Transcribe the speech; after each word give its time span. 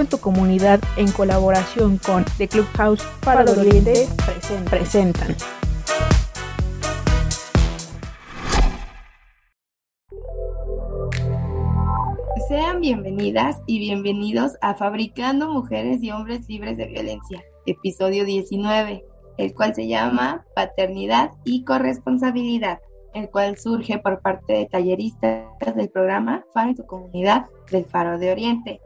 En 0.00 0.08
tu 0.08 0.18
comunidad 0.18 0.80
en 0.96 1.10
colaboración 1.12 1.98
con 1.98 2.24
The 2.36 2.48
Clubhouse 2.48 3.00
Faro 3.22 3.44
de 3.44 3.60
Oriente 3.60 4.08
presentan. 4.68 5.36
Sean 12.48 12.80
bienvenidas 12.80 13.62
y 13.66 13.78
bienvenidos 13.78 14.54
a 14.60 14.74
Fabricando 14.74 15.48
Mujeres 15.48 16.02
y 16.02 16.10
Hombres 16.10 16.48
Libres 16.48 16.76
de 16.76 16.86
Violencia, 16.86 17.44
episodio 17.64 18.24
19, 18.24 19.04
el 19.38 19.54
cual 19.54 19.76
se 19.76 19.86
llama 19.86 20.44
Paternidad 20.56 21.30
y 21.44 21.64
Corresponsabilidad, 21.64 22.80
el 23.14 23.30
cual 23.30 23.56
surge 23.58 23.98
por 24.00 24.20
parte 24.20 24.54
de 24.54 24.66
talleristas 24.66 25.46
del 25.76 25.88
programa 25.88 26.44
Faro 26.52 26.70
en 26.70 26.76
tu 26.76 26.84
comunidad 26.84 27.46
del 27.70 27.84
Faro 27.84 28.18
de 28.18 28.32
Oriente. 28.32 28.80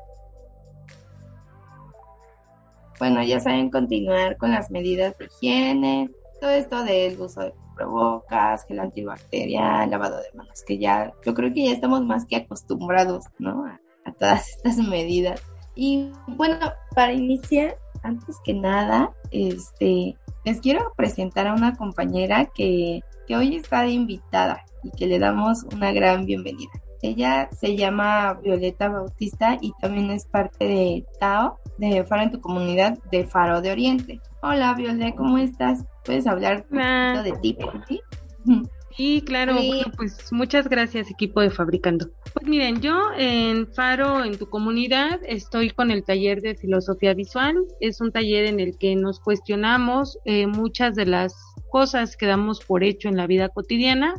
Bueno, 2.99 3.23
ya 3.23 3.41
saben 3.41 3.71
continuar 3.71 4.37
con 4.37 4.51
las 4.51 4.71
medidas 4.71 5.17
de 5.19 5.27
higiene, 5.27 6.11
todo 6.41 6.51
esto 6.51 6.85
del 6.85 7.21
uso 7.21 7.43
de 7.43 7.55
provocas, 7.77 8.65
gel 8.67 8.81
antibacterial, 8.81 9.89
lavado 9.91 10.19
de 10.19 10.37
manos, 10.37 10.63
que 10.67 10.79
ya 10.79 11.13
yo 11.25 11.35
creo 11.35 11.53
que 11.53 11.67
ya 11.67 11.73
estamos 11.73 12.05
más 12.05 12.27
que 12.27 12.37
acostumbrados, 12.37 13.27
¿no? 13.39 13.65
A, 13.67 13.81
todas 14.19 14.49
estas 14.57 14.79
medidas. 14.79 15.41
Y 15.75 16.11
bueno, 16.27 16.73
para 16.95 17.13
iniciar, 17.13 17.77
antes 18.03 18.37
que 18.45 18.55
nada, 18.55 19.13
este, 19.31 20.17
les 20.45 20.61
quiero 20.61 20.93
presentar 20.97 21.47
a 21.47 21.55
una 21.55 21.77
compañera 21.77 22.47
que, 22.47 23.01
que 23.27 23.37
hoy 23.37 23.57
está 23.57 23.83
de 23.83 23.91
invitada 23.91 24.65
y 24.83 24.91
que 24.91 25.07
le 25.07 25.19
damos 25.19 25.65
una 25.73 25.93
gran 25.93 26.27
bienvenida. 26.27 26.71
Ella 27.03 27.49
se 27.53 27.77
llama 27.77 28.35
Violeta 28.43 28.89
Bautista 28.89 29.59
y 29.61 29.73
también 29.81 30.11
es 30.11 30.27
parte 30.27 30.65
de 30.65 31.07
TAO, 31.21 31.59
de 31.79 32.05
Faro 32.05 32.23
en 32.23 32.33
tu 32.33 32.41
comunidad 32.41 32.99
de 33.11 33.25
Faro 33.25 33.61
de 33.61 33.71
Oriente. 33.71 34.21
Hola 34.43 34.75
Violeta, 34.75 35.15
¿cómo 35.17 35.39
estás? 35.39 35.85
¿Puedes 36.05 36.27
hablar 36.27 36.67
un 36.71 36.79
poquito 36.79 37.23
de 37.23 37.41
ti 37.41 37.53
por 37.55 37.85
ti? 37.85 38.01
Sí, 38.97 39.23
claro, 39.25 39.55
pues 39.97 40.33
muchas 40.33 40.69
gracias 40.69 41.09
equipo 41.09 41.41
de 41.41 41.51
Fabricando. 41.51 42.11
Pues 42.35 42.49
miren, 42.49 42.81
yo 42.81 43.13
en 43.17 43.69
Faro, 43.69 44.25
en 44.25 44.37
tu 44.37 44.51
comunidad, 44.51 45.21
estoy 45.25 45.71
con 45.71 45.93
el 45.93 46.03
taller 46.03 46.41
de 46.41 46.57
filosofía 46.57 47.15
visual. 47.15 47.65
Es 47.81 48.01
un 48.01 48.11
taller 48.11 48.47
en 48.47 48.59
el 48.59 48.77
que 48.77 48.97
nos 48.97 49.21
cuestionamos 49.21 50.19
eh, 50.25 50.49
muchas 50.49 50.97
de 50.97 51.07
las 51.07 51.37
cosas 51.71 52.17
que 52.17 52.27
damos 52.27 52.59
por 52.65 52.83
hecho 52.83 53.09
en 53.09 53.17
la 53.17 53.29
vida 53.29 53.51
cotidiana 53.51 54.15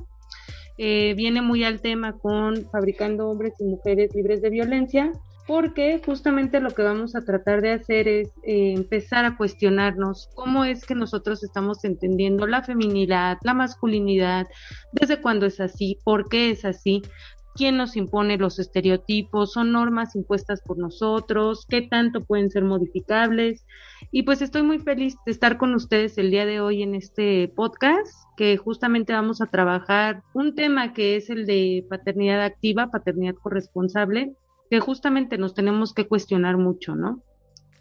eh, 0.82 1.14
viene 1.14 1.42
muy 1.42 1.66
al 1.66 1.82
tema 1.82 2.14
con 2.14 2.70
fabricando 2.72 3.28
hombres 3.28 3.54
y 3.60 3.66
mujeres 3.66 4.16
libres 4.16 4.42
de 4.42 4.50
violencia, 4.50 5.12
porque 5.46 6.02
justamente 6.06 6.62
lo 6.62 6.70
que 6.70 6.84
vamos 6.84 7.16
a 7.16 7.26
tratar 7.26 7.60
de 7.60 7.74
hacer 7.74 8.08
es 8.08 8.30
eh, 8.44 8.72
empezar 8.78 9.26
a 9.26 9.36
cuestionarnos 9.36 10.30
cómo 10.36 10.64
es 10.64 10.86
que 10.86 10.96
nosotros 10.96 11.44
estamos 11.44 11.84
entendiendo 11.84 12.48
la 12.48 12.64
feminidad, 12.64 13.40
la 13.44 13.54
masculinidad, 13.54 14.48
desde 14.94 15.20
cuándo 15.20 15.48
es 15.48 15.60
así, 15.60 16.00
por 16.06 16.30
qué 16.30 16.52
es 16.52 16.64
así, 16.64 17.02
quién 17.56 17.76
nos 17.76 17.98
impone 17.98 18.38
los 18.38 18.58
estereotipos, 18.58 19.52
son 19.52 19.74
normas 19.74 20.16
impuestas 20.16 20.62
por 20.62 20.78
nosotros, 20.78 21.66
qué 21.68 21.82
tanto 21.82 22.24
pueden 22.24 22.50
ser 22.50 22.64
modificables. 22.64 23.66
Y 24.12 24.24
pues 24.24 24.42
estoy 24.42 24.64
muy 24.64 24.80
feliz 24.80 25.16
de 25.26 25.32
estar 25.32 25.58
con 25.58 25.74
ustedes 25.76 26.18
el 26.18 26.32
día 26.32 26.46
de 26.46 26.62
hoy 26.62 26.82
en 26.82 26.96
este 26.96 27.48
podcast, 27.56 28.12
que 28.38 28.58
justamente 28.58 29.14
vamos 29.14 29.42
a 29.42 29.46
trabajar 29.46 30.24
un 30.34 30.56
tema 30.56 30.94
que 30.94 31.16
es 31.16 31.30
el 31.30 31.46
de 31.46 31.86
paternidad 31.90 32.44
activa, 32.44 32.90
paternidad 32.90 33.36
corresponsable, 33.36 34.34
que 34.70 34.80
justamente 34.80 35.38
nos 35.38 35.54
tenemos 35.54 35.94
que 35.94 36.08
cuestionar 36.08 36.58
mucho, 36.58 36.96
¿no? 36.96 37.22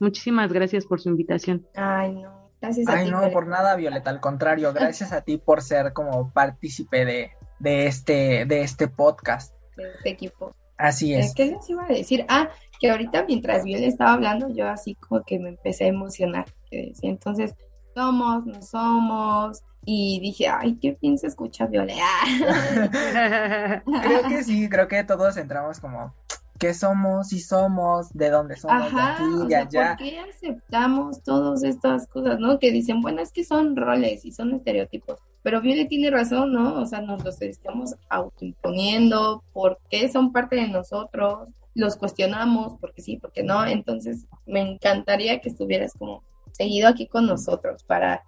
Muchísimas 0.01 0.53
gracias 0.53 0.85
por 0.85 1.01
su 1.01 1.09
invitación. 1.09 1.67
Ay, 1.75 2.15
no. 2.15 2.53
Gracias 2.61 2.89
a 2.89 2.93
Ay, 2.93 3.11
no, 3.11 3.31
por 3.31 3.47
nada, 3.47 3.77
Violeta, 3.77 4.11
al 4.11 4.21
contrario, 4.21 4.73
gracias 4.73 5.13
a 5.13 5.23
ti 5.23 5.39
por 5.39 5.63
ser 5.63 5.93
como 5.93 6.33
partícipe 6.33 7.05
de, 7.05 7.31
de, 7.61 7.87
este, 7.87 8.45
de 8.47 8.63
este 8.63 8.89
podcast 8.89 9.55
de 9.79 9.93
este 9.93 10.11
equipo. 10.11 10.55
Así 10.77 11.15
es. 11.15 11.35
¿Qué 11.35 11.47
les 11.47 11.69
iba 11.71 11.85
a 11.85 11.89
decir? 11.89 12.25
Ah, 12.29 12.51
que 12.79 12.91
ahorita 12.91 13.25
mientras 13.27 13.65
bien 13.65 13.83
estaba 13.85 14.13
hablando, 14.13 14.49
yo 14.49 14.69
así 14.69 14.95
como 14.95 15.23
que 15.25 15.39
me 15.39 15.51
empecé 15.51 15.85
a 15.85 15.89
emocionar. 15.89 16.47
Entonces, 16.71 17.55
somos, 17.95 18.47
no 18.47 18.63
somos. 18.63 19.63
Y 19.85 20.21
dije, 20.21 20.49
ay, 20.49 20.79
qué 20.81 20.99
bien 21.01 21.19
se 21.19 21.29
escucha 21.29 21.67
Violeta. 21.67 22.05
creo 23.85 24.29
que 24.29 24.45
sí, 24.45 24.69
creo 24.69 24.87
que 24.87 25.03
todos 25.05 25.37
entramos 25.37 25.81
como, 25.81 26.15
qué 26.59 26.75
somos, 26.75 27.29
si 27.29 27.41
somos, 27.41 28.13
de 28.13 28.31
dónde 28.31 28.57
somos, 28.57 28.93
de 28.93 29.01
aquí, 29.01 29.49
de 29.49 29.57
allá. 29.57 29.97
¿Por 29.97 30.07
qué 30.07 30.19
aceptamos 30.19 31.23
todas 31.23 31.63
estas 31.63 32.07
cosas, 32.09 32.39
no? 32.39 32.59
Que 32.59 32.71
dicen, 32.71 33.01
bueno, 33.01 33.23
es 33.23 33.33
que 33.33 33.45
son 33.45 33.77
roles 33.77 34.25
y 34.25 34.33
son 34.33 34.55
estereotipos. 34.55 35.21
Pero 35.43 35.61
Viole 35.61 35.87
tiene 35.87 36.11
razón, 36.11 36.53
¿no? 36.53 36.81
O 36.81 36.87
sea, 36.87 37.01
nos 37.01 37.25
los 37.25 37.41
estamos 37.43 37.95
autoimponiendo, 38.09 39.43
porque 39.53 40.09
son 40.09 40.33
parte 40.33 40.57
de 40.57 40.69
nosotros, 40.69 41.51
los 41.75 41.97
cuestionamos, 41.97 42.77
porque 42.81 43.03
sí, 43.03 43.17
porque 43.17 43.43
no. 43.43 43.65
Entonces, 43.65 44.27
me 44.47 44.61
encantaría 44.61 45.41
que 45.41 45.49
estuvieras 45.49 45.93
como 45.99 46.25
seguido 46.53 46.89
aquí 46.89 47.07
con 47.07 47.27
nosotros 47.27 47.85
para 47.85 48.25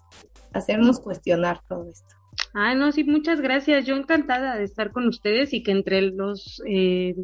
hacernos 0.52 1.00
cuestionar 1.00 1.60
todo 1.68 1.90
esto. 1.90 2.14
Ah, 2.54 2.74
no, 2.74 2.90
sí, 2.92 3.04
muchas 3.04 3.40
gracias. 3.40 3.86
Yo 3.86 3.96
encantada 3.96 4.56
de 4.56 4.64
estar 4.64 4.92
con 4.92 5.06
ustedes 5.06 5.52
y 5.52 5.62
que 5.62 5.72
entre 5.72 6.02
los 6.02 6.62
eh, 6.66 7.14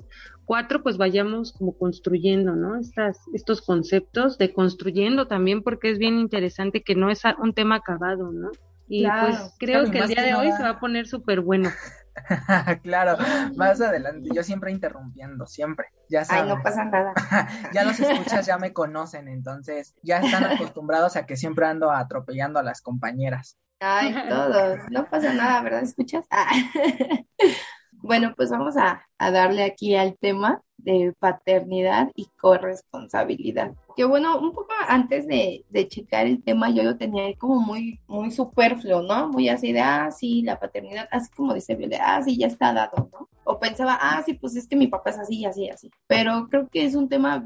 cuatro 0.45 0.83
pues 0.83 0.97
vayamos 0.97 1.53
como 1.53 1.77
construyendo, 1.77 2.55
¿no? 2.55 2.79
Estas, 2.79 3.19
estos 3.35 3.61
conceptos 3.61 4.39
de 4.39 4.53
construyendo 4.53 5.27
también 5.27 5.63
porque 5.63 5.91
es 5.91 5.99
bien 5.99 6.19
interesante 6.19 6.83
que 6.83 6.95
no 6.95 7.11
es 7.11 7.23
un 7.43 7.53
tema 7.53 7.77
acabado, 7.77 8.31
¿no? 8.33 8.51
Y 8.89 9.07
pues 9.07 9.55
creo 9.59 9.91
que 9.91 9.99
el 9.99 10.09
día 10.09 10.23
de 10.23 10.35
hoy 10.35 10.53
se 10.53 10.63
va 10.63 10.71
a 10.71 10.81
poner 10.81 11.07
súper 11.07 11.41
bueno. 11.41 11.71
claro, 12.83 13.19
más 13.57 13.81
adelante, 13.81 14.31
yo 14.33 14.43
siempre 14.43 14.71
interrumpiendo, 14.71 15.47
siempre, 15.47 15.87
ya 16.09 16.25
saben. 16.25 16.45
Ay, 16.45 16.57
no 16.57 16.63
pasa 16.63 16.85
nada. 16.85 17.13
ya 17.73 17.85
los 17.85 17.99
escuchas, 18.01 18.47
ya 18.47 18.59
me 18.59 18.73
conocen, 18.73 19.29
entonces 19.29 19.95
ya 20.03 20.19
están 20.19 20.45
acostumbrados 20.45 21.17
a 21.17 21.27
que 21.27 21.37
siempre 21.37 21.67
ando 21.67 21.91
atropellando 21.91 22.59
a 22.59 22.63
las 22.63 22.81
compañeras. 22.81 23.59
Ay, 23.81 24.15
todos, 24.29 24.79
no 24.91 25.05
pasa 25.11 25.35
nada, 25.35 25.61
¿verdad? 25.61 25.83
¿Escuchas? 25.83 26.25
Ah. 26.31 26.49
Bueno, 28.07 28.35
pues 28.37 28.51
vamos 28.51 28.77
a, 28.77 29.03
darle 29.19 29.65
aquí 29.65 29.97
al 29.97 30.17
tema 30.17 30.63
de 30.77 31.13
paternidad 31.19 32.13
y 32.15 32.27
corresponsabilidad. 32.41 33.75
Que 33.97 34.05
bueno, 34.05 34.39
un 34.39 34.53
poco 34.53 34.73
antes 34.87 35.27
de, 35.27 35.65
de, 35.71 35.89
checar 35.89 36.27
el 36.29 36.41
tema, 36.41 36.71
yo 36.71 36.85
lo 36.85 36.97
tenía 36.97 37.35
como 37.37 37.59
muy, 37.59 37.99
muy 38.07 38.31
superfluo, 38.31 39.03
¿no? 39.03 39.29
Muy 39.29 39.49
así 39.49 39.73
de, 39.73 39.81
ah, 39.81 40.13
sí, 40.13 40.43
la 40.43 40.61
paternidad, 40.61 41.09
así 41.11 41.31
como 41.35 41.53
dice 41.53 41.75
Violet, 41.75 42.01
ah, 42.01 42.23
sí, 42.23 42.39
ya 42.39 42.47
está 42.47 42.73
dado, 42.73 43.11
¿no? 43.13 43.29
O 43.43 43.59
pensaba, 43.59 43.99
ah, 44.01 44.23
sí, 44.25 44.35
pues 44.35 44.55
es 44.55 44.69
que 44.69 44.77
mi 44.77 44.87
papá 44.87 45.11
es 45.11 45.19
así, 45.19 45.45
así, 45.45 45.69
así. 45.69 45.91
Pero 46.07 46.47
creo 46.49 46.69
que 46.69 46.85
es 46.85 46.95
un 46.95 47.09
tema 47.09 47.43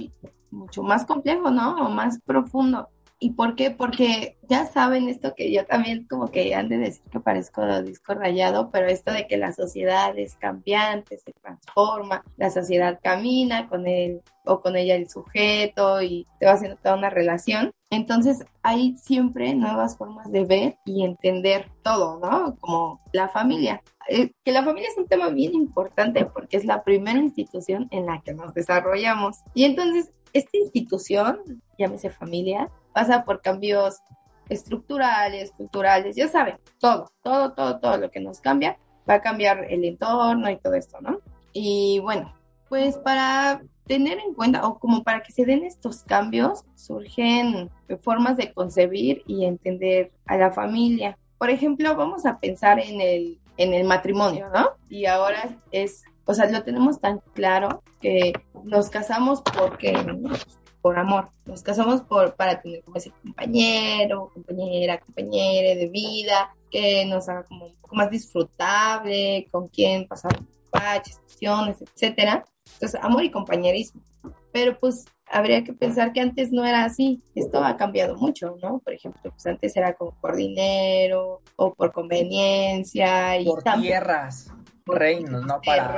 mucho 0.50 0.82
más 0.82 1.06
complejo, 1.06 1.50
¿no? 1.50 1.86
O 1.86 1.88
más 1.88 2.20
profundo. 2.20 2.90
¿Y 3.22 3.32
por 3.32 3.54
qué? 3.54 3.70
Porque 3.70 4.38
ya 4.48 4.64
saben 4.64 5.10
esto 5.10 5.34
que 5.34 5.52
yo 5.52 5.66
también 5.66 6.06
como 6.08 6.30
que 6.30 6.54
han 6.54 6.70
de 6.70 6.78
decir 6.78 7.02
que 7.12 7.20
parezco 7.20 7.82
disco 7.82 8.14
rayado, 8.14 8.70
pero 8.70 8.86
esto 8.86 9.12
de 9.12 9.26
que 9.26 9.36
la 9.36 9.52
sociedad 9.52 10.18
es 10.18 10.36
cambiante, 10.36 11.18
se 11.18 11.32
transforma, 11.32 12.24
la 12.38 12.50
sociedad 12.50 12.98
camina 13.02 13.68
con 13.68 13.86
él 13.86 14.22
o 14.50 14.60
con 14.60 14.76
ella 14.76 14.96
el 14.96 15.08
sujeto 15.08 16.02
y 16.02 16.26
te 16.38 16.46
va 16.46 16.52
haciendo 16.52 16.76
toda 16.76 16.96
una 16.96 17.08
relación. 17.08 17.72
Entonces 17.88 18.44
hay 18.62 18.96
siempre 18.96 19.54
nuevas 19.54 19.96
formas 19.96 20.30
de 20.32 20.44
ver 20.44 20.76
y 20.84 21.04
entender 21.04 21.70
todo, 21.82 22.18
¿no? 22.18 22.56
Como 22.60 23.00
la 23.12 23.28
familia. 23.28 23.82
Eh, 24.08 24.32
que 24.44 24.52
la 24.52 24.64
familia 24.64 24.88
es 24.90 24.98
un 24.98 25.06
tema 25.06 25.28
bien 25.28 25.54
importante 25.54 26.24
porque 26.24 26.56
es 26.56 26.64
la 26.64 26.82
primera 26.82 27.18
institución 27.18 27.86
en 27.92 28.06
la 28.06 28.20
que 28.22 28.34
nos 28.34 28.52
desarrollamos. 28.54 29.38
Y 29.54 29.64
entonces 29.64 30.10
esta 30.32 30.56
institución, 30.58 31.62
llámese 31.78 32.10
familia, 32.10 32.70
pasa 32.92 33.24
por 33.24 33.40
cambios 33.40 34.00
estructurales, 34.48 35.52
culturales, 35.52 36.16
ya 36.16 36.26
saben, 36.26 36.58
todo, 36.80 37.12
todo, 37.22 37.52
todo, 37.52 37.78
todo 37.78 37.98
lo 37.98 38.10
que 38.10 38.18
nos 38.18 38.40
cambia, 38.40 38.78
va 39.08 39.14
a 39.14 39.20
cambiar 39.20 39.64
el 39.70 39.84
entorno 39.84 40.50
y 40.50 40.56
todo 40.56 40.74
esto, 40.74 41.00
¿no? 41.00 41.20
Y 41.52 42.00
bueno, 42.00 42.34
pues 42.68 42.96
para 42.98 43.62
tener 43.90 44.20
en 44.20 44.34
cuenta 44.34 44.68
o 44.68 44.78
como 44.78 45.02
para 45.02 45.20
que 45.20 45.32
se 45.32 45.44
den 45.44 45.64
estos 45.64 46.04
cambios, 46.04 46.62
surgen 46.76 47.70
formas 48.04 48.36
de 48.36 48.52
concebir 48.52 49.24
y 49.26 49.46
entender 49.46 50.12
a 50.26 50.36
la 50.36 50.52
familia. 50.52 51.18
Por 51.38 51.50
ejemplo, 51.50 51.96
vamos 51.96 52.24
a 52.24 52.38
pensar 52.38 52.78
en 52.78 53.00
el, 53.00 53.40
en 53.56 53.74
el 53.74 53.82
matrimonio, 53.82 54.46
¿no? 54.54 54.68
Y 54.88 55.06
ahora 55.06 55.56
es, 55.72 56.04
o 56.24 56.32
sea, 56.34 56.48
lo 56.48 56.62
tenemos 56.62 57.00
tan 57.00 57.20
claro 57.34 57.82
que 58.00 58.32
nos 58.62 58.90
casamos 58.90 59.42
porque 59.42 59.92
por 60.80 60.96
amor. 60.96 61.30
Nos 61.44 61.64
casamos 61.64 62.02
por, 62.02 62.36
para 62.36 62.62
tener 62.62 62.84
como 62.84 62.96
ese 62.96 63.10
compañero, 63.10 64.30
compañera, 64.32 65.00
compañera 65.00 65.74
de 65.74 65.88
vida, 65.88 66.54
que 66.70 67.04
nos 67.06 67.28
haga 67.28 67.42
como 67.42 67.66
un 67.66 67.74
poco 67.74 67.96
más 67.96 68.08
disfrutable, 68.08 69.48
con 69.50 69.66
quien 69.66 70.06
pasar 70.06 70.38
paches, 70.70 71.16
situaciones, 71.26 71.82
etcétera. 71.82 72.44
Entonces, 72.74 73.00
amor 73.02 73.24
y 73.24 73.30
compañerismo. 73.30 74.00
pero 74.52 74.78
pues 74.78 75.04
habría 75.30 75.62
que 75.62 75.72
pensar 75.72 76.12
que 76.12 76.20
antes 76.20 76.50
no 76.50 76.64
era 76.64 76.84
así. 76.84 77.22
Esto 77.34 77.62
ha 77.62 77.76
cambiado 77.76 78.16
mucho, 78.16 78.56
¿no? 78.62 78.80
Por 78.80 78.94
ejemplo, 78.94 79.30
pues 79.30 79.46
antes 79.46 79.76
era 79.76 79.94
como 79.94 80.12
por 80.20 80.34
dinero 80.34 81.40
o 81.56 81.72
por 81.72 81.92
conveniencia 81.92 83.38
y 83.38 83.44
por 83.44 83.62
tierras 83.62 84.52
reinos, 84.90 85.44
¿no? 85.46 85.60
Para, 85.60 85.94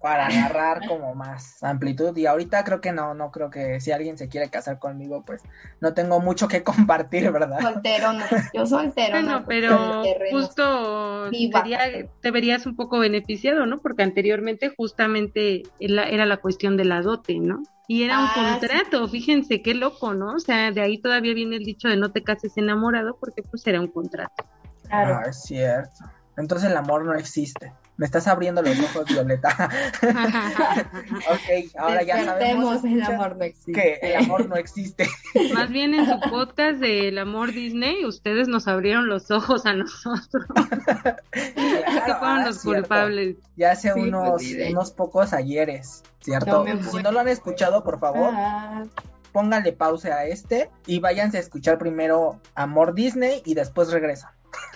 para 0.00 0.26
agarrar 0.26 0.86
como 0.86 1.14
más 1.14 1.62
amplitud. 1.62 2.16
Y 2.16 2.26
ahorita 2.26 2.64
creo 2.64 2.80
que 2.80 2.92
no, 2.92 3.14
no 3.14 3.30
creo 3.30 3.50
que 3.50 3.80
si 3.80 3.92
alguien 3.92 4.18
se 4.18 4.28
quiere 4.28 4.50
casar 4.50 4.78
conmigo, 4.78 5.22
pues 5.24 5.42
no 5.80 5.94
tengo 5.94 6.20
mucho 6.20 6.48
que 6.48 6.62
compartir, 6.64 7.30
¿verdad? 7.30 7.60
Soltero, 7.60 8.12
no. 8.12 8.24
Yo 8.52 8.66
soltero. 8.66 9.12
Bueno, 9.12 9.44
pero 9.46 10.02
justo 10.30 11.30
te 11.30 12.30
verías 12.30 12.66
un 12.66 12.76
poco 12.76 12.98
beneficiado, 12.98 13.66
¿no? 13.66 13.78
Porque 13.78 14.02
anteriormente 14.02 14.72
justamente 14.76 15.62
era 15.78 16.26
la 16.26 16.36
cuestión 16.38 16.76
de 16.76 16.84
la 16.84 17.02
dote, 17.02 17.38
¿no? 17.38 17.62
Y 17.90 18.02
era 18.02 18.18
un 18.18 18.26
ah, 18.26 18.58
contrato, 18.60 19.08
fíjense 19.08 19.62
qué 19.62 19.72
loco, 19.72 20.12
¿no? 20.12 20.34
O 20.34 20.38
sea, 20.38 20.70
de 20.72 20.82
ahí 20.82 21.00
todavía 21.00 21.32
viene 21.32 21.56
el 21.56 21.64
dicho 21.64 21.88
de 21.88 21.96
no 21.96 22.12
te 22.12 22.22
cases 22.22 22.58
enamorado 22.58 23.16
porque 23.18 23.42
pues 23.42 23.66
era 23.66 23.80
un 23.80 23.88
contrato. 23.88 24.44
Claro. 24.86 25.20
Ah, 25.24 25.28
es 25.30 25.42
cierto. 25.44 26.04
Entonces 26.36 26.70
el 26.70 26.76
amor 26.76 27.06
no 27.06 27.14
existe. 27.14 27.72
Me 27.98 28.06
estás 28.06 28.28
abriendo 28.28 28.62
los 28.62 28.78
ojos, 28.78 29.06
Violeta. 29.06 29.68
ok, 31.30 31.76
ahora 31.76 32.04
ya 32.04 32.24
sabemos 32.24 32.84
el 32.84 33.02
amor 33.02 33.36
no 33.36 33.42
existe. 33.44 33.72
que 33.72 33.98
el 34.00 34.16
amor 34.22 34.48
no 34.48 34.54
existe. 34.54 35.08
Más 35.52 35.68
bien 35.68 35.94
en 35.94 36.06
su 36.06 36.30
podcast 36.30 36.78
de 36.78 37.08
El 37.08 37.18
amor 37.18 37.50
Disney, 37.50 38.04
ustedes 38.04 38.46
nos 38.46 38.68
abrieron 38.68 39.08
los 39.08 39.32
ojos 39.32 39.66
a 39.66 39.72
nosotros. 39.74 40.46
que 41.32 42.14
fueron 42.20 42.44
los 42.44 42.62
culpables. 42.62 43.36
Ya 43.56 43.72
hace 43.72 43.90
pues, 43.90 44.04
unos, 44.04 44.42
unos 44.70 44.92
pocos 44.92 45.32
ayeres, 45.32 46.04
¿cierto? 46.20 46.66
si 46.92 47.02
no 47.02 47.10
lo 47.10 47.18
han 47.18 47.28
escuchado, 47.28 47.82
por 47.82 47.98
favor. 47.98 48.30
Ah. 48.32 48.84
Pónganle 49.32 49.72
pausa 49.72 50.14
a 50.18 50.24
este 50.26 50.70
y 50.86 51.00
váyanse 51.00 51.38
a 51.38 51.40
escuchar 51.40 51.78
primero 51.78 52.40
Amor 52.54 52.94
Disney 52.94 53.42
y 53.44 53.54
después 53.54 53.90
regresan. 53.90 54.30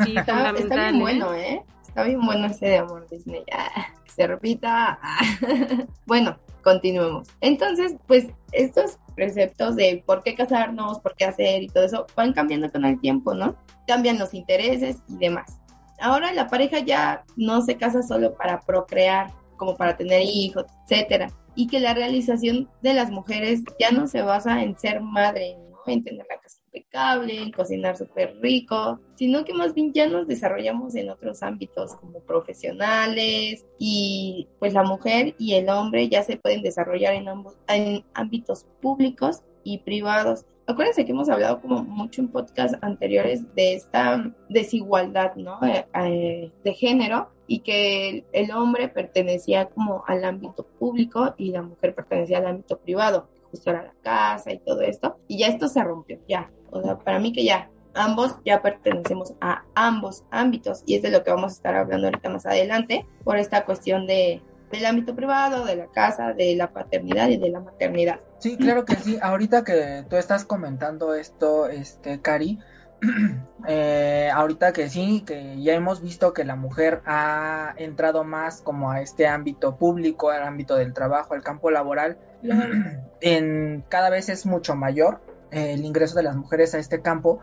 Sí, 0.04 0.16
está, 0.16 0.52
bien 0.52 0.98
bueno, 0.98 1.34
¿eh? 1.34 1.62
Está 1.92 2.04
bien 2.04 2.22
bueno 2.22 2.46
ese 2.46 2.68
de 2.68 2.78
amor 2.78 3.06
Disney. 3.10 3.44
Ah, 3.52 4.98
bueno, 6.06 6.38
continuemos. 6.62 7.28
Entonces, 7.42 7.96
pues 8.06 8.28
estos 8.52 8.98
preceptos 9.14 9.76
de 9.76 10.02
por 10.06 10.22
qué 10.22 10.34
casarnos, 10.34 11.00
por 11.00 11.14
qué 11.16 11.26
hacer 11.26 11.62
y 11.62 11.68
todo 11.68 11.84
eso 11.84 12.06
van 12.16 12.32
cambiando 12.32 12.72
con 12.72 12.86
el 12.86 12.98
tiempo, 12.98 13.34
¿no? 13.34 13.56
Cambian 13.86 14.18
los 14.18 14.32
intereses 14.32 15.02
y 15.06 15.18
demás. 15.18 15.60
Ahora 16.00 16.32
la 16.32 16.46
pareja 16.46 16.78
ya 16.78 17.24
no 17.36 17.60
se 17.60 17.76
casa 17.76 18.02
solo 18.02 18.34
para 18.36 18.62
procrear, 18.62 19.30
como 19.58 19.76
para 19.76 19.94
tener 19.94 20.22
hijos, 20.22 20.64
etcétera, 20.88 21.30
y 21.54 21.66
que 21.66 21.78
la 21.78 21.92
realización 21.92 22.70
de 22.80 22.94
las 22.94 23.10
mujeres 23.10 23.64
ya 23.78 23.90
no 23.90 24.06
se 24.06 24.22
basa 24.22 24.62
en 24.62 24.78
ser 24.78 25.02
madre, 25.02 25.58
en 25.86 26.02
tener 26.02 26.26
la 26.26 26.38
casa 26.38 26.61
impecable, 26.72 27.52
cocinar 27.52 27.96
súper 27.96 28.38
rico, 28.40 28.98
sino 29.16 29.44
que 29.44 29.52
más 29.52 29.74
bien 29.74 29.92
ya 29.92 30.08
nos 30.08 30.26
desarrollamos 30.26 30.94
en 30.94 31.10
otros 31.10 31.42
ámbitos 31.42 31.94
como 31.96 32.20
profesionales 32.20 33.64
y 33.78 34.48
pues 34.58 34.72
la 34.72 34.82
mujer 34.82 35.34
y 35.38 35.54
el 35.54 35.68
hombre 35.68 36.08
ya 36.08 36.22
se 36.22 36.36
pueden 36.36 36.62
desarrollar 36.62 37.14
en 37.14 37.28
ambos 37.28 37.56
en 37.68 38.04
ámbitos 38.14 38.66
públicos 38.80 39.42
y 39.64 39.78
privados. 39.78 40.46
Acuérdense 40.66 41.04
que 41.04 41.12
hemos 41.12 41.28
hablado 41.28 41.60
como 41.60 41.82
mucho 41.82 42.20
en 42.20 42.28
podcasts 42.28 42.78
anteriores 42.82 43.54
de 43.54 43.74
esta 43.74 44.32
desigualdad, 44.48 45.34
¿no? 45.34 45.58
Eh, 45.64 45.86
eh, 45.94 46.52
de 46.62 46.74
género 46.74 47.30
y 47.46 47.58
que 47.58 48.24
el 48.32 48.50
hombre 48.52 48.88
pertenecía 48.88 49.66
como 49.66 50.04
al 50.06 50.24
ámbito 50.24 50.64
público 50.78 51.34
y 51.36 51.50
la 51.50 51.62
mujer 51.62 51.94
pertenecía 51.94 52.38
al 52.38 52.46
ámbito 52.46 52.78
privado 52.78 53.28
era 53.66 53.82
la 53.82 53.94
casa 54.02 54.52
y 54.52 54.58
todo 54.58 54.80
esto, 54.82 55.18
y 55.28 55.38
ya 55.38 55.48
esto 55.48 55.68
se 55.68 55.82
rompió, 55.82 56.18
ya, 56.28 56.50
o 56.70 56.82
sea, 56.82 56.98
para 56.98 57.18
mí 57.18 57.32
que 57.32 57.44
ya, 57.44 57.70
ambos 57.94 58.36
ya 58.44 58.62
pertenecemos 58.62 59.34
a 59.40 59.64
ambos 59.74 60.24
ámbitos, 60.30 60.82
y 60.86 60.96
es 60.96 61.02
de 61.02 61.10
lo 61.10 61.22
que 61.22 61.30
vamos 61.30 61.52
a 61.52 61.56
estar 61.56 61.74
hablando 61.74 62.06
ahorita 62.06 62.30
más 62.30 62.46
adelante, 62.46 63.06
por 63.24 63.36
esta 63.36 63.64
cuestión 63.64 64.06
de, 64.06 64.42
del 64.70 64.86
ámbito 64.86 65.14
privado, 65.14 65.64
de 65.64 65.76
la 65.76 65.86
casa, 65.86 66.32
de 66.32 66.56
la 66.56 66.72
paternidad 66.72 67.28
y 67.28 67.36
de 67.36 67.50
la 67.50 67.60
maternidad. 67.60 68.20
Sí, 68.38 68.56
claro 68.56 68.84
que 68.84 68.96
sí, 68.96 69.18
ahorita 69.22 69.64
que 69.64 70.04
tú 70.08 70.16
estás 70.16 70.44
comentando 70.44 71.14
esto, 71.14 71.68
este, 71.68 72.20
Cari, 72.20 72.58
eh, 73.68 74.30
ahorita 74.32 74.72
que 74.72 74.88
sí, 74.88 75.22
que 75.26 75.60
ya 75.60 75.74
hemos 75.74 76.00
visto 76.00 76.32
que 76.32 76.44
la 76.44 76.56
mujer 76.56 77.02
ha 77.04 77.74
entrado 77.76 78.24
más 78.24 78.62
como 78.62 78.90
a 78.90 79.00
este 79.00 79.26
ámbito 79.26 79.76
público, 79.76 80.30
al 80.30 80.44
ámbito 80.44 80.76
del 80.76 80.92
trabajo, 80.92 81.34
al 81.34 81.42
campo 81.42 81.70
laboral, 81.70 82.18
en, 83.20 83.84
cada 83.88 84.10
vez 84.10 84.28
es 84.28 84.46
mucho 84.46 84.74
mayor 84.74 85.20
eh, 85.50 85.74
el 85.74 85.84
ingreso 85.84 86.16
de 86.16 86.22
las 86.22 86.36
mujeres 86.36 86.74
a 86.74 86.78
este 86.78 87.02
campo, 87.02 87.40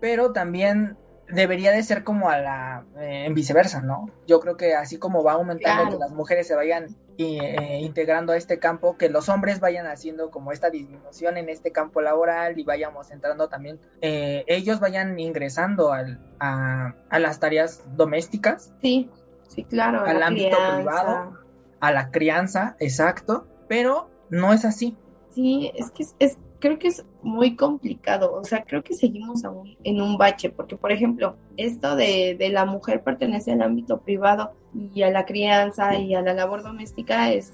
pero 0.00 0.32
también 0.32 0.96
debería 1.28 1.72
de 1.72 1.82
ser 1.82 2.04
como 2.04 2.30
a 2.30 2.38
la 2.38 2.84
eh, 2.98 3.24
en 3.26 3.34
viceversa, 3.34 3.80
¿no? 3.80 4.10
Yo 4.26 4.40
creo 4.40 4.56
que 4.56 4.74
así 4.74 4.98
como 4.98 5.22
va 5.22 5.32
aumentando 5.32 5.90
que 5.90 5.98
las 5.98 6.12
mujeres 6.12 6.46
se 6.46 6.54
vayan 6.54 6.96
eh, 7.18 7.80
integrando 7.82 8.32
a 8.32 8.36
este 8.36 8.58
campo, 8.58 8.96
que 8.96 9.08
los 9.08 9.28
hombres 9.28 9.60
vayan 9.60 9.86
haciendo 9.86 10.30
como 10.30 10.52
esta 10.52 10.70
disminución 10.70 11.36
en 11.36 11.48
este 11.48 11.72
campo 11.72 12.00
laboral 12.00 12.58
y 12.58 12.64
vayamos 12.64 13.10
entrando 13.10 13.48
también, 13.48 13.80
ellos 14.00 14.80
vayan 14.80 15.18
ingresando 15.18 15.92
al, 15.92 16.20
a, 16.38 16.94
a, 17.08 17.18
las 17.18 17.40
tareas 17.40 17.82
domésticas. 17.96 18.72
Sí, 18.82 19.10
sí, 19.48 19.64
claro. 19.64 20.04
Al 20.04 20.22
ámbito 20.22 20.56
privado, 20.76 21.38
a 21.80 21.92
la 21.92 22.10
crianza, 22.10 22.76
exacto, 22.78 23.46
pero 23.68 24.10
no 24.30 24.52
es 24.52 24.64
así. 24.64 24.96
Sí, 25.30 25.70
es 25.74 25.90
que 25.90 26.04
es, 26.18 26.38
creo 26.66 26.78
que 26.80 26.88
es 26.88 27.04
muy 27.22 27.54
complicado, 27.54 28.34
o 28.34 28.42
sea, 28.42 28.64
creo 28.64 28.82
que 28.82 28.94
seguimos 28.94 29.44
aún 29.44 29.76
en 29.84 30.00
un 30.00 30.18
bache, 30.18 30.50
porque 30.50 30.76
por 30.76 30.90
ejemplo, 30.90 31.36
esto 31.56 31.94
de, 31.94 32.34
de 32.36 32.48
la 32.48 32.64
mujer 32.64 33.04
pertenece 33.04 33.52
al 33.52 33.62
ámbito 33.62 34.00
privado 34.00 34.52
y 34.74 35.02
a 35.02 35.10
la 35.10 35.24
crianza 35.24 35.96
y 35.96 36.16
a 36.16 36.22
la 36.22 36.34
labor 36.34 36.64
doméstica 36.64 37.30
es 37.30 37.52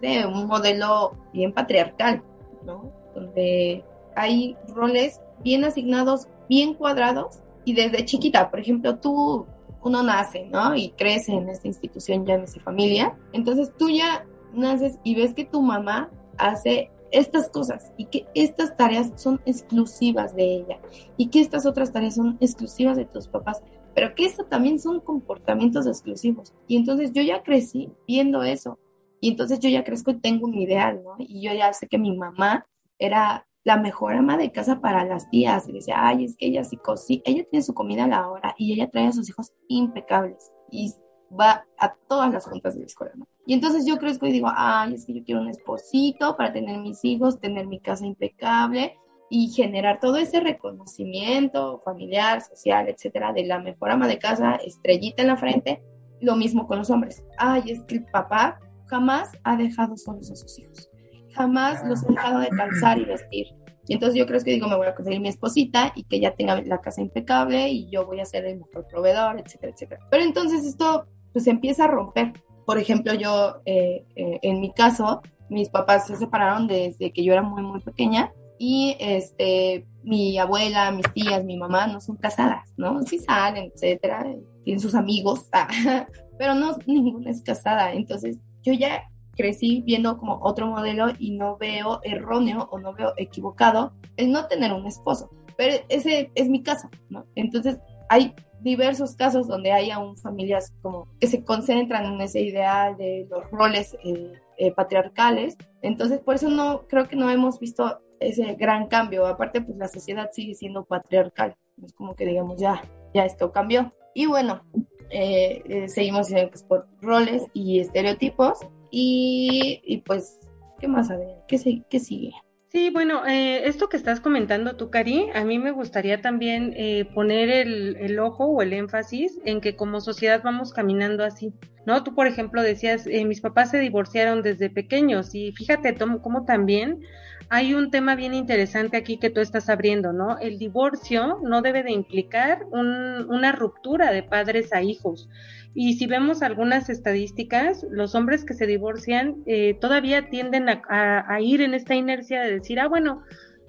de 0.00 0.24
un 0.24 0.46
modelo 0.46 1.12
bien 1.34 1.52
patriarcal, 1.52 2.22
¿no? 2.64 2.90
Donde 3.14 3.84
hay 4.14 4.56
roles 4.68 5.20
bien 5.44 5.64
asignados, 5.64 6.26
bien 6.48 6.72
cuadrados 6.72 7.40
y 7.66 7.74
desde 7.74 8.06
chiquita, 8.06 8.50
por 8.50 8.60
ejemplo, 8.60 8.96
tú, 8.96 9.44
uno 9.82 10.02
nace, 10.02 10.46
¿no? 10.46 10.74
Y 10.74 10.92
crece 10.92 11.32
en 11.32 11.50
esta 11.50 11.68
institución, 11.68 12.24
ya 12.24 12.34
en 12.34 12.44
esa 12.44 12.60
familia, 12.60 13.14
entonces 13.34 13.70
tú 13.76 13.90
ya 13.90 14.24
naces 14.54 14.98
y 15.04 15.14
ves 15.14 15.34
que 15.34 15.44
tu 15.44 15.60
mamá 15.60 16.08
hace 16.38 16.90
estas 17.10 17.48
cosas 17.48 17.92
y 17.96 18.06
que 18.06 18.26
estas 18.34 18.76
tareas 18.76 19.12
son 19.16 19.40
exclusivas 19.46 20.34
de 20.34 20.56
ella 20.56 20.80
y 21.16 21.28
que 21.28 21.40
estas 21.40 21.66
otras 21.66 21.92
tareas 21.92 22.14
son 22.16 22.36
exclusivas 22.40 22.96
de 22.96 23.04
tus 23.04 23.28
papás, 23.28 23.62
pero 23.94 24.14
que 24.14 24.26
eso 24.26 24.44
también 24.44 24.78
son 24.78 25.00
comportamientos 25.00 25.86
exclusivos. 25.86 26.54
Y 26.66 26.76
entonces 26.76 27.12
yo 27.12 27.22
ya 27.22 27.42
crecí 27.42 27.90
viendo 28.06 28.42
eso 28.42 28.78
y 29.20 29.30
entonces 29.30 29.58
yo 29.60 29.68
ya 29.68 29.84
crezco 29.84 30.10
y 30.10 30.20
tengo 30.20 30.46
un 30.46 30.54
ideal, 30.54 31.02
¿no? 31.02 31.16
Y 31.18 31.42
yo 31.42 31.52
ya 31.52 31.72
sé 31.72 31.88
que 31.88 31.98
mi 31.98 32.16
mamá 32.16 32.66
era 32.98 33.46
la 33.64 33.76
mejor 33.76 34.14
ama 34.14 34.36
de 34.36 34.52
casa 34.52 34.80
para 34.80 35.04
las 35.04 35.28
tías 35.30 35.68
y 35.68 35.72
decía, 35.72 35.96
ay, 35.98 36.24
es 36.24 36.36
que 36.36 36.46
ella 36.46 36.62
sí 36.62 36.76
cocina, 36.76 37.22
ella 37.24 37.44
tiene 37.50 37.64
su 37.64 37.74
comida 37.74 38.04
a 38.04 38.08
la 38.08 38.28
hora 38.28 38.54
y 38.56 38.72
ella 38.72 38.88
trae 38.90 39.08
a 39.08 39.12
sus 39.12 39.28
hijos 39.28 39.52
impecables 39.68 40.52
y 40.70 40.94
va 41.38 41.66
a 41.78 41.94
todas 42.08 42.32
las 42.32 42.46
juntas 42.46 42.74
de 42.74 42.80
la 42.80 42.86
escuela, 42.86 43.12
¿no? 43.16 43.26
Y 43.46 43.54
entonces 43.54 43.86
yo 43.86 43.96
crezco 43.98 44.26
y 44.26 44.32
digo, 44.32 44.48
ay, 44.54 44.94
es 44.94 45.06
que 45.06 45.14
yo 45.14 45.24
quiero 45.24 45.40
un 45.40 45.48
esposito 45.48 46.36
para 46.36 46.52
tener 46.52 46.80
mis 46.80 47.04
hijos, 47.04 47.40
tener 47.40 47.68
mi 47.68 47.78
casa 47.78 48.04
impecable 48.04 48.98
y 49.30 49.48
generar 49.48 50.00
todo 50.00 50.16
ese 50.16 50.40
reconocimiento 50.40 51.80
familiar, 51.84 52.42
social, 52.42 52.88
etcétera, 52.88 53.32
de 53.32 53.44
la 53.44 53.60
mejor 53.60 53.90
ama 53.90 54.08
de 54.08 54.18
casa, 54.18 54.56
estrellita 54.56 55.22
en 55.22 55.28
la 55.28 55.36
frente. 55.36 55.80
Lo 56.20 56.34
mismo 56.34 56.66
con 56.66 56.78
los 56.78 56.90
hombres. 56.90 57.24
Ay, 57.38 57.70
es 57.70 57.82
que 57.82 57.96
el 57.96 58.04
papá 58.06 58.58
jamás 58.86 59.30
ha 59.44 59.56
dejado 59.56 59.96
solos 59.96 60.30
a 60.30 60.36
sus 60.36 60.58
hijos. 60.58 60.90
Jamás 61.34 61.86
los 61.86 62.02
ha 62.04 62.08
dejado 62.08 62.40
de 62.40 62.48
calzar 62.48 62.98
y 62.98 63.04
vestir. 63.04 63.46
Y 63.88 63.94
entonces 63.94 64.18
yo 64.18 64.26
creo 64.26 64.40
que 64.40 64.52
digo, 64.52 64.68
me 64.68 64.76
voy 64.76 64.86
a 64.88 64.94
conseguir 64.94 65.20
mi 65.20 65.28
esposita 65.28 65.92
y 65.94 66.02
que 66.04 66.18
ya 66.18 66.34
tenga 66.34 66.60
la 66.62 66.80
casa 66.80 67.00
impecable 67.00 67.68
y 67.68 67.88
yo 67.90 68.06
voy 68.06 68.18
a 68.20 68.24
ser 68.24 68.44
el 68.44 68.58
mejor 68.58 68.86
proveedor, 68.88 69.38
etcétera, 69.38 69.72
etcétera. 69.72 70.00
Pero 70.10 70.24
entonces 70.24 70.64
esto 70.64 71.06
pues 71.32 71.46
empieza 71.46 71.84
a 71.84 71.88
romper 71.88 72.32
por 72.66 72.78
ejemplo, 72.78 73.14
yo, 73.14 73.62
eh, 73.64 74.04
eh, 74.16 74.40
en 74.42 74.60
mi 74.60 74.72
caso, 74.72 75.22
mis 75.48 75.70
papás 75.70 76.08
se 76.08 76.16
separaron 76.16 76.66
desde 76.66 77.12
que 77.12 77.24
yo 77.24 77.32
era 77.32 77.42
muy, 77.42 77.62
muy 77.62 77.80
pequeña 77.80 78.32
y 78.58 78.96
este, 78.98 79.86
mi 80.02 80.36
abuela, 80.36 80.90
mis 80.90 81.10
tías, 81.12 81.44
mi 81.44 81.56
mamá 81.56 81.86
no 81.86 82.00
son 82.00 82.16
casadas, 82.16 82.68
¿no? 82.76 83.02
Sí 83.04 83.20
salen, 83.20 83.70
etcétera, 83.72 84.26
tienen 84.64 84.80
sus 84.80 84.96
amigos, 84.96 85.48
pero 86.38 86.54
no, 86.54 86.76
ninguna 86.86 87.30
es 87.30 87.42
casada. 87.42 87.92
Entonces, 87.92 88.38
yo 88.64 88.72
ya 88.72 89.04
crecí 89.36 89.82
viendo 89.82 90.18
como 90.18 90.40
otro 90.42 90.66
modelo 90.66 91.12
y 91.18 91.36
no 91.36 91.56
veo 91.58 92.00
erróneo 92.02 92.68
o 92.72 92.80
no 92.80 92.94
veo 92.94 93.12
equivocado 93.16 93.92
el 94.16 94.32
no 94.32 94.46
tener 94.46 94.72
un 94.72 94.86
esposo. 94.86 95.30
Pero 95.56 95.84
ese 95.88 96.32
es 96.34 96.48
mi 96.48 96.62
caso, 96.64 96.88
¿no? 97.10 97.26
Entonces, 97.36 97.78
hay 98.08 98.34
diversos 98.60 99.16
casos 99.16 99.46
donde 99.46 99.72
hay 99.72 99.90
aún 99.90 100.16
familias 100.16 100.72
como 100.82 101.08
que 101.20 101.26
se 101.26 101.44
concentran 101.44 102.04
en 102.06 102.20
ese 102.20 102.40
ideal 102.40 102.96
de 102.96 103.26
los 103.30 103.50
roles 103.50 103.96
eh, 104.04 104.32
eh, 104.58 104.72
patriarcales. 104.72 105.56
Entonces, 105.82 106.20
por 106.20 106.34
eso 106.34 106.48
no 106.48 106.86
creo 106.88 107.08
que 107.08 107.16
no 107.16 107.30
hemos 107.30 107.58
visto 107.58 108.00
ese 108.20 108.54
gran 108.54 108.88
cambio. 108.88 109.26
Aparte, 109.26 109.60
pues 109.60 109.76
la 109.78 109.88
sociedad 109.88 110.30
sigue 110.32 110.54
siendo 110.54 110.84
patriarcal. 110.84 111.56
Es 111.84 111.92
como 111.92 112.14
que 112.14 112.26
digamos, 112.26 112.60
ya, 112.60 112.82
ya 113.14 113.24
esto 113.24 113.52
cambió. 113.52 113.92
Y 114.14 114.26
bueno, 114.26 114.62
eh, 115.10 115.86
seguimos 115.88 116.28
pues, 116.30 116.62
por 116.62 116.86
roles 117.00 117.44
y 117.52 117.80
estereotipos. 117.80 118.58
Y, 118.90 119.82
y 119.84 119.98
pues, 119.98 120.38
¿qué 120.80 120.88
más? 120.88 121.10
A 121.10 121.16
ver, 121.16 121.36
¿qué, 121.46 121.82
qué 121.88 122.00
sigue? 122.00 122.32
Sí, 122.76 122.90
bueno, 122.90 123.26
eh, 123.26 123.66
esto 123.66 123.88
que 123.88 123.96
estás 123.96 124.20
comentando 124.20 124.76
tú, 124.76 124.90
Cari, 124.90 125.30
a 125.34 125.44
mí 125.44 125.58
me 125.58 125.70
gustaría 125.70 126.20
también 126.20 126.74
eh, 126.76 127.06
poner 127.14 127.48
el, 127.48 127.96
el, 127.96 128.18
ojo 128.18 128.44
o 128.44 128.60
el 128.60 128.74
énfasis 128.74 129.38
en 129.46 129.62
que 129.62 129.76
como 129.76 130.02
sociedad 130.02 130.42
vamos 130.44 130.74
caminando 130.74 131.24
así, 131.24 131.54
¿no? 131.86 132.04
Tú, 132.04 132.14
por 132.14 132.26
ejemplo, 132.26 132.60
decías, 132.60 133.06
eh, 133.06 133.24
mis 133.24 133.40
papás 133.40 133.70
se 133.70 133.78
divorciaron 133.78 134.42
desde 134.42 134.68
pequeños 134.68 135.34
y 135.34 135.52
fíjate 135.52 135.96
cómo 136.20 136.44
también 136.44 137.00
hay 137.48 137.72
un 137.72 137.90
tema 137.90 138.14
bien 138.14 138.34
interesante 138.34 138.98
aquí 138.98 139.16
que 139.18 139.30
tú 139.30 139.40
estás 139.40 139.70
abriendo, 139.70 140.12
¿no? 140.12 140.38
El 140.38 140.58
divorcio 140.58 141.38
no 141.42 141.62
debe 141.62 141.82
de 141.82 141.92
implicar 141.92 142.66
un, 142.70 143.24
una 143.30 143.52
ruptura 143.52 144.12
de 144.12 144.22
padres 144.22 144.74
a 144.74 144.82
hijos. 144.82 145.30
Y 145.78 145.98
si 145.98 146.06
vemos 146.06 146.40
algunas 146.40 146.88
estadísticas, 146.88 147.84
los 147.90 148.14
hombres 148.14 148.46
que 148.46 148.54
se 148.54 148.66
divorcian 148.66 149.42
eh, 149.44 149.76
todavía 149.78 150.30
tienden 150.30 150.70
a, 150.70 151.38
ir 151.38 151.60
en 151.60 151.74
esta 151.74 151.94
inercia 151.94 152.40
de 152.40 152.52
decir, 152.52 152.80
ah, 152.80 152.88
bueno, 152.88 153.22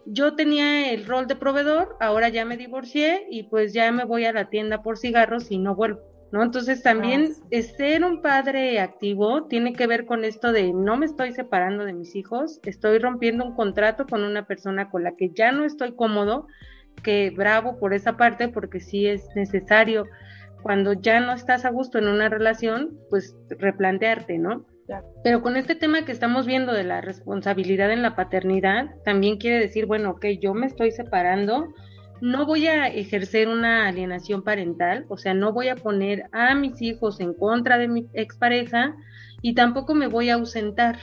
yo 0.06 0.34
tenía 0.34 0.90
el 0.94 1.06
rol 1.06 1.28
de 1.28 1.36
proveedor, 1.36 1.98
ahora 2.00 2.30
ya 2.30 2.46
me 2.46 2.56
divorcié 2.56 3.28
y 3.30 3.44
pues 3.44 3.74
ya 3.74 3.92
me 3.92 4.06
voy 4.06 4.24
a 4.24 4.32
la 4.32 4.50
tienda 4.50 4.82
por 4.84 4.98
cigarros 4.98 5.52
y 5.52 5.58
no 5.58 5.76
vuelvo. 5.76 6.00
¿No? 6.32 6.44
Entonces 6.44 6.82
también 6.82 7.34
ah, 7.44 7.62
ser 7.76 8.06
un 8.06 8.22
padre 8.22 8.80
activo 8.80 9.44
tiene 9.48 9.74
que 9.74 9.86
ver 9.86 10.06
con 10.06 10.24
esto 10.24 10.54
de 10.54 10.72
no 10.72 10.96
me 10.96 11.08
estoy 11.08 11.34
separando 11.34 11.84
de 11.84 11.92
mis 11.92 12.16
hijos, 12.16 12.62
estoy 12.64 13.00
rompiendo 13.00 13.44
un 13.44 13.54
contrato 13.54 14.06
con 14.06 14.24
una 14.24 14.48
persona 14.48 14.90
con 14.90 15.04
la 15.04 15.18
que 15.18 15.32
ya 15.32 15.52
no 15.52 15.66
estoy 15.66 15.94
cómodo, 15.94 16.48
que 17.04 17.32
bravo 17.36 17.78
por 17.80 17.94
esa 17.94 18.16
parte 18.16 18.48
porque 18.48 18.80
sí 18.80 19.08
es 19.08 19.28
necesario 19.36 20.06
cuando 20.62 20.94
ya 20.94 21.20
no 21.20 21.34
estás 21.34 21.66
a 21.66 21.70
gusto 21.70 21.98
en 21.98 22.08
una 22.08 22.30
relación, 22.30 22.98
pues 23.10 23.36
replantearte, 23.50 24.38
¿no? 24.38 24.66
Pero 25.24 25.42
con 25.42 25.58
este 25.58 25.76
tema 25.76 26.06
que 26.06 26.12
estamos 26.12 26.46
viendo 26.46 26.74
de 26.74 26.84
la 26.84 27.02
responsabilidad 27.02 27.92
en 27.92 28.02
la 28.02 28.16
paternidad, 28.16 28.90
también 29.04 29.38
quiere 29.38 29.60
decir, 29.60 29.86
bueno, 29.86 30.12
ok, 30.12 30.26
yo 30.42 30.54
me 30.54 30.66
estoy 30.66 30.92
separando, 30.92 31.74
no 32.22 32.46
voy 32.46 32.68
a 32.68 32.88
ejercer 32.88 33.48
una 33.50 33.88
alienación 33.88 34.44
parental, 34.44 35.06
o 35.10 35.18
sea, 35.18 35.34
no 35.34 35.52
voy 35.52 35.68
a 35.68 35.76
poner 35.76 36.30
a 36.32 36.56
mis 36.56 36.82
hijos 36.82 37.20
en 37.20 37.34
contra 37.34 37.78
de 37.78 37.88
mi 37.88 38.08
expareja 38.14 38.96
y 39.42 39.56
tampoco 39.56 39.94
me 39.94 40.08
voy 40.08 40.30
a 40.30 40.36
ausentar 40.36 40.98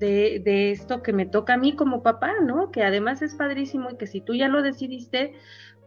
de, 0.00 0.40
de 0.44 0.70
esto 0.70 1.02
que 1.02 1.12
me 1.12 1.26
toca 1.26 1.54
a 1.54 1.58
mí 1.58 1.74
como 1.74 2.02
papá, 2.02 2.34
¿no? 2.44 2.70
Que 2.70 2.82
además 2.82 3.22
es 3.22 3.34
padrísimo 3.34 3.90
y 3.90 3.96
que 3.96 4.06
si 4.06 4.20
tú 4.20 4.34
ya 4.34 4.48
lo 4.48 4.62
decidiste, 4.62 5.32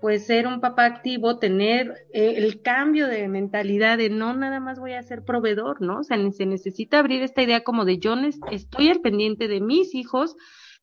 pues 0.01 0.25
ser 0.25 0.47
un 0.47 0.59
papá 0.59 0.85
activo, 0.85 1.37
tener 1.37 2.07
eh, 2.11 2.33
el 2.37 2.61
cambio 2.61 3.07
de 3.07 3.27
mentalidad 3.27 3.99
de 3.99 4.09
no 4.09 4.33
nada 4.33 4.59
más 4.59 4.79
voy 4.79 4.93
a 4.93 5.03
ser 5.03 5.23
proveedor, 5.23 5.81
¿no? 5.81 5.99
O 5.99 6.03
sea, 6.03 6.17
se 6.31 6.45
necesita 6.47 6.99
abrir 6.99 7.21
esta 7.21 7.43
idea 7.43 7.63
como 7.63 7.85
de 7.85 7.99
yo 7.99 8.15
estoy 8.51 8.89
al 8.89 9.01
pendiente 9.01 9.47
de 9.47 9.61
mis 9.61 9.93
hijos, 9.93 10.35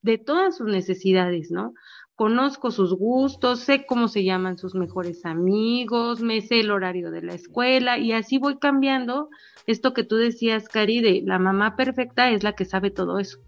de 0.02 0.18
todas 0.18 0.56
sus 0.56 0.68
necesidades, 0.68 1.50
¿no? 1.50 1.74
Conozco 2.14 2.70
sus 2.70 2.94
gustos, 2.94 3.60
sé 3.60 3.86
cómo 3.86 4.08
se 4.08 4.24
llaman 4.24 4.58
sus 4.58 4.74
mejores 4.74 5.24
amigos, 5.24 6.20
me 6.20 6.40
sé 6.40 6.60
el 6.60 6.70
horario 6.70 7.10
de 7.10 7.22
la 7.22 7.34
escuela 7.34 7.98
y 7.98 8.12
así 8.12 8.38
voy 8.38 8.58
cambiando 8.58 9.28
esto 9.66 9.92
que 9.92 10.04
tú 10.04 10.16
decías, 10.16 10.68
Cari, 10.68 11.00
de 11.00 11.22
la 11.24 11.38
mamá 11.38 11.76
perfecta 11.76 12.30
es 12.30 12.42
la 12.42 12.54
que 12.54 12.64
sabe 12.64 12.90
todo 12.90 13.18
eso. 13.18 13.38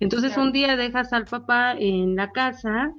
Entonces 0.00 0.36
un 0.36 0.52
día 0.52 0.76
dejas 0.76 1.12
al 1.12 1.24
papá 1.24 1.74
en 1.78 2.16
la 2.16 2.30
casa, 2.32 2.92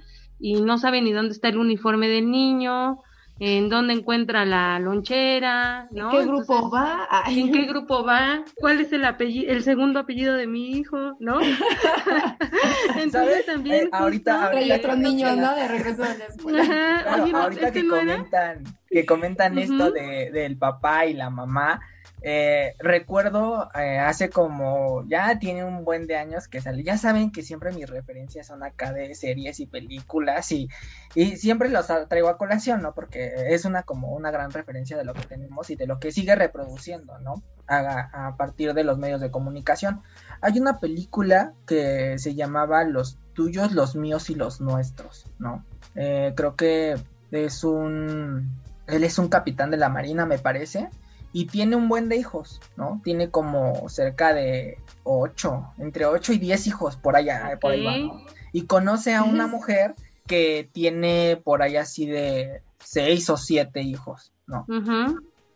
y 0.44 0.62
no 0.62 0.78
sabe 0.78 1.02
ni 1.02 1.14
dónde 1.14 1.32
está 1.32 1.48
el 1.48 1.58
uniforme 1.58 2.10
del 2.10 2.30
niño, 2.30 3.00
en 3.40 3.70
dónde 3.70 3.94
encuentra 3.94 4.44
la 4.44 4.78
lonchera, 4.78 5.88
¿no? 5.92 6.12
¿En 6.12 6.18
qué 6.18 6.26
grupo 6.26 6.70
va? 6.70 7.08
¿En 7.30 7.50
qué 7.50 7.62
grupo 7.62 8.04
va? 8.04 8.44
¿Cuál 8.56 8.82
es 8.82 8.92
el 8.92 9.06
apellido, 9.06 9.54
el 9.54 9.64
segundo 9.64 10.02
apellido 10.02 10.34
de 10.34 10.46
mi 10.48 10.72
hijo, 10.72 11.16
no? 11.22 11.40
Entonces 12.98 13.46
también 13.46 13.86
eh, 13.86 13.90
ahorita, 13.94 14.50
hay 14.50 14.70
otro 14.74 14.98
niño, 14.98 15.34
¿no? 15.38 15.56
De 15.56 15.66
regreso 15.66 16.02
de 16.04 16.18
la 16.18 16.26
escuela. 16.26 17.42
ahorita 17.42 17.72
que, 17.72 17.88
comentan, 17.88 18.64
que 18.90 19.06
comentan 19.06 19.58
esto 19.58 19.92
de, 19.92 20.30
del 20.30 20.58
papá 20.58 21.06
y 21.06 21.14
la 21.14 21.30
mamá, 21.30 21.80
eh, 22.22 22.76
recuerdo 22.80 23.70
eh, 23.76 24.00
hace 24.00 24.30
como, 24.30 25.04
ya 25.08 25.40
tiene 25.40 25.64
un 25.64 25.84
buen 25.84 26.08
de 26.08 26.16
años 26.16 26.48
que 26.48 26.62
salió, 26.62 26.84
ya 26.84 26.98
saben 26.98 27.32
que 27.32 27.42
siempre 27.42 27.72
mis 27.72 27.90
referencias 27.90 28.48
son 28.48 28.64
acá 28.64 28.94
de 28.94 29.14
series 29.14 29.60
y 29.60 29.66
películas 29.66 30.52
y, 30.52 30.70
y 31.16 31.38
siempre 31.38 31.70
los 31.70 31.88
traigo 32.08 32.30
a 32.30 32.38
colación, 32.38 32.82
¿no? 32.82 32.94
Porque 32.94 33.34
es 33.50 33.66
una 33.66 33.84
como 33.84 34.14
una 34.14 34.32
gran 34.32 34.52
referencia 34.52 34.98
de 34.98 35.04
lo 35.04 35.14
que 35.14 35.26
tenemos 35.26 35.70
y 35.70 35.76
de 35.76 35.88
lo 35.88 36.00
que 36.00 36.12
sigue 36.12 36.36
reproduciendo, 36.36 37.20
¿no? 37.20 37.44
A, 37.68 38.28
a 38.28 38.38
partir 38.38 38.74
de 38.74 38.84
los 38.84 38.98
medios 38.98 39.22
de 39.22 39.32
comunicación. 39.32 40.02
Hay 40.42 40.60
una 40.60 40.80
película 40.80 41.54
que 41.66 42.18
se 42.20 42.36
llamaba 42.36 42.84
Los 42.84 43.18
tuyos, 43.34 43.72
los 43.72 43.96
míos 43.96 44.30
y 44.30 44.36
los 44.36 44.62
nuestros, 44.62 45.26
¿no? 45.40 45.66
Eh, 45.96 46.34
creo 46.36 46.56
que 46.56 46.96
es 47.32 47.64
un... 47.64 48.62
Él 48.88 49.04
es 49.04 49.18
un 49.18 49.30
capitán 49.30 49.72
de 49.72 49.78
la 49.78 49.90
Marina, 49.90 50.26
me 50.26 50.38
parece 50.38 50.90
y 51.34 51.48
tiene 51.48 51.76
un 51.76 51.90
buen 51.90 52.08
de 52.08 52.16
hijos, 52.16 52.62
¿no? 52.78 53.02
Tiene 53.04 53.30
como 53.30 53.90
cerca 53.90 54.34
de 54.34 54.78
ocho, 55.04 55.74
entre 55.80 56.06
ocho 56.06 56.32
y 56.32 56.38
diez 56.38 56.68
hijos 56.68 56.96
por 56.96 57.16
allá, 57.16 57.58
por 57.60 57.72
ahí 57.72 58.12
Y 58.54 58.68
conoce 58.68 59.16
a 59.16 59.24
una 59.24 59.48
mujer 59.48 59.96
que 60.28 60.70
tiene 60.72 61.42
por 61.44 61.64
ahí 61.64 61.76
así 61.76 62.06
de 62.06 62.62
seis 62.80 63.30
o 63.32 63.38
siete 63.38 63.82
hijos, 63.82 64.32
¿no? 64.46 64.66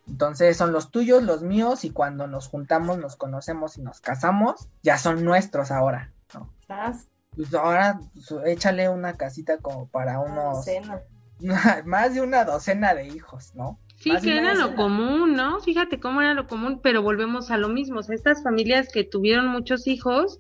Entonces 0.08 0.58
son 0.58 0.72
los 0.72 0.90
tuyos, 0.90 1.22
los 1.22 1.44
míos, 1.44 1.86
y 1.86 1.92
cuando 1.92 2.28
nos 2.28 2.48
juntamos, 2.48 2.98
nos 2.98 3.16
conocemos 3.16 3.78
y 3.78 3.82
nos 3.82 4.02
casamos, 4.02 4.68
ya 4.82 4.98
son 4.98 5.24
nuestros 5.24 5.70
ahora, 5.70 6.12
¿no? 6.34 6.50
Pues 7.36 7.54
ahora 7.54 8.00
pues, 8.14 8.34
échale 8.46 8.90
una 8.90 9.14
casita 9.14 9.58
como 9.58 9.88
para 9.88 10.20
unos... 10.20 10.66
más 11.86 12.16
de 12.16 12.22
una 12.22 12.46
docena 12.46 12.96
de 12.96 13.08
hijos, 13.10 13.54
¿no? 13.54 13.78
Sí, 14.08 14.28
que 14.28 14.38
era 14.38 14.54
lo 14.54 14.76
común, 14.76 15.36
¿no? 15.36 15.60
Fíjate 15.60 16.00
cómo 16.00 16.22
era 16.22 16.34
lo 16.34 16.48
común, 16.48 16.80
pero 16.82 17.02
volvemos 17.02 17.52
a 17.52 17.58
lo 17.58 17.70
mismo. 17.70 18.00
O 18.00 18.04
sea, 18.04 18.16
estas 18.16 18.44
familias 18.44 18.90
que 18.92 19.04
tuvieron 19.04 19.48
muchos 19.48 19.88
hijos, 19.88 20.40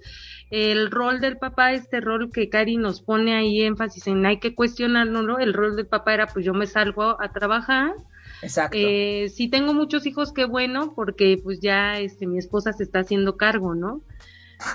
el 0.50 0.92
rol 0.92 1.20
del 1.20 1.38
papá, 1.38 1.74
este 1.74 2.00
rol 2.00 2.32
que 2.32 2.50
Cari 2.50 2.78
nos 2.78 3.02
pone 3.02 3.36
ahí 3.36 3.62
énfasis 3.64 4.08
en 4.08 4.26
hay 4.26 4.40
que 4.40 4.56
cuestionarlo, 4.56 5.22
¿no? 5.22 5.40
El 5.40 5.54
rol 5.54 5.76
del 5.76 5.88
papá 5.88 6.14
era 6.14 6.28
pues 6.28 6.46
yo 6.46 6.54
me 6.54 6.68
salgo 6.68 7.22
a 7.22 7.32
trabajar. 7.32 7.94
Exacto. 8.42 8.78
Eh, 8.80 9.30
si 9.34 9.50
tengo 9.50 9.74
muchos 9.74 10.06
hijos, 10.06 10.32
qué 10.32 10.46
bueno, 10.46 10.94
porque 10.96 11.40
pues 11.44 11.60
ya 11.60 12.00
este, 12.00 12.28
mi 12.28 12.38
esposa 12.38 12.72
se 12.74 12.84
está 12.84 13.00
haciendo 13.00 13.36
cargo, 13.36 13.76
¿no? 13.76 14.02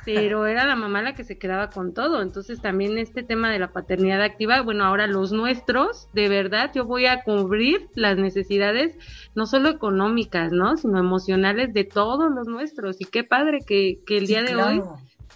Pero 0.04 0.46
era 0.46 0.64
la 0.64 0.76
mamá 0.76 1.02
la 1.02 1.14
que 1.14 1.24
se 1.24 1.38
quedaba 1.38 1.70
con 1.70 1.94
todo. 1.94 2.22
Entonces 2.22 2.60
también 2.60 2.98
este 2.98 3.22
tema 3.22 3.50
de 3.50 3.58
la 3.58 3.72
paternidad 3.72 4.22
activa, 4.22 4.62
bueno, 4.62 4.84
ahora 4.84 5.06
los 5.06 5.32
nuestros, 5.32 6.08
de 6.12 6.28
verdad, 6.28 6.70
yo 6.74 6.84
voy 6.84 7.06
a 7.06 7.22
cubrir 7.22 7.88
las 7.94 8.16
necesidades, 8.16 8.96
no 9.34 9.46
solo 9.46 9.68
económicas, 9.70 10.52
¿no? 10.52 10.76
Sino 10.76 10.98
emocionales 10.98 11.72
de 11.72 11.84
todos 11.84 12.30
los 12.32 12.46
nuestros. 12.46 13.00
Y 13.00 13.04
qué 13.06 13.24
padre 13.24 13.58
que, 13.66 14.00
que 14.06 14.18
el 14.18 14.26
día 14.26 14.42
de 14.42 14.56
hoy 14.56 14.82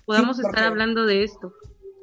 podamos 0.04 0.38
estar 0.38 0.64
hablando 0.64 1.06
de 1.06 1.24
esto. 1.24 1.52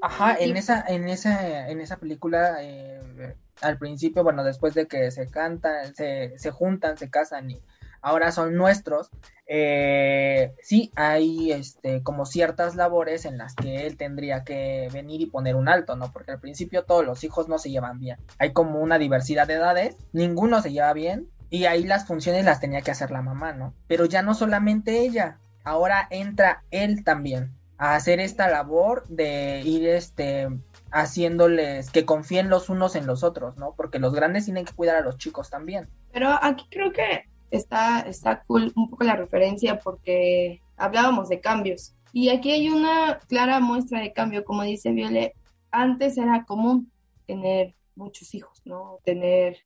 Ajá, 0.02 0.36
en 0.38 0.58
esa, 0.58 0.84
en 0.86 1.08
esa, 1.08 1.70
en 1.70 1.80
esa 1.80 1.96
película, 1.96 2.58
eh, 2.62 3.36
al 3.62 3.78
principio, 3.78 4.22
bueno, 4.22 4.44
después 4.44 4.74
de 4.74 4.86
que 4.86 5.12
se 5.12 5.30
cantan, 5.30 5.96
se, 5.96 6.38
se 6.38 6.52
juntan, 6.52 6.98
se 6.98 7.10
casan 7.10 7.52
y 7.52 7.62
ahora 8.04 8.32
son 8.32 8.56
nuestros, 8.56 9.10
eh, 9.48 10.54
sí 10.62 10.92
hay 10.96 11.52
este, 11.52 12.04
como 12.04 12.26
ciertas 12.26 12.76
labores 12.76 13.26
en 13.26 13.38
las 13.38 13.56
que 13.56 13.88
él 13.88 13.98
tendría 13.98 14.44
que 14.44 14.90
venir 14.94 15.22
y 15.22 15.26
poner 15.26 15.56
un 15.56 15.68
alto, 15.68 15.96
¿no? 15.96 16.12
Porque 16.12 16.32
al 16.32 16.40
principio 16.40 16.84
todos 16.84 17.06
los 17.06 17.24
hijos 17.24 17.48
no 17.50 17.58
se 17.58 17.72
llevan 17.72 18.00
bien. 18.00 18.18
Hay 18.38 18.54
como 18.54 18.80
una 18.80 19.00
diversidad 19.00 19.48
de 19.48 19.56
edades, 19.56 19.98
ninguno 20.12 20.62
se 20.62 20.72
lleva 20.72 20.94
bien 20.94 21.30
y 21.50 21.66
ahí 21.66 21.84
las 21.84 22.06
funciones 22.06 22.46
las 22.46 22.60
tenía 22.60 22.82
que 22.82 22.92
hacer 22.92 23.12
la 23.12 23.22
mamá, 23.22 23.54
¿no? 23.54 23.74
Pero 23.88 24.06
ya 24.06 24.22
no 24.22 24.34
solamente 24.34 25.00
ella, 25.00 25.40
ahora 25.64 26.08
entra 26.10 26.64
él 26.72 27.04
también 27.04 27.54
a 27.78 27.96
hacer 27.96 28.20
esta 28.20 28.50
labor 28.50 29.06
de 29.08 29.62
ir 29.62 29.88
este 29.88 30.48
haciéndoles 30.92 31.90
que 31.90 32.06
confíen 32.06 32.50
los 32.50 32.70
unos 32.70 32.96
en 32.96 33.08
los 33.08 33.24
otros, 33.24 33.58
¿no? 33.58 33.74
Porque 33.76 34.00
los 34.00 34.14
grandes 34.14 34.46
tienen 34.46 34.66
que 34.66 34.74
cuidar 34.74 34.96
a 34.96 35.02
los 35.02 35.18
chicos 35.18 35.50
también. 35.50 35.90
Pero 36.12 36.30
aquí 36.42 36.66
creo 36.70 36.92
que 36.92 37.26
está, 37.58 38.02
está 38.02 38.44
cool 38.44 38.72
un 38.76 38.90
poco 38.90 39.04
la 39.04 39.16
referencia 39.16 39.80
porque 39.80 40.62
hablábamos 40.78 41.30
de 41.30 41.40
cambios. 41.40 41.96
Y 42.12 42.30
aquí 42.30 42.52
hay 42.52 42.70
una 42.70 43.20
clara 43.28 43.60
muestra 43.60 44.02
de 44.02 44.14
cambio, 44.14 44.44
como 44.44 44.64
dice 44.64 44.92
Viole, 44.92 45.34
antes 45.72 46.18
era 46.18 46.46
común 46.46 46.92
tener 47.26 47.76
muchos 47.96 48.34
hijos, 48.36 48.62
¿no? 48.66 49.00
Tener 49.04 49.58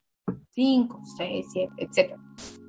cinco, 0.51 1.01
seis, 1.17 1.45
siete, 1.51 1.73
etcétera. 1.77 2.19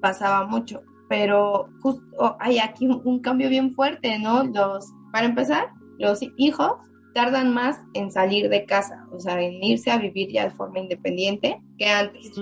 Pasaba 0.01 0.47
mucho, 0.47 0.83
pero 1.09 1.69
justo 1.81 2.37
hay 2.41 2.59
aquí 2.59 2.87
un, 2.87 3.21
cambio 3.21 3.49
bien 3.49 3.73
fuerte, 3.73 4.19
¿no? 4.19 4.45
Los, 4.45 4.87
para 5.13 5.27
empezar, 5.27 5.71
los 5.99 6.21
hijos 6.37 6.75
tardan 7.15 7.53
más 7.53 7.79
en 7.95 8.11
salir 8.11 8.49
de 8.49 8.65
casa, 8.65 9.07
o 9.13 9.19
sea, 9.19 9.41
en 9.41 9.63
irse 9.63 9.91
a 9.91 9.99
vivir 9.99 10.31
ya 10.31 10.45
de 10.45 10.51
forma 10.51 10.81
independiente 10.81 11.61
que 11.79 11.87
antes. 11.87 12.33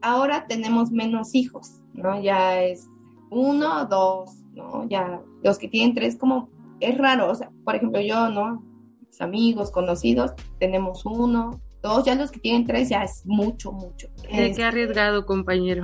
Ahora 0.00 0.46
tenemos 0.46 0.90
menos 0.90 1.34
hijos, 1.34 1.80
¿no? 1.98 2.20
Ya 2.20 2.62
es 2.62 2.88
uno, 3.30 3.84
dos, 3.86 4.30
¿no? 4.54 4.88
Ya 4.88 5.20
los 5.42 5.58
que 5.58 5.68
tienen 5.68 5.94
tres, 5.94 6.16
como 6.16 6.50
es 6.80 6.96
raro, 6.96 7.30
o 7.30 7.34
sea, 7.34 7.50
por 7.64 7.76
ejemplo, 7.76 8.00
yo, 8.00 8.28
¿no? 8.28 8.62
Mis 9.06 9.20
amigos, 9.20 9.70
conocidos, 9.70 10.32
tenemos 10.58 11.04
uno, 11.04 11.60
dos, 11.82 12.04
ya 12.04 12.14
los 12.14 12.30
que 12.30 12.40
tienen 12.40 12.66
tres 12.66 12.88
ya 12.88 13.02
es 13.02 13.22
mucho, 13.24 13.72
mucho. 13.72 14.08
Qué, 14.28 14.52
qué 14.54 14.64
arriesgado, 14.64 15.26
compañero. 15.26 15.82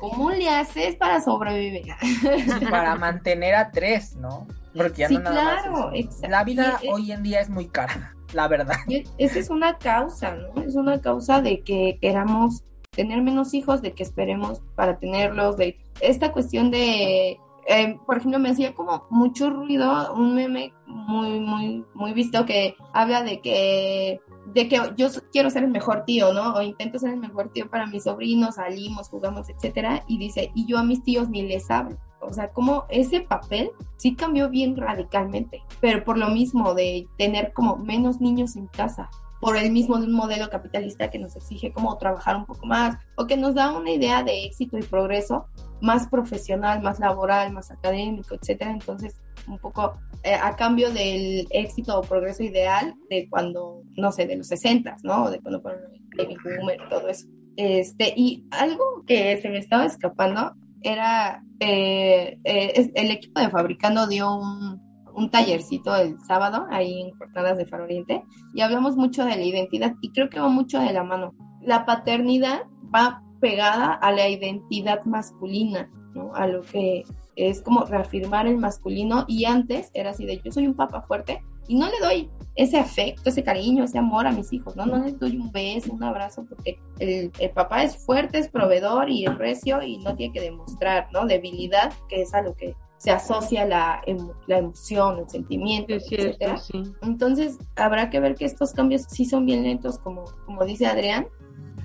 ¿Cómo 0.00 0.30
le 0.30 0.48
haces 0.48 0.96
para 0.96 1.20
sobrevivir? 1.20 1.86
para 2.70 2.96
mantener 2.96 3.54
a 3.54 3.70
tres, 3.70 4.16
¿no? 4.16 4.46
Porque 4.74 5.00
ya 5.02 5.08
sí, 5.08 5.14
no 5.14 5.22
nada 5.22 5.62
claro, 5.62 5.90
La 6.28 6.44
vida 6.44 6.80
hoy 6.92 7.10
en 7.10 7.22
día 7.22 7.40
es 7.40 7.50
muy 7.50 7.66
cara, 7.66 8.14
la 8.32 8.46
verdad. 8.48 8.76
esa 9.18 9.38
es 9.38 9.50
una 9.50 9.78
causa, 9.78 10.36
¿no? 10.36 10.62
Es 10.62 10.76
una 10.76 11.00
causa 11.00 11.40
de 11.42 11.62
que 11.62 11.98
queramos 12.00 12.62
tener 12.90 13.22
menos 13.22 13.54
hijos, 13.54 13.82
de 13.82 13.92
que 13.92 14.02
esperemos 14.02 14.62
para 14.74 14.98
tenerlos, 14.98 15.56
de 15.56 15.78
esta 16.00 16.32
cuestión 16.32 16.70
de 16.70 17.38
eh, 17.66 17.98
por 18.04 18.16
ejemplo, 18.16 18.40
me 18.40 18.50
hacía 18.50 18.74
como 18.74 19.06
mucho 19.10 19.50
ruido 19.50 20.12
un 20.14 20.34
meme 20.34 20.72
muy, 20.86 21.38
muy, 21.38 21.84
muy 21.94 22.12
visto 22.12 22.44
que 22.44 22.74
habla 22.92 23.22
de 23.22 23.40
que 23.40 24.20
de 24.46 24.68
que 24.68 24.80
yo 24.96 25.06
quiero 25.30 25.50
ser 25.50 25.62
el 25.62 25.70
mejor 25.70 26.04
tío, 26.04 26.32
¿no? 26.32 26.54
O 26.54 26.62
intento 26.62 26.98
ser 26.98 27.10
el 27.10 27.20
mejor 27.20 27.50
tío 27.52 27.70
para 27.70 27.86
mis 27.86 28.04
sobrinos, 28.04 28.56
salimos, 28.56 29.08
jugamos, 29.08 29.48
etcétera, 29.48 30.02
y 30.08 30.18
dice, 30.18 30.50
y 30.56 30.66
yo 30.66 30.78
a 30.78 30.82
mis 30.82 31.04
tíos 31.04 31.28
ni 31.28 31.42
les 31.42 31.70
hablo. 31.70 31.96
O 32.20 32.32
sea, 32.32 32.50
como 32.50 32.86
ese 32.88 33.20
papel 33.20 33.70
sí 33.96 34.16
cambió 34.16 34.48
bien 34.48 34.76
radicalmente, 34.76 35.62
pero 35.80 36.02
por 36.02 36.18
lo 36.18 36.28
mismo 36.30 36.74
de 36.74 37.06
tener 37.16 37.52
como 37.52 37.76
menos 37.76 38.20
niños 38.20 38.56
en 38.56 38.66
casa, 38.66 39.10
por 39.40 39.56
el 39.56 39.72
mismo 39.72 39.98
modelo 39.98 40.50
capitalista 40.50 41.10
que 41.10 41.18
nos 41.18 41.34
exige 41.34 41.72
como 41.72 41.96
trabajar 41.96 42.36
un 42.36 42.44
poco 42.44 42.66
más 42.66 42.98
o 43.16 43.26
que 43.26 43.36
nos 43.36 43.54
da 43.54 43.72
una 43.76 43.90
idea 43.90 44.22
de 44.22 44.44
éxito 44.44 44.78
y 44.78 44.82
progreso 44.82 45.46
más 45.80 46.08
profesional, 46.08 46.82
más 46.82 47.00
laboral, 47.00 47.52
más 47.52 47.70
académico, 47.70 48.34
etcétera. 48.34 48.70
Entonces, 48.70 49.20
un 49.48 49.58
poco 49.58 49.94
eh, 50.22 50.34
a 50.34 50.54
cambio 50.56 50.90
del 50.90 51.46
éxito 51.50 51.98
o 51.98 52.02
progreso 52.02 52.42
ideal 52.42 52.94
de 53.08 53.28
cuando, 53.30 53.82
no 53.96 54.12
sé, 54.12 54.26
de 54.26 54.36
los 54.36 54.48
60, 54.48 54.98
¿no? 55.02 55.30
De 55.30 55.40
cuando 55.40 55.60
fueron 55.60 55.82
el 56.18 56.36
boomer 56.44 56.78
todo 56.90 57.08
eso. 57.08 57.26
Este, 57.56 58.12
y 58.16 58.46
algo 58.50 59.04
que 59.06 59.40
se 59.40 59.48
me 59.48 59.58
estaba 59.58 59.86
escapando 59.86 60.52
era 60.82 61.42
eh, 61.60 62.38
eh, 62.44 62.90
el 62.94 63.10
equipo 63.10 63.40
de 63.40 63.50
Fabricando 63.50 64.06
dio 64.06 64.34
un, 64.34 64.89
un 65.14 65.30
tallercito 65.30 65.94
el 65.96 66.20
sábado 66.20 66.66
ahí 66.70 67.00
en 67.02 67.16
Jornadas 67.18 67.58
de 67.58 67.66
Faro 67.66 67.84
Oriente 67.84 68.24
y 68.54 68.60
hablamos 68.60 68.96
mucho 68.96 69.24
de 69.24 69.36
la 69.36 69.42
identidad 69.42 69.94
y 70.00 70.12
creo 70.12 70.28
que 70.28 70.40
va 70.40 70.48
mucho 70.48 70.80
de 70.80 70.92
la 70.92 71.04
mano. 71.04 71.34
La 71.62 71.84
paternidad 71.84 72.62
va 72.94 73.22
pegada 73.40 73.94
a 73.94 74.12
la 74.12 74.28
identidad 74.28 75.04
masculina, 75.04 75.90
¿no? 76.14 76.34
A 76.34 76.46
lo 76.46 76.62
que 76.62 77.04
es 77.36 77.62
como 77.62 77.84
reafirmar 77.84 78.46
el 78.46 78.58
masculino 78.58 79.24
y 79.26 79.44
antes 79.44 79.90
era 79.94 80.10
así 80.10 80.26
de 80.26 80.40
yo 80.44 80.52
soy 80.52 80.66
un 80.66 80.74
papá 80.74 81.02
fuerte 81.02 81.42
y 81.68 81.76
no 81.76 81.86
le 81.86 81.98
doy 82.00 82.30
ese 82.56 82.78
afecto, 82.78 83.30
ese 83.30 83.44
cariño, 83.44 83.84
ese 83.84 83.98
amor 83.98 84.26
a 84.26 84.32
mis 84.32 84.52
hijos, 84.52 84.74
¿no? 84.74 84.86
No 84.86 84.98
les 84.98 85.18
doy 85.18 85.36
un 85.36 85.52
beso, 85.52 85.92
un 85.92 86.02
abrazo 86.02 86.44
porque 86.48 86.78
el, 86.98 87.30
papá 87.54 87.84
es 87.84 87.96
fuerte, 88.04 88.38
es 88.38 88.48
proveedor 88.48 89.08
y 89.08 89.24
es 89.24 89.38
recio 89.38 89.80
y 89.80 89.98
no 89.98 90.16
tiene 90.16 90.32
que 90.34 90.40
demostrar, 90.40 91.08
¿no? 91.12 91.26
Debilidad, 91.26 91.92
que 92.08 92.22
es 92.22 92.34
a 92.34 92.42
lo 92.42 92.54
que 92.54 92.74
se 93.00 93.10
asocia 93.10 93.64
la, 93.64 94.02
la 94.46 94.58
emoción, 94.58 95.20
el 95.20 95.30
sentimiento, 95.30 95.94
etc. 95.94 96.60
Entonces, 97.00 97.56
habrá 97.76 98.10
que 98.10 98.20
ver 98.20 98.34
que 98.34 98.44
estos 98.44 98.72
cambios 98.72 99.06
sí 99.08 99.24
son 99.24 99.46
bien 99.46 99.62
lentos, 99.62 99.98
como, 99.98 100.26
como 100.44 100.66
dice 100.66 100.86
Adrián, 100.86 101.26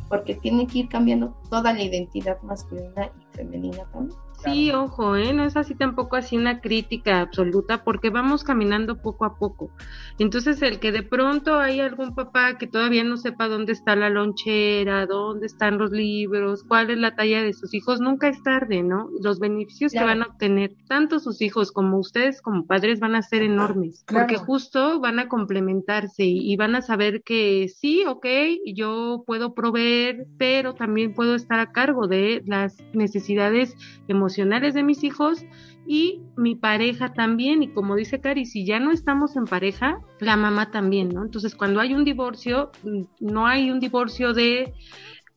porque 0.10 0.36
tiene 0.36 0.67
que 0.67 0.80
ir 0.80 0.89
cambiando 0.89 1.34
toda 1.49 1.71
la 1.71 1.82
identidad 1.82 2.38
masculina 2.41 3.10
y 3.17 3.38
femenina 3.38 3.89
también. 3.93 4.19
Sí, 4.45 4.71
ojo, 4.71 5.15
¿eh? 5.15 5.34
no 5.34 5.43
es 5.43 5.58
así 5.58 5.73
tampoco 5.73 6.15
así 6.15 6.38
una 6.38 6.62
crítica 6.62 7.19
absoluta 7.21 7.84
porque 7.84 8.12
vamos 8.12 8.43
caminando 8.43 9.01
poco 9.01 9.25
a 9.25 9.39
poco. 9.39 9.71
Entonces, 10.19 10.62
el 10.62 10.79
que 10.79 10.91
de 10.91 11.01
pronto 11.01 11.58
hay 11.58 11.79
algún 11.79 12.13
papá 12.13 12.58
que 12.58 12.67
todavía 12.67 13.03
no 13.03 13.17
sepa 13.17 13.47
dónde 13.47 13.73
está 13.73 13.95
la 13.95 14.10
lonchera, 14.10 15.08
dónde 15.08 15.47
están 15.47 15.79
los 15.79 15.91
libros, 15.91 16.63
cuál 16.63 16.91
es 16.91 16.99
la 16.99 17.15
talla 17.15 17.41
de 17.41 17.53
sus 17.53 17.73
hijos, 17.73 17.99
nunca 18.01 18.27
es 18.27 18.43
tarde, 18.43 18.84
¿no? 18.84 19.10
Los 19.19 19.39
beneficios 19.39 19.93
que 19.93 20.03
van 20.03 20.21
a 20.21 20.27
obtener 20.27 20.75
tanto 20.88 21.19
sus 21.19 21.41
hijos 21.41 21.71
como 21.71 21.97
ustedes 21.97 22.41
como 22.41 22.67
padres 22.67 22.99
van 22.99 23.15
a 23.15 23.23
ser 23.23 23.41
enormes, 23.41 24.05
porque 24.08 24.38
justo 24.38 24.99
van 24.99 25.17
a 25.17 25.27
complementarse 25.27 26.23
y, 26.23 26.51
y 26.51 26.55
van 26.55 26.75
a 26.75 26.81
saber 26.81 27.23
que 27.23 27.67
sí, 27.67 28.03
ok, 28.05 28.27
yo 28.75 29.23
puedo 29.25 29.55
proveer, 29.55 30.27
pero 30.38 30.75
también 30.75 31.13
puedo 31.15 31.34
estar 31.34 31.60
a 31.60 31.71
cargo 31.71 32.08
de 32.08 32.43
las 32.45 32.77
necesidades 32.93 33.75
emocionales 34.08 34.35
de 34.36 34.84
mis 34.84 35.04
hijos 35.04 35.45
y 35.88 36.21
mi 36.36 36.56
pareja 36.56 37.13
también. 37.13 37.63
Y 37.63 37.69
como 37.69 37.95
dice 37.95 38.19
Cari, 38.19 38.45
si 38.45 38.65
ya 38.65 38.80
no 38.80 38.91
estamos 38.91 39.36
en 39.36 39.45
pareja, 39.45 40.00
la 40.19 40.36
mamá 40.36 40.71
también, 40.71 41.10
¿no? 41.10 41.24
Entonces, 41.24 41.56
cuando 41.56 41.80
hay 41.80 41.93
un 41.93 42.04
divorcio, 42.04 42.71
mm, 42.84 43.02
no 43.19 43.48
hay 43.48 43.71
un 43.71 43.80
divorcio 43.80 44.34
de 44.34 44.74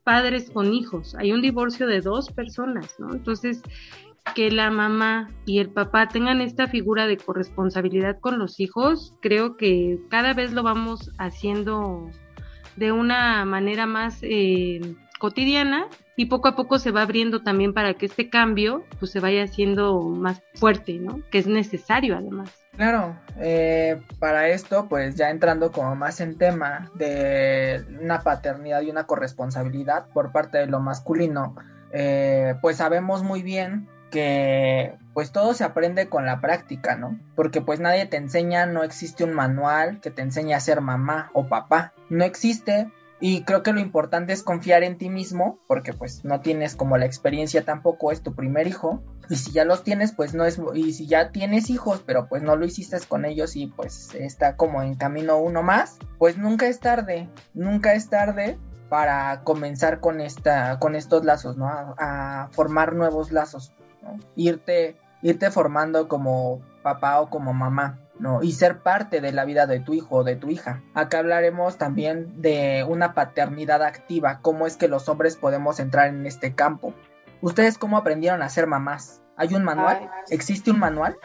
padres 0.05 0.51
con 0.51 0.73
hijos, 0.73 1.15
hay 1.17 1.33
un 1.33 1.43
divorcio 1.43 1.87
de 1.87 2.01
dos 2.01 2.31
personas, 2.33 2.95
¿no? 2.99 3.13
Entonces, 3.13 3.63
que 4.35 4.51
la 4.51 4.71
mamá 4.71 5.29
y 5.47 5.59
el 5.59 5.71
papá 5.71 6.09
tengan 6.09 6.41
esta 6.41 6.67
figura 6.67 7.07
de 7.07 7.17
corresponsabilidad 7.17 8.19
con 8.21 8.39
los 8.39 8.61
hijos, 8.61 9.15
creo 9.21 9.57
que 9.57 9.99
cada 10.11 10.35
vez 10.35 10.53
lo 10.53 10.63
vamos 10.63 11.11
haciendo 11.19 12.11
de 12.77 12.93
una 12.93 13.45
manera 13.45 13.87
más 13.87 14.19
eh, 14.23 14.81
cotidiana 15.19 15.89
y 16.19 16.27
poco 16.27 16.49
a 16.49 16.57
poco 16.57 16.81
se 16.81 16.91
va 16.91 17.03
abriendo 17.03 17.43
también 17.43 17.73
para 17.73 17.95
que 17.95 18.07
este 18.07 18.29
cambio 18.29 18.85
pues 18.99 19.13
se 19.13 19.21
vaya 19.21 19.45
haciendo 19.45 20.01
más 20.03 20.43
fuerte, 20.57 20.99
¿no? 20.99 21.21
Que 21.31 21.39
es 21.39 21.47
necesario 21.47 22.17
además. 22.17 22.51
Claro, 22.77 23.17
eh, 23.39 24.03
para 24.19 24.49
esto 24.49 24.89
pues 24.89 25.15
ya 25.15 25.31
entrando 25.31 25.71
como 25.71 25.95
más 25.95 26.21
en 26.21 26.37
tema 26.37 26.91
de 26.97 27.85
una 28.01 28.23
paternidad 28.23 28.83
y 28.83 28.91
una 28.91 29.05
corresponsabilidad 29.05 30.07
por 30.13 30.33
parte 30.33 30.59
de 30.59 30.67
lo 30.67 30.81
masculino, 30.81 31.55
eh, 31.93 32.57
pues 32.63 32.79
sabemos 32.79 33.23
muy 33.23 33.43
bien 33.43 33.87
que 34.11 34.97
pues 35.15 35.31
todo 35.31 35.55
se 35.55 35.63
aprende 35.63 36.09
con 36.09 36.27
la 36.27 36.41
práctica, 36.41 36.97
¿no? 36.97 37.17
Porque 37.37 37.61
pues 37.61 37.79
nadie 37.79 38.07
te 38.07 38.17
enseña, 38.17 38.67
no 38.67 38.83
existe 38.83 39.23
un 39.23 39.35
manual 39.35 40.01
que 40.01 40.11
te 40.11 40.23
enseñe 40.23 40.55
a 40.55 40.61
ser 40.61 40.81
mamá 40.81 41.31
o 41.33 41.47
papá, 41.47 41.93
no 42.09 42.25
existe, 42.25 42.91
y 43.21 43.43
creo 43.43 43.63
que 43.63 43.73
lo 43.73 43.81
importante 43.81 44.33
es 44.33 44.43
confiar 44.43 44.85
en 44.85 44.97
ti 44.97 45.11
mismo, 45.11 45.59
porque 45.67 45.93
pues 45.93 46.25
no 46.25 46.41
tienes 46.41 46.77
como 46.77 46.99
la 46.99 47.07
experiencia 47.07 47.65
tampoco, 47.65 48.13
es 48.13 48.23
tu 48.23 48.35
primer 48.35 48.69
hijo. 48.69 49.03
Y 49.29 49.37
si 49.37 49.53
ya 49.53 49.65
los 49.65 49.83
tienes, 49.83 50.13
pues 50.13 50.35
no 50.35 50.45
es, 50.45 50.61
y 50.75 50.93
si 50.93 51.07
ya 51.07 51.33
tienes 51.33 51.69
hijos, 51.69 52.03
pero 52.07 52.29
pues 52.29 52.43
no 52.43 52.57
lo 52.57 52.65
hiciste 52.65 52.97
con 53.09 53.25
ellos 53.25 53.57
y 53.57 53.67
pues 53.67 54.15
está 54.15 54.57
como 54.57 54.83
en 54.83 54.95
camino 54.95 55.39
uno 55.39 55.63
más, 55.63 55.99
pues 56.19 56.39
nunca 56.39 56.67
es 56.69 56.81
tarde, 56.81 57.29
nunca 57.55 57.95
es 57.95 58.09
tarde 58.09 58.57
para 58.89 59.43
comenzar 59.43 60.01
con 60.01 60.21
esta, 60.21 60.79
con 60.79 60.95
estos 60.95 61.25
lazos, 61.25 61.57
¿no? 61.57 61.69
A, 61.99 62.49
formar 62.53 62.95
nuevos 62.95 63.33
lazos. 63.33 63.73
Irte, 64.37 64.97
irte 65.23 65.51
formando 65.51 66.09
como 66.09 66.63
papá 66.83 67.21
o 67.21 67.29
como 67.29 67.53
mamá. 67.53 67.99
¿No? 68.19 68.43
Y 68.43 68.53
ser 68.53 68.83
parte 68.83 69.21
de 69.21 69.33
la 69.33 69.45
vida 69.45 69.67
de 69.67 69.81
tu 69.81 69.95
hijo 69.95 70.17
o 70.17 70.25
de 70.25 70.37
tu 70.37 70.51
hija. 70.51 70.83
Acá 70.95 71.19
hablaremos 71.19 71.79
también 71.79 72.41
de 72.41 72.85
una 72.89 73.15
paternidad 73.15 73.83
activa, 73.83 74.41
cómo 74.43 74.67
es 74.67 74.77
que 74.77 74.89
los 74.89 75.09
hombres 75.09 75.37
podemos 75.37 75.81
entrar 75.81 76.09
en 76.09 76.27
este 76.27 76.55
campo. 76.55 76.95
¿Ustedes 77.41 77.79
cómo 77.79 77.97
aprendieron 77.97 78.43
a 78.43 78.49
ser 78.49 78.67
mamás? 78.67 79.23
¿Hay 79.37 79.55
un 79.55 79.63
manual? 79.63 80.11
¿Existe 80.31 80.71
un 80.71 80.81
manual? 80.81 81.17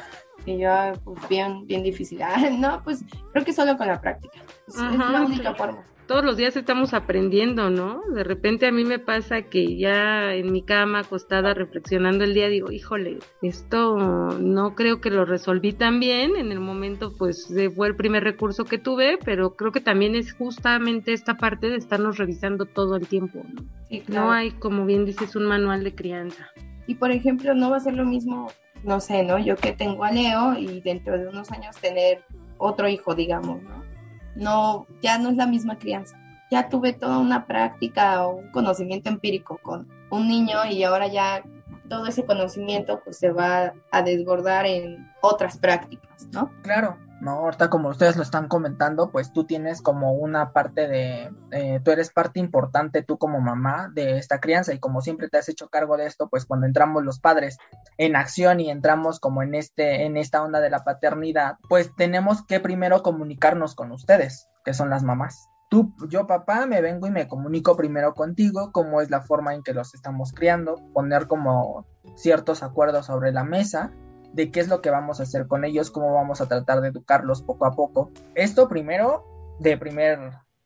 Y 0.45 0.59
yo, 0.59 0.69
pues 1.03 1.27
bien, 1.29 1.65
bien 1.65 1.83
difícil. 1.83 2.19
no, 2.59 2.83
pues 2.83 3.03
creo 3.31 3.45
que 3.45 3.53
solo 3.53 3.77
con 3.77 3.87
la 3.87 3.99
práctica. 3.99 4.39
es 4.67 4.75
la 4.77 5.21
única 5.21 5.55
forma 5.55 5.83
todos 6.07 6.23
los 6.23 6.37
días 6.37 6.55
estamos 6.55 6.93
aprendiendo, 6.93 7.69
¿no? 7.69 8.01
De 8.13 8.23
repente 8.23 8.67
a 8.67 8.71
mí 8.71 8.83
me 8.83 8.99
pasa 8.99 9.43
que 9.43 9.77
ya 9.77 10.33
en 10.33 10.51
mi 10.51 10.61
cama 10.61 10.99
acostada 10.99 11.53
reflexionando 11.53 12.23
el 12.23 12.33
día 12.33 12.47
digo, 12.47 12.71
híjole, 12.71 13.19
esto 13.41 13.97
no 14.39 14.75
creo 14.75 15.01
que 15.01 15.09
lo 15.09 15.25
resolví 15.25 15.73
tan 15.73 15.99
bien, 15.99 16.35
en 16.35 16.51
el 16.51 16.59
momento 16.59 17.13
pues 17.17 17.53
fue 17.75 17.87
el 17.87 17.95
primer 17.95 18.23
recurso 18.23 18.65
que 18.65 18.77
tuve, 18.77 19.17
pero 19.23 19.55
creo 19.55 19.71
que 19.71 19.81
también 19.81 20.15
es 20.15 20.33
justamente 20.33 21.13
esta 21.13 21.37
parte 21.37 21.69
de 21.69 21.77
estarnos 21.77 22.17
revisando 22.17 22.65
todo 22.65 22.95
el 22.95 23.07
tiempo, 23.07 23.43
¿no? 23.53 23.63
No 24.07 24.31
hay, 24.31 24.51
como 24.51 24.85
bien 24.85 25.05
dices, 25.05 25.35
un 25.35 25.45
manual 25.45 25.83
de 25.83 25.93
crianza. 25.93 26.47
Y 26.87 26.95
por 26.95 27.11
ejemplo, 27.11 27.53
no 27.53 27.69
va 27.69 27.77
a 27.77 27.79
ser 27.79 27.93
lo 27.93 28.05
mismo, 28.05 28.51
no 28.83 28.99
sé, 28.99 29.23
¿no? 29.23 29.39
Yo 29.39 29.55
que 29.55 29.71
tengo 29.71 30.03
a 30.03 30.11
Leo 30.11 30.57
y 30.57 30.81
dentro 30.81 31.17
de 31.17 31.27
unos 31.27 31.51
años 31.51 31.77
tener 31.77 32.23
otro 32.57 32.87
hijo, 32.87 33.15
digamos, 33.15 33.61
¿no? 33.61 33.82
No, 34.35 34.87
ya 35.01 35.17
no 35.17 35.29
es 35.29 35.35
la 35.35 35.47
misma 35.47 35.77
crianza. 35.77 36.17
ya 36.51 36.69
tuve 36.69 36.93
toda 36.93 37.17
una 37.17 37.47
práctica 37.47 38.27
o 38.27 38.35
un 38.35 38.51
conocimiento 38.51 39.09
empírico 39.09 39.57
con 39.63 39.87
un 40.11 40.27
niño 40.27 40.65
y 40.69 40.83
ahora 40.83 41.07
ya 41.07 41.41
todo 41.89 42.05
ese 42.05 42.25
conocimiento 42.25 43.01
pues 43.03 43.17
se 43.17 43.31
va 43.31 43.73
a 43.91 44.01
desbordar 44.03 44.67
en 44.67 45.11
otras 45.21 45.57
prácticas, 45.57 46.27
¿no? 46.31 46.51
Claro, 46.61 46.97
¿no? 47.23 47.31
Ahorita 47.31 47.69
como 47.69 47.89
ustedes 47.89 48.17
lo 48.17 48.23
están 48.23 48.47
comentando, 48.47 49.09
pues 49.09 49.31
tú 49.31 49.45
tienes 49.45 49.81
como 49.81 50.11
una 50.11 50.51
parte 50.51 50.87
de, 50.87 51.31
eh, 51.51 51.79
tú 51.83 51.91
eres 51.91 52.11
parte 52.11 52.39
importante 52.39 53.01
tú 53.01 53.17
como 53.17 53.39
mamá 53.39 53.89
de 53.93 54.17
esta 54.17 54.39
crianza 54.39 54.73
y 54.73 54.79
como 54.79 55.01
siempre 55.01 55.29
te 55.29 55.37
has 55.37 55.47
hecho 55.47 55.69
cargo 55.69 55.95
de 55.95 56.05
esto, 56.05 56.27
pues 56.29 56.45
cuando 56.45 56.67
entramos 56.67 57.03
los 57.03 57.19
padres 57.19 57.57
en 57.97 58.15
acción 58.15 58.59
y 58.59 58.69
entramos 58.69 59.19
como 59.19 59.41
en 59.41 59.55
este, 59.55 60.03
en 60.03 60.17
esta 60.17 60.43
onda 60.43 60.59
de 60.59 60.69
la 60.69 60.83
paternidad, 60.83 61.57
pues 61.69 61.95
tenemos 61.95 62.45
que 62.45 62.59
primero 62.59 63.01
comunicarnos 63.03 63.73
con 63.73 63.91
ustedes, 63.91 64.49
que 64.65 64.73
son 64.73 64.89
las 64.89 65.03
mamás. 65.03 65.47
Tú, 65.69 65.95
yo 66.09 66.27
papá, 66.27 66.67
me 66.67 66.81
vengo 66.81 67.07
y 67.07 67.11
me 67.11 67.27
comunico 67.27 67.75
primero 67.77 68.13
contigo, 68.13 68.71
cómo 68.71 69.01
es 69.01 69.09
la 69.09 69.21
forma 69.21 69.55
en 69.55 69.63
que 69.63 69.73
los 69.73 69.95
estamos 69.95 70.33
criando, 70.33 70.75
poner 70.93 71.27
como 71.27 71.87
ciertos 72.15 72.61
acuerdos 72.61 73.07
sobre 73.07 73.31
la 73.31 73.43
mesa 73.43 73.91
de 74.33 74.51
qué 74.51 74.59
es 74.59 74.67
lo 74.67 74.81
que 74.81 74.89
vamos 74.89 75.19
a 75.19 75.23
hacer 75.23 75.47
con 75.47 75.63
ellos, 75.63 75.91
cómo 75.91 76.13
vamos 76.13 76.41
a 76.41 76.47
tratar 76.47 76.81
de 76.81 76.89
educarlos 76.89 77.41
poco 77.41 77.65
a 77.65 77.71
poco. 77.71 78.11
Esto 78.35 78.67
primero 78.67 79.25
de 79.59 79.77
primer 79.77 80.19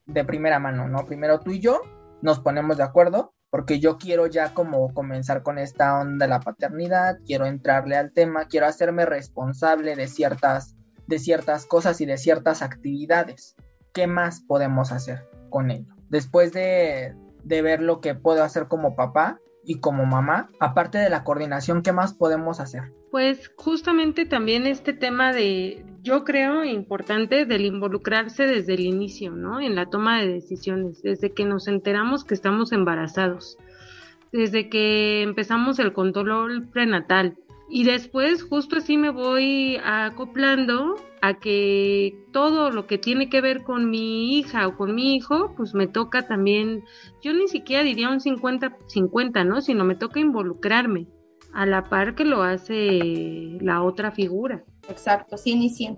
de 0.05 0.23
primera 0.23 0.57
mano, 0.57 0.87
¿no? 0.87 1.05
Primero 1.05 1.41
tú 1.41 1.51
y 1.51 1.59
yo 1.59 1.81
nos 2.21 2.39
ponemos 2.39 2.77
de 2.77 2.83
acuerdo 2.83 3.33
porque 3.49 3.79
yo 3.79 3.97
quiero 3.97 4.27
ya 4.27 4.53
como 4.53 4.93
comenzar 4.93 5.43
con 5.43 5.57
esta 5.57 5.99
onda 5.99 6.25
de 6.25 6.29
la 6.29 6.39
paternidad, 6.39 7.17
quiero 7.25 7.45
entrarle 7.45 7.95
al 7.95 8.11
tema, 8.13 8.45
quiero 8.45 8.67
hacerme 8.67 9.05
responsable 9.05 9.95
de 9.95 10.07
ciertas 10.07 10.75
de 11.07 11.19
ciertas 11.19 11.65
cosas 11.65 12.01
y 12.01 12.05
de 12.05 12.17
ciertas 12.17 12.61
actividades. 12.61 13.55
¿Qué 13.93 14.07
más 14.07 14.41
podemos 14.41 14.91
hacer 14.91 15.27
con 15.49 15.71
ello? 15.71 15.95
Después 16.09 16.51
de, 16.51 17.15
de 17.43 17.61
ver 17.61 17.81
lo 17.81 18.01
que 18.01 18.13
puedo 18.13 18.43
hacer 18.43 18.67
como 18.67 18.95
papá, 18.95 19.39
y 19.67 19.79
como 19.81 20.05
mamá, 20.05 20.49
aparte 20.61 20.97
de 20.97 21.09
la 21.09 21.25
coordinación, 21.25 21.83
¿qué 21.83 21.91
más 21.91 22.13
podemos 22.13 22.61
hacer? 22.61 22.93
Pues 23.11 23.51
justamente 23.57 24.25
también 24.25 24.65
este 24.65 24.93
tema 24.93 25.33
de, 25.33 25.85
yo 26.01 26.23
creo 26.23 26.63
importante, 26.63 27.45
del 27.45 27.65
involucrarse 27.65 28.47
desde 28.47 28.75
el 28.75 28.79
inicio, 28.79 29.31
¿no? 29.31 29.59
En 29.59 29.75
la 29.75 29.89
toma 29.89 30.21
de 30.21 30.29
decisiones, 30.29 31.01
desde 31.01 31.33
que 31.33 31.43
nos 31.43 31.67
enteramos 31.67 32.23
que 32.23 32.33
estamos 32.33 32.71
embarazados, 32.71 33.57
desde 34.31 34.69
que 34.69 35.21
empezamos 35.21 35.79
el 35.79 35.91
control 35.91 36.69
prenatal, 36.69 37.37
y 37.69 37.83
después 37.83 38.43
justo 38.43 38.77
así 38.77 38.97
me 38.97 39.09
voy 39.09 39.77
acoplando 39.83 40.95
a 41.21 41.33
que 41.35 42.25
todo 42.31 42.71
lo 42.71 42.87
que 42.87 42.97
tiene 42.97 43.29
que 43.29 43.41
ver 43.41 43.63
con 43.63 43.89
mi 43.89 44.37
hija 44.37 44.67
o 44.67 44.77
con 44.77 44.95
mi 44.95 45.15
hijo, 45.15 45.53
pues 45.55 45.73
me 45.73 45.87
toca 45.87 46.27
también, 46.27 46.83
yo 47.21 47.33
ni 47.33 47.47
siquiera 47.47 47.83
diría 47.83 48.09
un 48.09 48.19
50-50, 48.19 49.45
¿no? 49.45 49.61
Sino 49.61 49.83
me 49.83 49.95
toca 49.95 50.19
involucrarme 50.19 51.07
a 51.53 51.65
la 51.65 51.89
par 51.89 52.15
que 52.15 52.23
lo 52.23 52.43
hace 52.43 53.57
la 53.61 53.81
otra 53.81 54.11
figura. 54.11 54.63
Exacto, 54.89 55.37
100 55.37 55.61
y 55.61 55.69
100. 55.69 55.97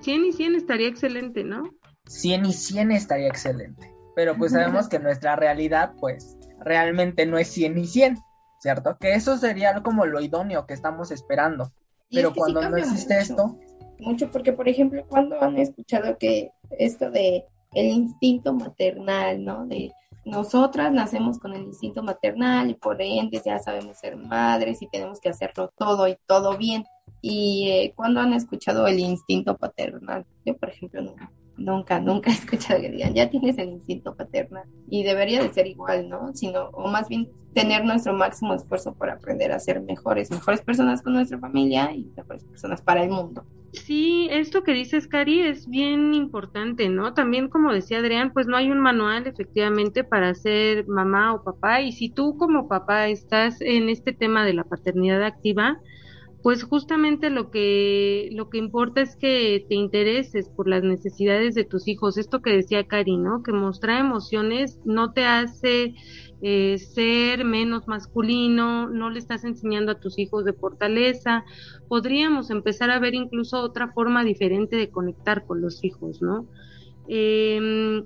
100 0.00 0.24
y 0.24 0.32
100 0.32 0.54
estaría 0.54 0.88
excelente, 0.88 1.44
¿no? 1.44 1.62
100 2.06 2.46
y 2.46 2.52
100 2.52 2.90
estaría 2.92 3.28
excelente. 3.28 3.92
Pero 4.16 4.36
pues 4.36 4.52
sabemos 4.52 4.88
que 4.88 4.98
nuestra 4.98 5.36
realidad, 5.36 5.94
pues, 6.00 6.36
realmente 6.60 7.26
no 7.26 7.38
es 7.38 7.48
100 7.48 7.78
y 7.78 7.86
100. 7.86 8.18
¿Cierto? 8.60 8.96
Que 8.98 9.14
eso 9.14 9.36
sería 9.38 9.82
como 9.82 10.06
lo 10.06 10.20
idóneo 10.20 10.66
que 10.66 10.74
estamos 10.74 11.10
esperando. 11.10 11.72
Pero 12.10 12.32
cuando 12.34 12.68
no 12.68 12.76
existe 12.76 13.18
esto... 13.18 13.56
Mucho 13.98 14.30
porque, 14.30 14.52
por 14.52 14.68
ejemplo, 14.68 15.04
cuando 15.08 15.42
han 15.42 15.58
escuchado 15.58 16.16
que 16.16 16.52
esto 16.78 17.10
de 17.10 17.44
el 17.74 17.86
instinto 17.86 18.54
maternal, 18.54 19.44
¿no? 19.44 19.66
De 19.66 19.92
nosotras 20.24 20.92
nacemos 20.92 21.38
con 21.38 21.54
el 21.54 21.62
instinto 21.62 22.02
maternal 22.02 22.70
y 22.70 22.74
por 22.74 23.00
ende 23.00 23.40
ya 23.44 23.58
sabemos 23.58 23.98
ser 23.98 24.16
madres 24.16 24.80
y 24.82 24.88
tenemos 24.88 25.20
que 25.20 25.28
hacerlo 25.28 25.72
todo 25.76 26.08
y 26.08 26.16
todo 26.26 26.56
bien. 26.56 26.84
Y 27.20 27.68
eh, 27.70 27.92
cuando 27.94 28.20
han 28.20 28.32
escuchado 28.32 28.86
el 28.86 28.98
instinto 28.98 29.56
paternal, 29.56 30.24
yo 30.44 30.56
por 30.56 30.70
ejemplo 30.70 31.02
no, 31.02 31.14
nunca, 31.60 32.00
nunca 32.00 32.30
he 32.30 32.34
escuchado 32.34 32.80
que 32.80 32.90
digan, 32.90 33.14
ya 33.14 33.30
tienes 33.30 33.58
el 33.58 33.68
instinto 33.68 34.14
paternal 34.16 34.64
y 34.88 35.04
debería 35.04 35.42
de 35.42 35.52
ser 35.52 35.66
igual, 35.66 36.08
¿no? 36.08 36.34
Sino, 36.34 36.70
o 36.70 36.88
más 36.88 37.08
bien 37.08 37.28
tener 37.54 37.84
nuestro 37.84 38.12
máximo 38.12 38.54
esfuerzo 38.54 38.94
por 38.94 39.10
aprender 39.10 39.52
a 39.52 39.60
ser 39.60 39.80
mejores, 39.80 40.30
mejores 40.30 40.62
personas 40.62 41.02
con 41.02 41.12
nuestra 41.12 41.38
familia 41.38 41.92
y 41.92 42.10
mejores 42.16 42.44
personas 42.44 42.80
para 42.80 43.02
el 43.02 43.10
mundo. 43.10 43.44
Sí, 43.72 44.28
esto 44.32 44.64
que 44.64 44.72
dices, 44.72 45.06
Cari, 45.06 45.42
es 45.42 45.68
bien 45.68 46.12
importante, 46.12 46.88
¿no? 46.88 47.14
También, 47.14 47.48
como 47.48 47.72
decía 47.72 47.98
Adrián, 47.98 48.32
pues 48.32 48.48
no 48.48 48.56
hay 48.56 48.68
un 48.70 48.80
manual 48.80 49.26
efectivamente 49.28 50.02
para 50.02 50.34
ser 50.34 50.88
mamá 50.88 51.34
o 51.34 51.44
papá 51.44 51.80
y 51.80 51.92
si 51.92 52.08
tú 52.08 52.36
como 52.36 52.66
papá 52.66 53.06
estás 53.08 53.60
en 53.60 53.88
este 53.88 54.12
tema 54.12 54.44
de 54.44 54.54
la 54.54 54.64
paternidad 54.64 55.22
activa, 55.22 55.78
pues 56.42 56.62
justamente 56.62 57.28
lo 57.28 57.50
que 57.50 58.30
lo 58.32 58.48
que 58.48 58.58
importa 58.58 59.02
es 59.02 59.16
que 59.16 59.64
te 59.68 59.74
intereses 59.74 60.48
por 60.48 60.68
las 60.68 60.82
necesidades 60.82 61.54
de 61.54 61.64
tus 61.64 61.86
hijos. 61.86 62.16
Esto 62.16 62.40
que 62.40 62.50
decía 62.50 62.86
Cari, 62.86 63.16
¿no? 63.18 63.42
Que 63.42 63.52
mostrar 63.52 64.00
emociones 64.00 64.78
no 64.84 65.12
te 65.12 65.26
hace 65.26 65.94
eh, 66.42 66.78
ser 66.78 67.44
menos 67.44 67.86
masculino, 67.88 68.88
no 68.88 69.10
le 69.10 69.18
estás 69.18 69.44
enseñando 69.44 69.92
a 69.92 70.00
tus 70.00 70.18
hijos 70.18 70.46
de 70.46 70.54
fortaleza. 70.54 71.44
Podríamos 71.88 72.50
empezar 72.50 72.90
a 72.90 72.98
ver 72.98 73.14
incluso 73.14 73.60
otra 73.60 73.92
forma 73.92 74.24
diferente 74.24 74.76
de 74.76 74.88
conectar 74.88 75.44
con 75.44 75.60
los 75.60 75.84
hijos, 75.84 76.22
¿no? 76.22 76.46
Em, 77.08 78.04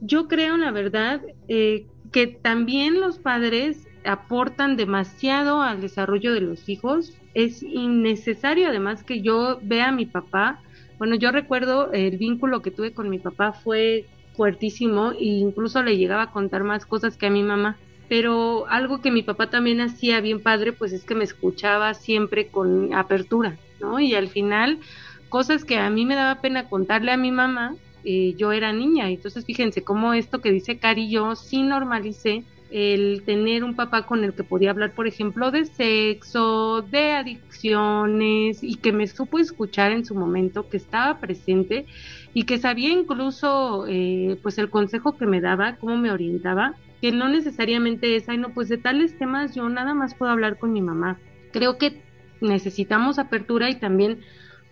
yo 0.00 0.26
creo, 0.26 0.56
la 0.56 0.72
verdad, 0.72 1.22
eh, 1.48 1.86
que 2.10 2.26
también 2.26 3.00
los 3.00 3.18
padres 3.18 3.87
aportan 4.04 4.76
demasiado 4.76 5.62
al 5.62 5.80
desarrollo 5.80 6.32
de 6.32 6.40
los 6.40 6.68
hijos. 6.68 7.14
Es 7.34 7.62
innecesario 7.62 8.68
además 8.68 9.04
que 9.04 9.22
yo 9.22 9.60
vea 9.62 9.88
a 9.88 9.92
mi 9.92 10.06
papá. 10.06 10.60
Bueno, 10.98 11.14
yo 11.14 11.30
recuerdo 11.30 11.92
el 11.92 12.16
vínculo 12.16 12.62
que 12.62 12.70
tuve 12.70 12.92
con 12.92 13.08
mi 13.08 13.18
papá 13.18 13.52
fue 13.52 14.06
fuertísimo 14.34 15.12
e 15.12 15.24
incluso 15.24 15.82
le 15.82 15.96
llegaba 15.96 16.22
a 16.22 16.32
contar 16.32 16.64
más 16.64 16.86
cosas 16.86 17.16
que 17.16 17.26
a 17.26 17.30
mi 17.30 17.42
mamá. 17.42 17.78
Pero 18.08 18.66
algo 18.68 19.02
que 19.02 19.10
mi 19.10 19.22
papá 19.22 19.50
también 19.50 19.80
hacía 19.80 20.20
bien 20.20 20.42
padre, 20.42 20.72
pues 20.72 20.92
es 20.92 21.04
que 21.04 21.14
me 21.14 21.24
escuchaba 21.24 21.92
siempre 21.92 22.48
con 22.48 22.94
apertura, 22.94 23.58
¿no? 23.80 24.00
Y 24.00 24.14
al 24.14 24.28
final, 24.28 24.80
cosas 25.28 25.64
que 25.64 25.76
a 25.76 25.90
mí 25.90 26.06
me 26.06 26.14
daba 26.14 26.40
pena 26.40 26.68
contarle 26.70 27.12
a 27.12 27.18
mi 27.18 27.30
mamá, 27.30 27.74
eh, 28.04 28.34
yo 28.38 28.52
era 28.52 28.72
niña. 28.72 29.10
Entonces, 29.10 29.44
fíjense 29.44 29.84
cómo 29.84 30.14
esto 30.14 30.40
que 30.40 30.52
dice 30.52 30.78
Cari, 30.78 31.10
yo 31.10 31.36
sí 31.36 31.62
normalicé 31.62 32.44
el 32.70 33.22
tener 33.24 33.64
un 33.64 33.74
papá 33.74 34.06
con 34.06 34.24
el 34.24 34.34
que 34.34 34.44
podía 34.44 34.70
hablar, 34.70 34.92
por 34.92 35.06
ejemplo, 35.06 35.50
de 35.50 35.64
sexo, 35.64 36.82
de 36.82 37.12
adicciones 37.12 38.62
y 38.62 38.76
que 38.76 38.92
me 38.92 39.06
supo 39.06 39.38
escuchar 39.38 39.92
en 39.92 40.04
su 40.04 40.14
momento, 40.14 40.68
que 40.68 40.76
estaba 40.76 41.18
presente 41.18 41.86
y 42.34 42.44
que 42.44 42.58
sabía 42.58 42.90
incluso 42.90 43.86
eh, 43.88 44.38
pues 44.42 44.58
el 44.58 44.70
consejo 44.70 45.16
que 45.16 45.26
me 45.26 45.40
daba, 45.40 45.76
cómo 45.76 45.96
me 45.96 46.12
orientaba, 46.12 46.74
que 47.00 47.12
no 47.12 47.28
necesariamente 47.28 48.16
es, 48.16 48.28
ay 48.28 48.38
no, 48.38 48.50
pues 48.50 48.68
de 48.68 48.78
tales 48.78 49.16
temas 49.18 49.54
yo 49.54 49.68
nada 49.68 49.94
más 49.94 50.14
puedo 50.14 50.32
hablar 50.32 50.58
con 50.58 50.72
mi 50.72 50.82
mamá. 50.82 51.18
Creo 51.52 51.78
que 51.78 52.02
necesitamos 52.40 53.18
apertura 53.18 53.70
y 53.70 53.76
también 53.80 54.20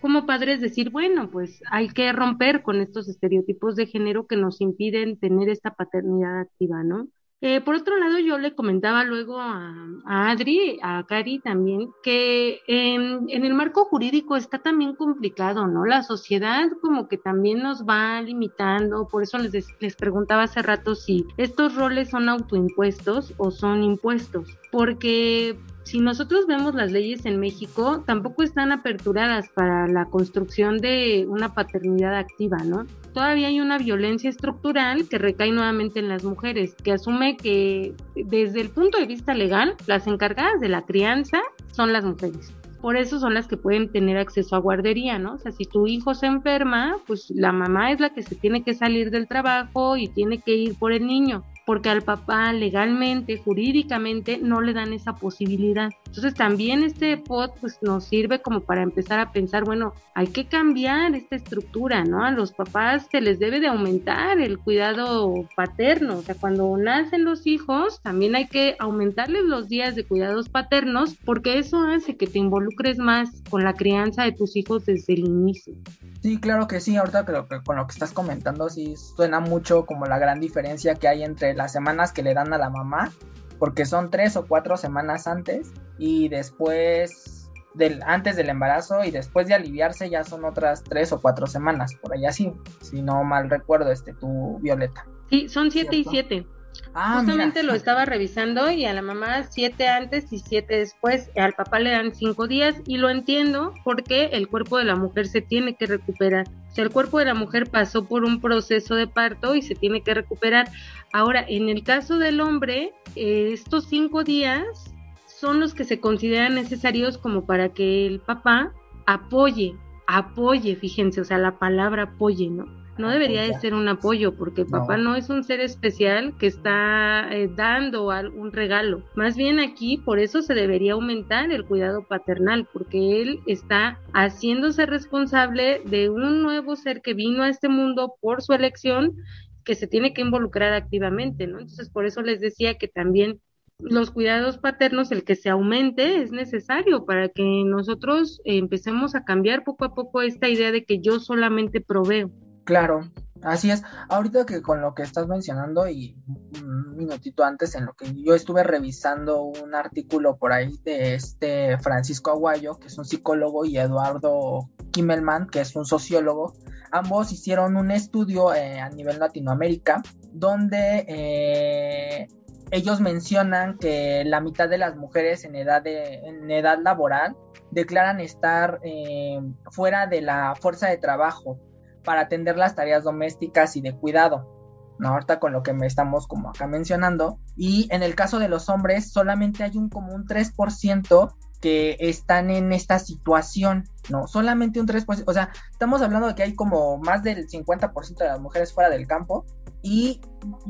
como 0.01 0.27
padres 0.27 0.61
decir, 0.61 0.91
bueno, 0.91 1.31
pues 1.31 1.63
hay 1.71 1.89
que 1.89 2.13
romper 2.13 2.63
con 2.63 2.81
estos 2.81 3.09
estereotipos 3.09 3.77
de 3.77 3.87
género 3.87 4.27
que 4.27 4.37
nos 4.37 4.61
impiden 4.61 5.19
tener 5.19 5.49
esta 5.49 5.75
paternidad 5.75 6.41
activa, 6.41 6.83
¿no? 6.85 7.09
Eh, 7.43 7.61
por 7.61 7.75
otro 7.75 7.99
lado, 7.99 8.19
yo 8.19 8.39
le 8.39 8.55
comentaba 8.55 9.05
luego 9.05 9.39
a, 9.39 9.91
Adri, 10.07 10.79
a 10.83 11.05
Cari 11.07 11.39
también, 11.41 11.91
que 12.03 12.61
en, 12.67 13.29
el 13.29 13.53
marco 13.53 13.85
jurídico 13.85 14.37
está 14.37 14.59
también 14.59 14.95
complicado, 14.95 15.67
¿no? 15.67 15.85
La 15.85 16.03
sociedad 16.03 16.67
como 16.81 17.09
que 17.09 17.19
también 17.19 17.63
nos 17.63 17.85
va 17.85 18.23
limitando, 18.23 19.07
por 19.09 19.23
eso 19.23 19.37
les, 19.37 19.67
les 19.81 19.97
preguntaba 19.97 20.45
hace 20.45 20.63
rato 20.63 20.95
si 20.95 21.27
estos 21.37 21.75
roles 21.75 22.09
son 22.09 22.31
autoimpuestos 22.31 23.35
o 23.37 23.51
son 23.51 23.83
impuestos, 23.83 24.57
porque 24.73 25.59
si 25.87 26.01
nosotros 26.01 26.47
vemos 26.47 26.75
las 26.75 26.91
leyes 26.91 27.27
en 27.27 27.39
México, 27.39 28.03
tampoco 28.07 28.43
están 28.43 28.73
aperturadas 28.73 29.51
para 29.51 29.87
la 29.87 30.07
construcción 30.07 30.79
de 30.79 31.27
una 31.29 31.55
paternidad 31.55 32.17
activa, 32.17 32.57
¿no? 32.65 32.87
Todavía 33.17 33.49
hay 33.49 33.61
una 33.61 33.79
violencia 33.79 34.29
estructural 34.29 35.09
que 35.09 35.17
recae 35.17 35.51
nuevamente 35.51 36.01
en 36.01 36.09
las 36.09 36.23
mujeres, 36.23 36.75
que 36.75 36.93
asume 36.93 37.39
que 37.39 37.95
desde 38.15 38.61
el 38.61 38.69
punto 38.69 38.99
de 38.99 39.07
vista 39.07 39.33
legal, 39.33 39.75
las 39.87 40.07
encargadas 40.07 40.61
de 40.61 40.69
la 40.69 40.83
crianza 40.83 41.39
son 41.73 41.95
las 41.95 42.05
mujeres. 42.05 42.53
Por 42.83 42.99
eso 42.99 43.19
son 43.19 43.33
las 43.33 43.49
que 43.49 43.57
pueden 43.57 43.91
tener 43.91 44.19
acceso 44.19 44.55
a 44.55 44.59
guardería, 44.59 45.19
¿no? 45.19 45.33
O 45.33 45.39
sea, 45.39 45.51
si 45.51 45.65
tu 45.65 45.87
hijo 45.87 46.13
se 46.13 46.27
enferma, 46.27 46.99
pues 47.07 47.31
la 47.31 47.53
mamá 47.53 47.91
es 47.91 48.01
la 48.01 48.11
que 48.11 48.23
se 48.23 48.35
tiene 48.35 48.63
que 48.63 48.75
salir 48.75 49.11
del 49.11 49.29
trabajo 49.29 49.97
y 49.97 50.09
tiene 50.09 50.43
que 50.43 50.55
ir 50.55 50.79
por 50.79 50.93
el 50.93 51.07
niño 51.07 51.43
porque 51.67 51.91
al 51.91 52.03
papá 52.03 52.53
legalmente, 52.53 53.37
jurídicamente, 53.37 54.39
no 54.41 54.61
le 54.61 54.73
dan 54.73 54.93
esa 54.93 55.17
posibilidad. 55.17 55.91
Entonces 56.07 56.33
también 56.35 56.85
este 56.85 57.17
pod 57.17 57.51
pues 57.61 57.79
nos 57.83 58.05
sirve 58.05 58.41
como 58.41 58.61
para 58.61 58.83
empezar 58.83 59.19
a 59.19 59.33
pensar, 59.33 59.65
bueno, 59.65 59.93
hay 60.15 60.29
que 60.29 60.47
cambiar 60.47 61.15
esta 61.15 61.37
estructura, 61.37 62.05
¿no? 62.05 62.25
A 62.25 62.31
los 62.31 62.53
papás 62.53 63.09
se 63.11 63.21
les 63.21 63.41
debe 63.41 63.59
de 63.59 63.67
aumentar 63.67 64.41
el 64.41 64.59
cuidado 64.59 65.35
paterno, 65.57 66.19
o 66.19 66.23
sea, 66.23 66.37
cuando 66.37 66.77
nacen 66.77 67.25
los 67.25 67.47
hijos, 67.47 68.01
también 68.01 68.37
hay 68.37 68.47
que 68.47 68.77
aumentarles 68.79 69.43
los 69.43 69.69
días 69.69 69.97
de 69.97 70.07
cuidados 70.07 70.49
paternos 70.49 71.17
porque 71.25 71.59
eso 71.59 71.83
hace 71.83 72.17
que 72.17 72.29
te 72.29 72.39
involucres 72.39 72.99
más 72.99 73.43
con 73.51 73.65
la 73.65 73.75
crianza 73.75 74.23
de 74.23 74.33
tus 74.33 74.57
hijos 74.57 74.87
desde 74.87 75.15
el 75.15 75.21
inicio. 75.27 75.75
Sí, 76.23 76.39
claro 76.39 76.67
que 76.67 76.81
sí, 76.81 76.97
ahorita 76.97 77.25
creo 77.25 77.47
que 77.49 77.61
con 77.63 77.77
lo 77.77 77.87
que 77.87 77.93
estás 77.93 78.13
comentando 78.13 78.69
sí 78.69 78.95
suena 78.97 79.41
mucho 79.41 79.85
como 79.85 80.07
la 80.07 80.19
gran 80.19 80.41
diferencia 80.41 80.95
que 80.95 81.09
hay 81.09 81.23
entre 81.25 81.56
las 81.57 81.73
semanas 81.73 82.13
que 82.13 82.23
le 82.23 82.35
dan 82.35 82.53
a 82.53 82.59
la 82.59 82.71
mamá, 82.71 83.11
porque 83.59 83.85
son 83.85 84.11
tres 84.11 84.37
o 84.37 84.47
cuatro 84.47 84.77
semanas 84.77 85.27
antes 85.27 85.73
y 85.99 86.29
después 86.29 87.51
del 87.75 88.03
antes 88.07 88.37
del 88.37 88.49
embarazo 88.49 89.05
y 89.05 89.11
después 89.11 89.47
de 89.49 89.55
aliviarse 89.55 90.09
ya 90.09 90.25
son 90.25 90.45
otras 90.45 90.83
tres 90.83 91.13
o 91.13 91.21
cuatro 91.21 91.47
semanas, 91.47 91.95
por 91.95 92.15
allá 92.15 92.33
sí, 92.33 92.53
si 92.81 93.03
no 93.03 93.23
mal 93.25 93.51
recuerdo, 93.51 93.91
este, 93.93 94.15
tu 94.15 94.59
Violeta. 94.61 95.07
Sí, 95.31 95.49
son 95.49 95.71
siete 95.71 95.97
y 95.97 96.05
siete. 96.05 96.47
Ah, 96.95 97.19
Justamente 97.19 97.63
lo 97.63 97.75
estaba 97.75 98.05
revisando 98.05 98.71
y 98.71 98.85
a 98.85 98.95
la 98.95 99.03
mamá 99.03 99.45
siete 99.51 99.89
antes 99.89 100.33
y 100.33 100.39
siete 100.39 100.79
después, 100.79 101.31
al 101.37 101.53
papá 101.53 101.79
le 101.79 101.91
dan 101.91 102.15
cinco 102.15 102.47
días 102.47 102.77
y 102.87 102.97
lo 102.97 103.11
entiendo 103.11 103.75
porque 103.85 104.31
el 104.33 104.49
cuerpo 104.49 104.79
de 104.79 104.85
la 104.85 104.97
mujer 104.97 105.27
se 105.27 105.43
tiene 105.43 105.75
que 105.75 105.87
recuperar. 105.87 106.47
O 106.71 106.75
sea, 106.75 106.85
el 106.85 106.91
cuerpo 106.91 107.19
de 107.19 107.27
la 107.27 107.35
mujer 107.35 107.71
pasó 107.71 108.07
por 108.07 108.25
un 108.25 108.41
proceso 108.41 108.95
de 108.95 109.07
parto 109.07 109.55
y 109.55 109.63
se 109.63 109.75
tiene 109.75 110.03
que 110.03 110.15
recuperar. 110.15 110.71
Ahora, 111.13 111.45
en 111.47 111.69
el 111.69 111.83
caso 111.83 112.19
del 112.19 112.41
hombre, 112.41 112.93
eh, 113.15 113.51
estos 113.53 113.85
cinco 113.85 114.25
días 114.25 114.95
son 115.27 115.61
los 115.61 115.75
que 115.75 115.85
se 115.85 116.01
consideran 116.01 116.55
necesarios 116.55 117.19
como 117.19 117.45
para 117.45 117.71
que 117.71 118.07
el 118.07 118.21
papá 118.21 118.73
apoye, 119.07 119.77
apoye, 120.07 120.77
fíjense, 120.77 121.21
o 121.21 121.25
sea, 121.25 121.39
la 121.39 121.59
palabra 121.59 122.05
apoye, 122.05 122.49
¿no? 122.49 122.86
No 122.99 123.11
debería 123.11 123.43
de 123.43 123.55
ser 123.55 123.75
un 123.75 123.89
apoyo 123.89 124.35
porque 124.35 124.65
papá 124.65 124.97
no, 124.97 125.17
es 125.17 125.29
un 125.29 125.45
ser 125.45 125.61
especial 125.61 126.35
que 126.39 126.47
está 126.47 127.29
eh, 127.31 127.49
dando 127.55 128.09
un 128.09 128.53
regalo. 128.53 129.03
Más 129.15 129.37
bien 129.37 129.61
aquí 129.61 129.99
por 129.99 130.19
eso 130.19 130.43
se 130.43 130.55
debería 130.55 130.95
aumentar 130.95 131.53
el 131.53 131.65
cuidado 131.65 132.07
paternal 132.07 132.67
porque 132.73 133.23
él 133.23 133.41
está 133.47 134.01
haciéndose 134.13 134.87
responsable 134.87 135.83
de 135.85 136.09
un 136.09 136.43
nuevo 136.43 136.77
ser 136.77 137.03
que 137.03 137.15
vino 137.15 137.43
a 137.43 137.49
este 137.49 137.69
mundo 137.69 138.15
por 138.21 138.43
su 138.43 138.53
elección 138.53 139.17
que 139.65 139.75
se 139.75 139.87
tiene 139.87 140.15
que 140.15 140.23
involucrar 140.23 140.73
activamente, 140.73 141.47
¿no? 141.47 141.59
Entonces 141.59 141.91
por 141.91 142.07
eso 142.07 142.23
les 142.23 142.41
decía 142.41 142.79
que 142.79 142.89
también 142.89 143.41
los 143.79 144.11
cuidados 144.11 144.57
paternos, 144.59 145.13
el 145.13 145.25
que 145.25 145.37
se 145.37 145.51
aumente 145.51 146.23
es 146.23 146.33
necesario 146.33 147.05
para 147.05 147.29
que 147.29 147.63
nosotros 147.67 148.41
empecemos 148.45 149.15
a 149.15 149.25
cambiar 149.25 149.65
poco 149.65 149.85
a 149.85 149.95
poco 149.95 150.23
esta 150.23 150.49
idea 150.49 150.73
de 150.73 150.85
que 150.85 151.01
yo 151.01 151.21
solamente 151.21 151.81
proveo. 151.81 152.31
Claro, 152.67 153.09
así 153.43 153.71
es. 153.71 153.85
Ahorita 154.09 154.45
que 154.45 154.61
con 154.61 154.81
lo 154.81 154.93
que 154.93 155.05
estás 155.05 155.29
mencionando 155.29 155.89
y 155.89 156.17
un 156.61 156.97
minutito 156.97 157.45
antes 157.45 157.77
en 157.77 157.87
lo 157.87 157.95
que 157.95 158.13
yo 158.13 158.35
estuve 158.35 158.65
revisando 158.65 159.41
un 159.43 159.77
artículo 159.77 160.37
por 160.37 160.53
ahí 160.53 160.77
de 160.83 161.15
este 161.15 161.79
Francisco 161.79 162.33
Aguayo, 162.33 162.75
que 162.81 162.89
es 162.89 162.99
un 162.99 163.05
psicólogo, 163.05 163.65
y 163.65 163.79
Eduardo 163.79 164.69
Kimmelman, 164.91 165.47
que 165.47 165.61
es 165.61 165.77
un 165.77 165.87
sociólogo, 165.87 166.55
ambos 166.91 167.31
hicieron 167.31 167.77
un 167.77 167.93
estudio 167.93 168.53
eh, 168.53 168.81
a 168.81 168.91
nivel 168.91 169.21
Latinoamérica 169.21 170.03
donde 170.33 171.05
eh, 171.07 172.27
ellos 172.73 173.01
mencionan 173.01 173.79
que 173.79 174.25
la 174.25 174.41
mitad 174.41 174.69
de 174.69 174.79
las 174.79 174.97
mujeres 174.97 175.45
en 175.45 175.55
edad, 175.55 175.83
de, 175.83 176.15
en 176.15 176.51
edad 176.51 176.81
laboral 176.83 177.37
declaran 177.71 178.19
estar 178.19 178.81
eh, 178.83 179.39
fuera 179.71 180.09
de 180.09 180.21
la 180.21 180.57
fuerza 180.61 180.89
de 180.89 180.97
trabajo 180.97 181.61
para 182.07 182.23
atender 182.23 182.57
las 182.57 182.75
tareas 182.75 183.05
domésticas 183.05 183.77
y 183.77 183.83
de 183.83 183.95
cuidado. 183.95 184.57
¿no? 184.99 185.09
Ahorita 185.09 185.39
con 185.39 185.53
lo 185.53 185.63
que 185.63 185.75
me 185.75 185.87
estamos 185.87 186.27
como 186.27 186.49
acá 186.49 186.67
mencionando. 186.67 187.39
Y 187.57 187.89
en 187.91 188.03
el 188.03 188.15
caso 188.15 188.39
de 188.39 188.49
los 188.49 188.71
hombres, 188.71 189.13
solamente 189.13 189.63
hay 189.63 189.77
un 189.77 189.91
como 189.91 190.15
un 190.15 190.27
3% 190.27 191.35
que 191.61 191.97
están 192.01 192.51
en 192.51 192.73
esta 192.73 192.99
situación, 192.99 193.85
¿no? 194.11 194.27
Solamente 194.27 194.81
un 194.81 194.87
3%, 194.87 195.25
o 195.27 195.33
sea, 195.33 195.51
estamos 195.73 196.03
hablando 196.03 196.29
de 196.29 196.35
que 196.35 196.43
hay 196.43 196.55
como 196.55 196.99
más 196.99 197.23
del 197.23 197.49
50% 197.49 198.19
de 198.19 198.27
las 198.27 198.41
mujeres 198.41 198.73
fuera 198.73 198.91
del 198.91 199.07
campo 199.07 199.47
y 199.83 200.21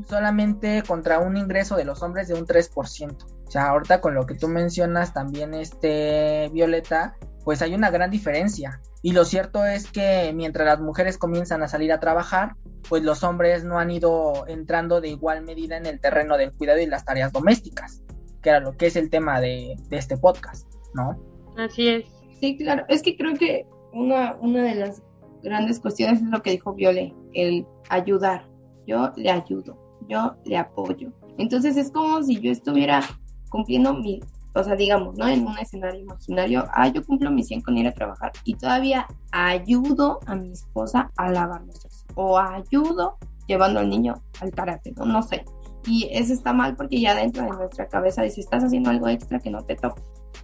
solamente 0.08 0.82
contra 0.86 1.18
un 1.18 1.36
ingreso 1.36 1.76
de 1.76 1.84
los 1.84 2.02
hombres 2.02 2.28
de 2.28 2.34
un 2.34 2.46
3%. 2.46 3.16
O 3.46 3.50
sea, 3.50 3.68
ahorita 3.68 4.00
con 4.00 4.14
lo 4.14 4.26
que 4.26 4.34
tú 4.34 4.48
mencionas 4.48 5.12
también, 5.12 5.54
este, 5.54 6.50
Violeta, 6.52 7.16
pues 7.44 7.62
hay 7.62 7.74
una 7.74 7.90
gran 7.90 8.10
diferencia. 8.10 8.80
Y 9.06 9.12
lo 9.12 9.24
cierto 9.24 9.64
es 9.64 9.88
que 9.88 10.32
mientras 10.34 10.66
las 10.66 10.80
mujeres 10.80 11.16
comienzan 11.16 11.62
a 11.62 11.68
salir 11.68 11.92
a 11.92 12.00
trabajar, 12.00 12.56
pues 12.88 13.04
los 13.04 13.22
hombres 13.22 13.62
no 13.62 13.78
han 13.78 13.92
ido 13.92 14.48
entrando 14.48 15.00
de 15.00 15.10
igual 15.10 15.44
medida 15.44 15.76
en 15.76 15.86
el 15.86 16.00
terreno 16.00 16.36
del 16.36 16.50
cuidado 16.50 16.80
y 16.80 16.86
las 16.86 17.04
tareas 17.04 17.30
domésticas, 17.30 18.02
que 18.42 18.48
era 18.48 18.58
lo 18.58 18.76
que 18.76 18.86
es 18.86 18.96
el 18.96 19.08
tema 19.08 19.40
de, 19.40 19.76
este 19.92 20.16
podcast, 20.16 20.66
¿no? 20.92 21.22
Así 21.56 21.86
es. 21.86 22.06
Sí, 22.40 22.56
claro. 22.56 22.84
Es 22.88 23.00
que 23.00 23.16
creo 23.16 23.34
que 23.34 23.68
una, 23.92 24.34
una 24.40 24.64
de 24.64 24.74
las 24.74 25.00
grandes 25.40 25.78
cuestiones 25.78 26.20
es 26.20 26.28
lo 26.28 26.42
que 26.42 26.50
dijo 26.50 26.74
Viole, 26.74 27.14
el 27.32 27.64
ayudar. 27.88 28.48
Yo 28.88 29.12
le 29.14 29.30
ayudo, 29.30 29.78
yo 30.08 30.34
le 30.44 30.56
apoyo. 30.56 31.12
Entonces 31.38 31.76
es 31.76 31.92
como 31.92 32.24
si 32.24 32.40
yo 32.40 32.50
estuviera 32.50 33.02
cumpliendo 33.50 33.94
mi, 33.94 34.18
o 34.56 34.64
sea, 34.64 34.74
digamos, 34.74 35.16
¿no? 35.18 35.28
En 35.28 35.46
un 35.46 35.58
escenario 35.58 36.00
imaginario, 36.00 36.64
ah, 36.72 36.88
yo 36.88 37.04
cumplo 37.04 37.30
mi 37.30 37.44
100 37.44 37.60
con 37.60 37.76
ir 37.76 37.86
a 37.86 37.92
trabajar 37.92 38.32
y 38.44 38.54
todavía 38.54 39.06
ayudo 39.30 40.20
a 40.26 40.34
mi 40.34 40.50
esposa 40.50 41.10
a 41.16 41.30
lavar 41.30 41.62
los 41.66 41.86
o 42.14 42.38
ayudo 42.38 43.18
llevando 43.46 43.80
al 43.80 43.90
niño 43.90 44.14
al 44.40 44.50
karate, 44.50 44.92
¿no? 44.96 45.04
No 45.04 45.22
sé. 45.22 45.44
Y 45.86 46.08
eso 46.10 46.32
está 46.32 46.52
mal 46.52 46.74
porque 46.74 47.00
ya 47.00 47.14
dentro 47.14 47.44
de 47.44 47.50
nuestra 47.50 47.86
cabeza 47.86 48.22
dice, 48.22 48.40
estás 48.40 48.64
haciendo 48.64 48.90
algo 48.90 49.08
extra 49.08 49.38
que 49.38 49.50
no 49.50 49.62
te 49.62 49.76
toca. 49.76 50.02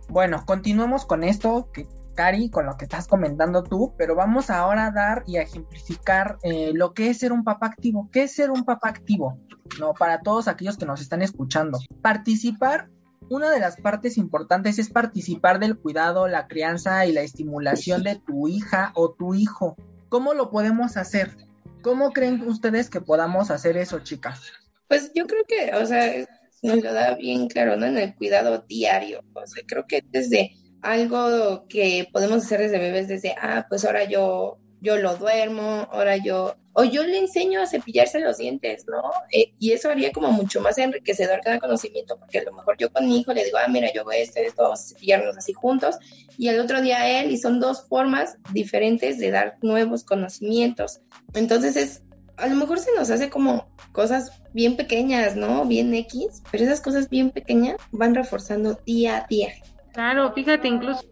Bueno, 0.08 0.44
continuemos 0.44 1.06
con 1.06 1.24
esto, 1.24 1.70
que 1.72 1.86
Cari, 2.14 2.50
con 2.50 2.66
lo 2.66 2.76
que 2.76 2.84
estás 2.84 3.08
comentando 3.08 3.62
tú, 3.62 3.94
pero 3.96 4.14
vamos 4.14 4.50
ahora 4.50 4.86
a 4.86 4.90
dar 4.90 5.24
y 5.26 5.38
a 5.38 5.42
ejemplificar 5.42 6.36
eh, 6.42 6.72
lo 6.74 6.92
que 6.92 7.08
es 7.08 7.18
ser 7.18 7.32
un 7.32 7.44
papá 7.44 7.66
activo. 7.66 8.10
¿Qué 8.12 8.24
es 8.24 8.32
ser 8.32 8.50
un 8.50 8.64
papá 8.64 8.90
activo? 8.90 9.38
No, 9.80 9.94
para 9.94 10.20
todos 10.20 10.48
aquellos 10.48 10.76
que 10.76 10.84
nos 10.84 11.00
están 11.00 11.22
escuchando. 11.22 11.78
Participar 12.02 12.90
una 13.30 13.50
de 13.50 13.60
las 13.60 13.76
partes 13.76 14.18
importantes 14.18 14.78
es 14.78 14.90
participar 14.90 15.58
del 15.58 15.78
cuidado, 15.78 16.28
la 16.28 16.48
crianza 16.48 17.06
y 17.06 17.12
la 17.12 17.22
estimulación 17.22 18.02
de 18.02 18.16
tu 18.16 18.48
hija 18.48 18.92
o 18.94 19.12
tu 19.12 19.34
hijo. 19.34 19.76
¿Cómo 20.08 20.34
lo 20.34 20.50
podemos 20.50 20.96
hacer? 20.96 21.36
¿Cómo 21.82 22.12
creen 22.12 22.42
ustedes 22.42 22.90
que 22.90 23.00
podamos 23.00 23.50
hacer 23.50 23.76
eso, 23.76 24.00
chicas? 24.00 24.40
Pues 24.88 25.10
yo 25.14 25.26
creo 25.26 25.44
que, 25.48 25.74
o 25.74 25.86
sea, 25.86 26.26
nos 26.62 26.82
lo 26.82 26.92
da 26.92 27.14
bien 27.14 27.48
claro, 27.48 27.76
¿no? 27.76 27.86
En 27.86 27.98
el 27.98 28.14
cuidado 28.14 28.64
diario. 28.68 29.22
O 29.32 29.46
sea, 29.46 29.64
creo 29.66 29.86
que 29.86 30.04
desde 30.10 30.52
algo 30.80 31.66
que 31.68 32.08
podemos 32.12 32.44
hacer 32.44 32.60
desde 32.60 32.78
bebés, 32.78 33.08
desde, 33.08 33.34
ah, 33.40 33.66
pues 33.68 33.84
ahora 33.84 34.04
yo, 34.04 34.58
yo 34.82 34.98
lo 34.98 35.16
duermo, 35.16 35.88
ahora 35.90 36.16
yo 36.16 36.56
o 36.74 36.84
yo 36.84 37.02
le 37.04 37.18
enseño 37.18 37.60
a 37.60 37.66
cepillarse 37.66 38.18
los 38.20 38.38
dientes, 38.38 38.86
¿no? 38.88 39.02
Eh, 39.30 39.52
y 39.58 39.72
eso 39.72 39.90
haría 39.90 40.10
como 40.10 40.32
mucho 40.32 40.60
más 40.60 40.78
enriquecedor 40.78 41.40
cada 41.42 41.60
conocimiento, 41.60 42.18
porque 42.18 42.38
a 42.38 42.44
lo 42.44 42.52
mejor 42.52 42.76
yo 42.78 42.90
con 42.90 43.06
mi 43.06 43.20
hijo 43.20 43.32
le 43.32 43.44
digo, 43.44 43.58
ah, 43.58 43.68
mira, 43.68 43.92
yo 43.92 44.00
hago 44.00 44.12
esto, 44.12 44.40
esto, 44.40 44.62
vamos 44.62 44.80
a 44.80 44.88
cepillarnos 44.88 45.36
así 45.36 45.52
juntos, 45.52 45.96
y 46.38 46.48
el 46.48 46.58
otro 46.60 46.80
día 46.80 47.20
él, 47.20 47.30
y 47.30 47.36
son 47.36 47.60
dos 47.60 47.86
formas 47.88 48.36
diferentes 48.52 49.18
de 49.18 49.30
dar 49.30 49.58
nuevos 49.60 50.02
conocimientos. 50.02 51.00
Entonces 51.34 51.76
es, 51.76 52.02
a 52.38 52.46
lo 52.46 52.56
mejor 52.56 52.78
se 52.78 52.94
nos 52.96 53.10
hace 53.10 53.28
como 53.28 53.68
cosas 53.92 54.42
bien 54.54 54.76
pequeñas, 54.76 55.36
¿no? 55.36 55.66
Bien 55.66 55.92
X, 55.94 56.42
pero 56.50 56.64
esas 56.64 56.80
cosas 56.80 57.10
bien 57.10 57.30
pequeñas 57.30 57.76
van 57.90 58.14
reforzando 58.14 58.80
día 58.86 59.18
a 59.18 59.26
día. 59.28 59.52
Claro, 59.92 60.32
fíjate 60.32 60.68
incluso. 60.68 61.02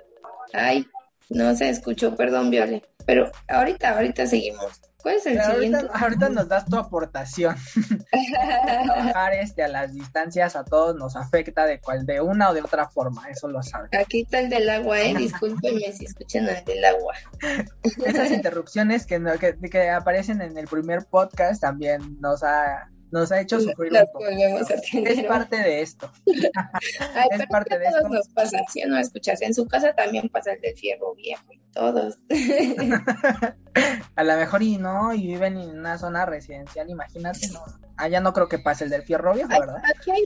Ay, 0.54 0.86
no 1.28 1.54
se 1.54 1.68
escuchó, 1.68 2.16
perdón, 2.16 2.50
Viole. 2.50 2.82
Pero 3.10 3.28
ahorita, 3.48 3.96
ahorita 3.96 4.24
seguimos. 4.24 4.80
¿Cuál 5.02 5.16
es 5.16 5.26
el 5.26 5.42
siguiente? 5.42 5.84
Ahorita, 5.92 6.28
nos 6.28 6.46
das 6.46 6.64
tu 6.66 6.76
aportación. 6.76 7.56
Trabajar 8.84 9.34
este, 9.34 9.64
a 9.64 9.68
las 9.68 9.92
distancias 9.92 10.54
a 10.54 10.62
todos 10.62 10.94
nos 10.94 11.16
afecta 11.16 11.66
de 11.66 11.80
cual, 11.80 12.06
de 12.06 12.20
una 12.20 12.50
o 12.50 12.54
de 12.54 12.60
otra 12.60 12.88
forma, 12.88 13.28
eso 13.28 13.48
lo 13.48 13.64
saben. 13.64 13.90
Aquí 13.98 14.20
está 14.20 14.38
el 14.38 14.48
del 14.48 14.70
agua, 14.70 15.00
eh. 15.00 15.12
Discúlpenme 15.16 15.90
si 15.92 16.04
escuchan 16.04 16.48
el 16.48 16.64
del 16.64 16.84
agua. 16.84 17.14
Esas 18.06 18.30
interrupciones 18.30 19.06
que, 19.06 19.20
que, 19.40 19.58
que 19.68 19.90
aparecen 19.90 20.40
en 20.40 20.56
el 20.56 20.68
primer 20.68 21.04
podcast 21.06 21.60
también 21.60 22.16
nos 22.20 22.44
ha 22.44 22.90
nos 23.10 23.32
ha 23.32 23.40
hecho 23.40 23.58
sufrir 23.58 23.92
un 23.92 24.06
poco. 24.12 24.24
Es 24.28 25.24
parte 25.24 25.56
de 25.56 25.80
esto. 25.80 26.12
es 26.26 27.46
parte 27.48 27.76
de 27.76 27.86
esto. 27.86 28.08
nos 28.08 28.28
pasa, 28.28 28.58
si 28.72 28.82
no 28.82 28.96
escuchas, 28.96 29.42
en 29.42 29.52
su 29.52 29.66
casa 29.66 29.92
también 29.94 30.28
pasa 30.28 30.52
el 30.52 30.60
del 30.60 30.76
fierro 30.76 31.12
viejo 31.16 31.42
todos. 31.72 32.18
A 34.16 34.24
lo 34.24 34.36
mejor 34.36 34.62
y 34.62 34.76
no, 34.76 35.14
y 35.14 35.26
viven 35.26 35.56
en 35.56 35.78
una 35.78 35.98
zona 35.98 36.26
residencial, 36.26 36.90
imagínate, 36.90 37.48
no. 37.52 37.64
Allá 37.96 38.20
no 38.20 38.32
creo 38.32 38.48
que 38.48 38.58
pase 38.58 38.84
el 38.84 38.90
del 38.90 39.02
fierro 39.02 39.34
viejo, 39.34 39.48
¿verdad? 39.48 39.82
Aquí 39.94 40.10
hay 40.10 40.24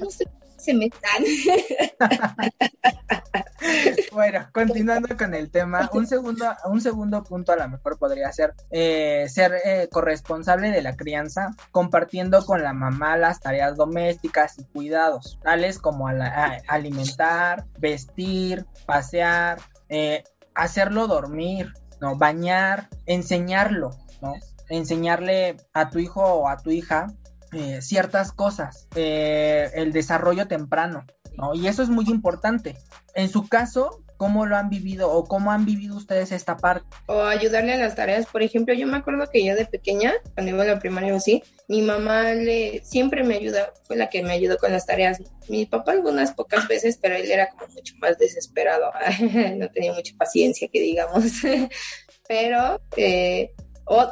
no 0.00 0.10
sé 0.10 0.24
se 0.62 0.74
metan. 0.74 1.24
bueno, 4.12 4.48
continuando 4.52 5.16
con 5.16 5.34
el 5.34 5.50
tema, 5.50 5.90
un 5.92 6.06
segundo, 6.06 6.46
un 6.66 6.80
segundo 6.80 7.24
punto 7.24 7.52
a 7.52 7.56
lo 7.56 7.68
mejor 7.68 7.98
podría 7.98 8.32
ser 8.32 8.54
eh, 8.70 9.26
ser 9.28 9.54
eh, 9.64 9.88
corresponsable 9.90 10.70
de 10.70 10.82
la 10.82 10.96
crianza, 10.96 11.50
compartiendo 11.72 12.46
con 12.46 12.62
la 12.62 12.72
mamá 12.72 13.16
las 13.16 13.40
tareas 13.40 13.76
domésticas 13.76 14.58
y 14.58 14.64
cuidados, 14.64 15.38
tales 15.42 15.78
como 15.78 16.08
alimentar, 16.68 17.64
vestir, 17.78 18.64
pasear, 18.86 19.58
eh, 19.88 20.22
hacerlo 20.54 21.06
dormir, 21.06 21.72
¿no? 22.00 22.16
Bañar, 22.16 22.88
enseñarlo, 23.06 23.90
¿no? 24.20 24.34
Enseñarle 24.68 25.56
a 25.72 25.90
tu 25.90 25.98
hijo 25.98 26.22
o 26.22 26.48
a 26.48 26.56
tu 26.56 26.70
hija 26.70 27.08
eh, 27.52 27.82
ciertas 27.82 28.32
cosas, 28.32 28.88
eh, 28.94 29.70
el 29.74 29.92
desarrollo 29.92 30.48
temprano, 30.48 31.04
¿no? 31.36 31.54
Y 31.54 31.66
eso 31.66 31.82
es 31.82 31.90
muy 31.90 32.06
importante. 32.08 32.78
En 33.14 33.28
su 33.28 33.46
caso, 33.46 34.02
¿cómo 34.22 34.46
lo 34.46 34.56
han 34.56 34.70
vivido 34.70 35.10
o 35.10 35.24
cómo 35.24 35.50
han 35.50 35.64
vivido 35.64 35.96
ustedes 35.96 36.30
esta 36.30 36.56
parte? 36.56 36.86
O 37.06 37.22
ayudarle 37.22 37.72
a 37.72 37.76
las 37.76 37.96
tareas. 37.96 38.24
Por 38.26 38.44
ejemplo, 38.44 38.72
yo 38.72 38.86
me 38.86 38.98
acuerdo 38.98 39.28
que 39.28 39.44
yo 39.44 39.56
de 39.56 39.66
pequeña, 39.66 40.12
cuando 40.34 40.52
iba 40.52 40.62
a 40.62 40.66
la 40.66 40.78
primaria 40.78 41.12
o 41.12 41.16
así, 41.16 41.42
mi 41.66 41.82
mamá 41.82 42.30
le 42.30 42.84
siempre 42.84 43.24
me 43.24 43.34
ayuda, 43.34 43.72
fue 43.82 43.96
la 43.96 44.08
que 44.10 44.22
me 44.22 44.30
ayudó 44.30 44.58
con 44.58 44.70
las 44.70 44.86
tareas. 44.86 45.20
Mi 45.48 45.66
papá 45.66 45.90
algunas 45.90 46.30
pocas 46.34 46.68
veces, 46.68 47.00
pero 47.02 47.16
él 47.16 47.32
era 47.32 47.48
como 47.48 47.66
mucho 47.74 47.94
más 47.98 48.16
desesperado, 48.16 48.92
no 49.56 49.68
tenía 49.70 49.92
mucha 49.92 50.14
paciencia, 50.16 50.68
que 50.72 50.78
digamos. 50.78 51.24
pero 52.28 52.80
eh, 52.96 53.52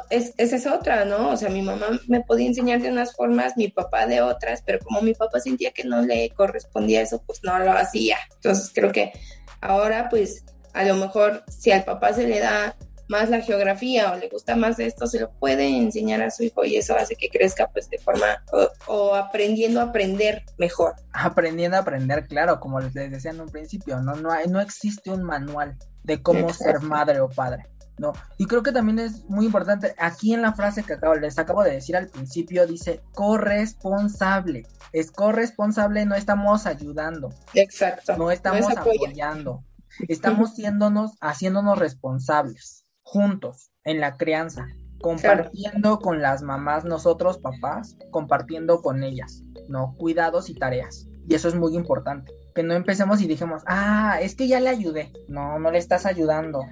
esa 0.09 0.55
es 0.57 0.67
otra, 0.67 1.05
¿no? 1.05 1.29
O 1.29 1.37
sea, 1.37 1.49
mi 1.49 1.61
mamá 1.61 1.87
me 2.07 2.19
podía 2.21 2.47
enseñar 2.47 2.81
de 2.81 2.91
unas 2.91 3.15
formas, 3.15 3.55
mi 3.55 3.69
papá 3.69 4.07
de 4.07 4.21
otras, 4.21 4.61
pero 4.61 4.79
como 4.79 5.01
mi 5.01 5.13
papá 5.13 5.39
sentía 5.39 5.71
que 5.71 5.85
no 5.85 6.01
le 6.01 6.29
correspondía 6.31 7.01
eso, 7.01 7.23
pues 7.25 7.39
no 7.43 7.57
lo 7.59 7.71
hacía. 7.71 8.17
Entonces 8.35 8.71
creo 8.73 8.91
que 8.91 9.13
ahora, 9.61 10.09
pues, 10.09 10.43
a 10.73 10.83
lo 10.83 10.95
mejor 10.95 11.43
si 11.47 11.71
al 11.71 11.83
papá 11.83 12.13
se 12.13 12.27
le 12.27 12.39
da 12.39 12.75
más 13.11 13.29
la 13.29 13.41
geografía 13.41 14.11
o 14.11 14.15
le 14.15 14.29
gusta 14.29 14.55
más 14.55 14.79
esto, 14.79 15.05
se 15.05 15.19
lo 15.19 15.29
puede 15.31 15.67
enseñar 15.67 16.21
a 16.21 16.31
su 16.31 16.43
hijo 16.43 16.63
y 16.63 16.77
eso 16.77 16.95
hace 16.95 17.15
que 17.15 17.29
crezca 17.29 17.67
pues 17.67 17.89
de 17.89 17.97
forma 17.97 18.41
o, 18.87 19.13
aprendiendo 19.13 19.81
a 19.81 19.83
aprender 19.83 20.43
mejor. 20.57 20.95
Aprendiendo 21.11 21.75
a 21.75 21.81
aprender, 21.81 22.25
claro, 22.25 22.59
como 22.61 22.79
les 22.79 22.93
decía 22.93 23.31
en 23.31 23.41
un 23.41 23.49
principio, 23.49 23.99
no, 23.99 24.15
no, 24.15 24.31
hay, 24.31 24.47
no 24.47 24.61
existe 24.61 25.11
un 25.11 25.23
manual 25.23 25.77
de 26.03 26.21
cómo 26.21 26.51
ser 26.53 26.79
madre 26.79 27.19
o 27.19 27.29
padre. 27.29 27.67
¿No? 28.01 28.13
Y 28.37 28.47
creo 28.47 28.63
que 28.63 28.71
también 28.71 28.97
es 28.97 29.23
muy 29.29 29.45
importante, 29.45 29.93
aquí 29.99 30.33
en 30.33 30.41
la 30.41 30.53
frase 30.53 30.83
que 30.83 30.93
acabo, 30.93 31.13
les 31.15 31.37
acabo 31.37 31.63
de 31.63 31.71
decir 31.71 31.95
al 31.95 32.07
principio, 32.07 32.65
dice 32.65 33.01
corresponsable. 33.13 34.65
Es 34.91 35.11
corresponsable, 35.11 36.05
no 36.05 36.15
estamos 36.15 36.65
ayudando. 36.65 37.29
Exacto. 37.53 38.17
No 38.17 38.31
estamos 38.31 38.65
apoyando. 38.75 39.63
Estamos 40.07 40.51
siéndonos, 40.55 41.11
haciéndonos 41.21 41.77
responsables, 41.77 42.87
juntos, 43.03 43.71
en 43.83 43.99
la 43.99 44.17
crianza, 44.17 44.65
compartiendo 44.99 45.99
con 45.99 46.23
las 46.23 46.41
mamás, 46.41 46.83
nosotros 46.83 47.37
papás, 47.37 47.97
compartiendo 48.09 48.81
con 48.81 49.03
ellas, 49.03 49.43
¿no? 49.69 49.95
Cuidados 49.97 50.49
y 50.49 50.55
tareas. 50.55 51.07
Y 51.29 51.35
eso 51.35 51.47
es 51.47 51.55
muy 51.55 51.75
importante. 51.75 52.33
Que 52.55 52.63
no 52.63 52.73
empecemos 52.73 53.21
y 53.21 53.27
dijimos, 53.27 53.61
ah, 53.67 54.17
es 54.21 54.33
que 54.33 54.47
ya 54.47 54.59
le 54.59 54.69
ayudé. 54.69 55.13
No, 55.27 55.59
no 55.59 55.69
le 55.69 55.77
estás 55.77 56.07
ayudando 56.07 56.63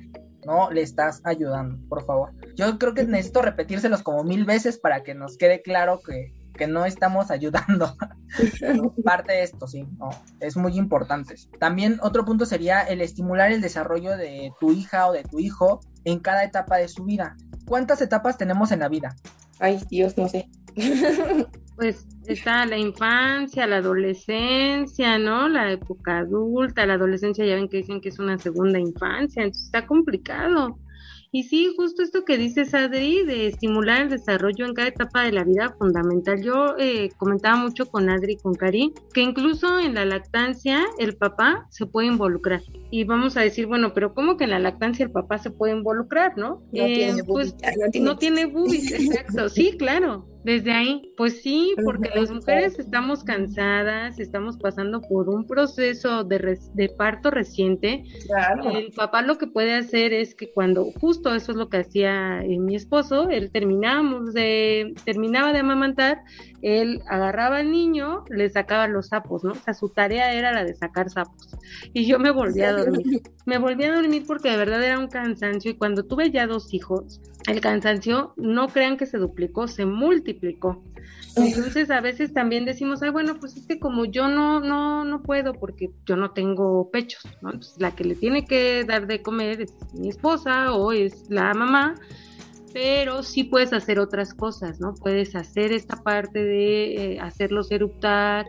no 0.45 0.71
le 0.71 0.81
estás 0.81 1.21
ayudando, 1.23 1.77
por 1.87 2.05
favor. 2.05 2.31
Yo 2.55 2.77
creo 2.77 2.93
que 2.93 3.03
necesito 3.03 3.41
repetírselos 3.41 4.03
como 4.03 4.23
mil 4.23 4.45
veces 4.45 4.77
para 4.77 5.03
que 5.03 5.13
nos 5.15 5.37
quede 5.37 5.61
claro 5.61 6.01
que, 6.05 6.33
no 6.67 6.85
estamos 6.85 7.31
ayudando. 7.31 7.95
Parte 9.05 9.31
de 9.31 9.43
esto, 9.43 9.65
sí, 9.65 9.87
no, 9.97 10.09
es 10.41 10.57
muy 10.57 10.77
importante. 10.77 11.35
También 11.57 11.99
otro 12.01 12.25
punto 12.25 12.45
sería 12.45 12.81
el 12.81 12.99
estimular 12.99 13.53
el 13.53 13.61
desarrollo 13.61 14.17
de 14.17 14.51
tu 14.59 14.73
hija 14.73 15.07
o 15.07 15.13
de 15.13 15.23
tu 15.23 15.39
hijo 15.39 15.79
en 16.03 16.19
cada 16.19 16.43
etapa 16.43 16.75
de 16.75 16.89
su 16.89 17.05
vida. 17.05 17.37
¿Cuántas 17.65 18.01
etapas 18.01 18.37
tenemos 18.37 18.73
en 18.73 18.79
la 18.79 18.89
vida? 18.89 19.15
Ay, 19.59 19.79
Dios, 19.89 20.17
no 20.17 20.27
sé. 20.27 20.49
Pues 21.79 22.05
está 22.27 22.65
la 22.65 22.77
infancia, 22.77 23.65
la 23.65 23.77
adolescencia, 23.77 25.17
¿no? 25.17 25.47
La 25.47 25.71
época 25.71 26.19
adulta, 26.19 26.85
la 26.85 26.95
adolescencia 26.95 27.45
ya 27.45 27.55
ven 27.55 27.69
que 27.69 27.77
dicen 27.77 28.01
que 28.01 28.09
es 28.09 28.19
una 28.19 28.37
segunda 28.37 28.77
infancia, 28.79 29.43
entonces 29.43 29.67
está 29.67 29.87
complicado. 29.87 30.77
Y 31.31 31.43
sí, 31.43 31.71
justo 31.77 32.01
esto 32.01 32.25
que 32.25 32.37
dices, 32.37 32.73
Adri, 32.73 33.23
de 33.23 33.45
estimular 33.45 34.01
el 34.01 34.09
desarrollo 34.09 34.65
en 34.65 34.73
cada 34.73 34.87
etapa 34.87 35.23
de 35.23 35.31
la 35.31 35.43
vida 35.43 35.75
fundamental. 35.77 36.41
Yo 36.41 36.75
eh, 36.79 37.11
comentaba 37.17 37.55
mucho 37.55 37.85
con 37.85 38.09
Adri 38.09 38.33
y 38.33 38.37
con 38.37 38.55
Cari 38.55 38.93
que 39.13 39.21
incluso 39.21 39.79
en 39.79 39.93
la 39.93 40.05
lactancia 40.05 40.85
el 40.97 41.15
papá 41.15 41.67
se 41.69 41.85
puede 41.85 42.07
involucrar. 42.07 42.61
Y 42.89 43.03
vamos 43.03 43.37
a 43.37 43.41
decir, 43.41 43.67
bueno, 43.67 43.93
pero 43.93 44.15
¿cómo 44.15 44.37
que 44.37 44.45
en 44.45 44.49
la 44.49 44.59
lactancia 44.59 45.05
el 45.05 45.11
papá 45.11 45.37
se 45.37 45.51
puede 45.51 45.73
involucrar, 45.73 46.35
no? 46.35 46.63
No 46.73 46.85
tiene 46.85 47.23
pues, 47.23 47.55
no 48.01 48.17
tiene 48.17 48.47
bubis, 48.47 48.91
exacto. 48.91 49.49
Sí, 49.49 49.77
claro. 49.77 50.25
Desde 50.43 50.71
ahí, 50.71 51.13
pues 51.17 51.41
sí, 51.41 51.75
porque 51.83 52.09
las 52.15 52.31
mujeres 52.31 52.79
estamos 52.79 53.25
cansadas, 53.25 54.19
estamos 54.19 54.57
pasando 54.57 55.01
por 55.01 55.27
un 55.27 55.45
proceso 55.45 56.23
de, 56.23 56.57
de 56.73 56.89
parto 56.89 57.29
reciente. 57.29 58.05
El 58.73 58.91
papá 58.93 59.21
lo 59.21 59.37
que 59.37 59.47
puede 59.47 59.75
hacer 59.75 60.13
es 60.13 60.35
que 60.35 60.51
cuando, 60.51 60.85
justo 60.99 61.35
eso 61.35 61.51
es 61.51 61.57
lo 61.57 61.67
que 61.67 61.77
hacía 61.77 62.41
eh, 62.43 62.57
mi 62.57 62.75
esposo, 62.75 63.29
él 63.29 63.51
terminábamos 63.51 64.33
de, 64.33 64.93
terminaba 65.03 65.51
de 65.51 65.59
amamantar, 65.59 66.21
él 66.61 67.01
agarraba 67.07 67.57
al 67.57 67.71
niño, 67.71 68.25
le 68.29 68.49
sacaba 68.49 68.87
los 68.87 69.07
sapos, 69.07 69.43
¿no? 69.43 69.51
O 69.51 69.55
sea, 69.55 69.73
su 69.73 69.89
tarea 69.89 70.33
era 70.33 70.51
la 70.51 70.63
de 70.63 70.73
sacar 70.73 71.09
sapos. 71.09 71.49
Y 71.93 72.05
yo 72.05 72.19
me 72.19 72.31
volví 72.31 72.61
a 72.61 72.73
dormir. 72.73 73.21
Me 73.45 73.57
volví 73.57 73.83
a 73.83 73.95
dormir 73.95 74.23
porque 74.27 74.49
de 74.49 74.57
verdad 74.57 74.83
era 74.83 74.99
un 74.99 75.07
cansancio 75.07 75.71
y 75.71 75.75
cuando 75.75 76.03
tuve 76.03 76.31
ya 76.31 76.47
dos 76.47 76.73
hijos, 76.73 77.21
el 77.47 77.61
cansancio, 77.61 78.33
no 78.37 78.67
crean 78.67 78.97
que 78.97 79.05
se 79.05 79.17
duplicó, 79.17 79.67
se 79.67 79.85
multiplicó. 79.85 80.83
Entonces 81.35 81.89
a 81.91 82.01
veces 82.01 82.33
también 82.33 82.65
decimos, 82.65 83.01
ay, 83.01 83.11
bueno, 83.11 83.35
pues 83.39 83.55
es 83.55 83.65
que 83.65 83.79
como 83.79 84.05
yo 84.05 84.27
no, 84.27 84.59
no, 84.59 85.05
no 85.05 85.21
puedo 85.21 85.53
porque 85.53 85.89
yo 86.05 86.15
no 86.15 86.31
tengo 86.31 86.89
pechos, 86.91 87.23
¿no? 87.41 87.51
La 87.77 87.95
que 87.95 88.03
le 88.03 88.15
tiene 88.15 88.45
que 88.45 88.83
dar 88.83 89.07
de 89.07 89.21
comer 89.21 89.61
es 89.61 89.73
mi 89.93 90.09
esposa 90.09 90.73
o 90.73 90.91
es 90.91 91.29
la 91.29 91.53
mamá, 91.53 91.95
pero 92.73 93.23
sí 93.23 93.43
puedes 93.43 93.73
hacer 93.73 93.99
otras 93.99 94.33
cosas, 94.33 94.79
¿no? 94.79 94.93
Puedes 94.93 95.35
hacer 95.35 95.71
esta 95.71 95.97
parte 96.03 96.43
de 96.43 97.13
eh, 97.13 97.19
hacerlos 97.19 97.71
eruptar, 97.71 98.45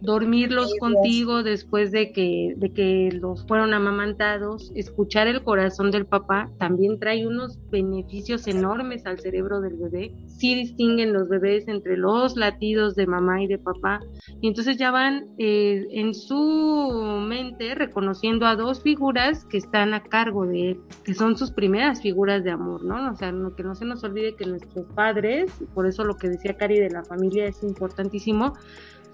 dormirlos 0.00 0.74
contigo 0.78 1.42
después 1.42 1.92
de 1.92 2.12
que, 2.12 2.54
de 2.56 2.72
que 2.72 3.10
los 3.12 3.46
fueron 3.46 3.74
amamantados, 3.74 4.72
escuchar 4.74 5.26
el 5.26 5.42
corazón 5.42 5.90
del 5.90 6.06
papá, 6.06 6.50
también 6.58 6.98
trae 6.98 7.26
unos 7.26 7.58
beneficios 7.70 8.46
enormes 8.46 9.06
al 9.06 9.18
cerebro 9.18 9.60
del 9.60 9.76
bebé. 9.76 10.14
Sí 10.26 10.54
distinguen 10.54 11.12
los 11.12 11.28
bebés 11.28 11.68
entre 11.68 11.96
los 11.96 12.36
latidos 12.36 12.94
de 12.94 13.06
mamá 13.06 13.42
y 13.42 13.46
de 13.46 13.58
papá, 13.58 14.00
y 14.40 14.48
entonces 14.48 14.76
ya 14.76 14.90
van 14.90 15.28
eh, 15.38 15.86
en 15.90 16.14
su 16.14 17.24
mente 17.26 17.74
reconociendo 17.74 18.46
a 18.46 18.56
dos 18.56 18.82
figuras 18.82 19.44
que 19.44 19.58
están 19.58 19.94
a 19.94 20.02
cargo 20.02 20.46
de 20.46 20.70
él, 20.70 20.80
que 21.04 21.14
son 21.14 21.36
sus 21.36 21.50
primeras 21.50 22.00
figuras 22.00 22.44
de 22.44 22.50
amor, 22.50 22.84
¿no? 22.84 23.10
O 23.10 23.16
sea, 23.16 23.32
que 23.56 23.62
no 23.62 23.74
se 23.74 23.84
nos 23.84 24.02
olvide 24.04 24.34
que 24.34 24.46
nuestros 24.46 24.86
padres, 24.94 25.52
por 25.74 25.86
eso 25.86 26.04
lo 26.04 26.16
que 26.16 26.28
decía 26.28 26.56
Cari 26.56 26.78
de 26.78 26.90
la 26.90 27.04
familia 27.04 27.46
es 27.46 27.62
importantísimo, 27.62 28.54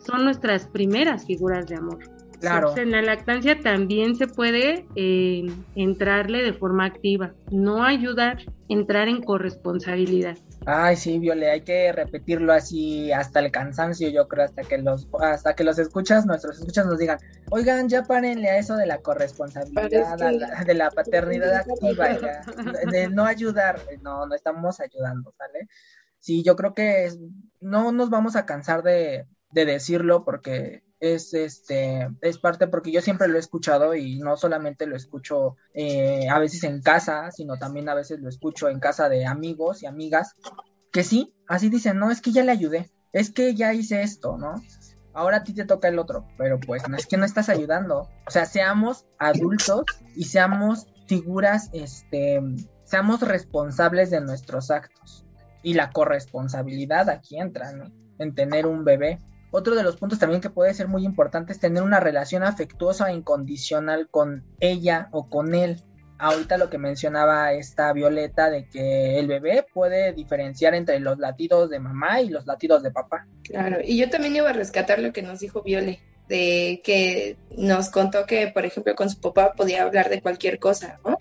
son 0.06 0.24
nuestras 0.24 0.66
primeras 0.66 1.26
figuras 1.26 1.66
de 1.66 1.76
amor. 1.76 1.98
Claro. 2.40 2.76
en 2.76 2.90
la 2.90 3.00
lactancia 3.00 3.60
también 3.60 4.14
se 4.14 4.26
puede 4.26 4.86
eh, 4.94 5.46
entrarle 5.74 6.42
de 6.42 6.52
forma 6.52 6.84
activa, 6.84 7.32
no 7.50 7.82
ayudar, 7.82 8.44
entrar 8.68 9.08
en 9.08 9.22
corresponsabilidad. 9.22 10.36
Ay, 10.66 10.96
sí, 10.96 11.18
Viole, 11.18 11.50
hay 11.50 11.62
que 11.62 11.92
repetirlo 11.92 12.52
así 12.52 13.12
hasta 13.12 13.40
el 13.40 13.50
cansancio, 13.50 14.08
yo 14.10 14.26
creo, 14.28 14.44
hasta 14.44 14.64
que 14.64 14.78
los, 14.78 15.08
hasta 15.20 15.54
que 15.54 15.64
los 15.64 15.78
escuchas, 15.78 16.26
nuestros 16.26 16.58
escuchas 16.58 16.86
nos 16.86 16.98
digan, 16.98 17.18
oigan, 17.50 17.88
ya 17.88 18.02
párenle 18.02 18.50
a 18.50 18.58
eso 18.58 18.76
de 18.76 18.86
la 18.86 18.98
corresponsabilidad, 18.98 20.18
de 20.66 20.74
la 20.74 20.90
paternidad 20.90 21.54
activa, 21.54 22.08
de 22.90 23.08
no 23.08 23.24
ayudar, 23.24 23.80
no, 24.02 24.26
no 24.26 24.34
estamos 24.34 24.80
ayudando, 24.80 25.32
¿sale? 25.38 25.68
Sí, 26.18 26.42
yo 26.42 26.56
creo 26.56 26.74
que 26.74 27.12
no 27.60 27.92
nos 27.92 28.10
vamos 28.10 28.34
a 28.34 28.44
cansar 28.44 28.82
de, 28.82 29.26
de 29.56 29.64
decirlo 29.64 30.24
porque 30.24 30.84
es 31.00 31.34
este 31.34 32.08
es 32.20 32.38
parte 32.38 32.68
porque 32.68 32.92
yo 32.92 33.00
siempre 33.00 33.26
lo 33.26 33.36
he 33.36 33.40
escuchado 33.40 33.94
y 33.94 34.18
no 34.18 34.36
solamente 34.36 34.86
lo 34.86 34.96
escucho 34.96 35.56
eh, 35.74 36.28
a 36.28 36.38
veces 36.38 36.62
en 36.64 36.80
casa 36.80 37.30
sino 37.32 37.56
también 37.56 37.88
a 37.88 37.94
veces 37.94 38.20
lo 38.20 38.28
escucho 38.28 38.68
en 38.68 38.80
casa 38.80 39.08
de 39.08 39.26
amigos 39.26 39.82
y 39.82 39.86
amigas 39.86 40.36
que 40.92 41.02
sí 41.02 41.34
así 41.48 41.68
dicen 41.68 41.98
no 41.98 42.10
es 42.10 42.20
que 42.20 42.32
ya 42.32 42.44
le 42.44 42.52
ayudé 42.52 42.90
es 43.12 43.30
que 43.30 43.54
ya 43.54 43.74
hice 43.74 44.02
esto 44.02 44.38
no 44.38 44.62
ahora 45.12 45.38
a 45.38 45.44
ti 45.44 45.52
te 45.52 45.64
toca 45.64 45.88
el 45.88 45.98
otro 45.98 46.26
pero 46.38 46.60
pues 46.60 46.88
no 46.88 46.96
es 46.96 47.06
que 47.06 47.16
no 47.16 47.24
estás 47.24 47.48
ayudando 47.48 48.08
o 48.26 48.30
sea 48.30 48.46
seamos 48.46 49.06
adultos 49.18 49.84
y 50.14 50.24
seamos 50.24 50.86
figuras, 51.06 51.70
este, 51.72 52.40
seamos 52.84 53.20
responsables 53.20 54.10
de 54.10 54.20
nuestros 54.20 54.70
actos. 54.70 55.24
Y 55.62 55.74
la 55.74 55.90
corresponsabilidad 55.90 57.08
aquí 57.08 57.38
entra. 57.40 57.72
En 58.18 58.34
tener 58.34 58.66
un 58.66 58.84
bebé. 58.84 59.20
Otro 59.50 59.74
de 59.74 59.82
los 59.82 59.96
puntos 59.96 60.18
también 60.18 60.40
que 60.40 60.50
puede 60.50 60.74
ser 60.74 60.88
muy 60.88 61.04
importante 61.04 61.52
es 61.52 61.60
tener 61.60 61.82
una 61.82 62.00
relación 62.00 62.42
afectuosa 62.42 63.10
e 63.10 63.14
incondicional 63.14 64.08
con 64.10 64.44
ella 64.60 65.08
o 65.12 65.28
con 65.28 65.54
él. 65.54 65.82
Ahorita 66.18 66.56
lo 66.56 66.70
que 66.70 66.78
mencionaba 66.78 67.52
esta 67.52 67.92
Violeta 67.92 68.48
de 68.48 68.68
que 68.68 69.18
el 69.18 69.26
bebé 69.26 69.66
puede 69.72 70.12
diferenciar 70.12 70.74
entre 70.74 70.98
los 70.98 71.18
latidos 71.18 71.68
de 71.68 71.78
mamá 71.78 72.22
y 72.22 72.30
los 72.30 72.46
latidos 72.46 72.82
de 72.82 72.90
papá. 72.90 73.26
Claro, 73.42 73.78
y 73.84 73.98
yo 73.98 74.08
también 74.08 74.34
iba 74.36 74.48
a 74.48 74.54
rescatar 74.54 74.98
lo 74.98 75.12
que 75.12 75.22
nos 75.22 75.40
dijo 75.40 75.62
Viole, 75.62 76.00
de 76.28 76.80
que 76.82 77.36
nos 77.56 77.90
contó 77.90 78.24
que, 78.26 78.48
por 78.48 78.64
ejemplo, 78.64 78.94
con 78.94 79.10
su 79.10 79.20
papá 79.20 79.52
podía 79.52 79.82
hablar 79.82 80.08
de 80.08 80.22
cualquier 80.22 80.58
cosa, 80.58 80.98
¿no? 81.04 81.15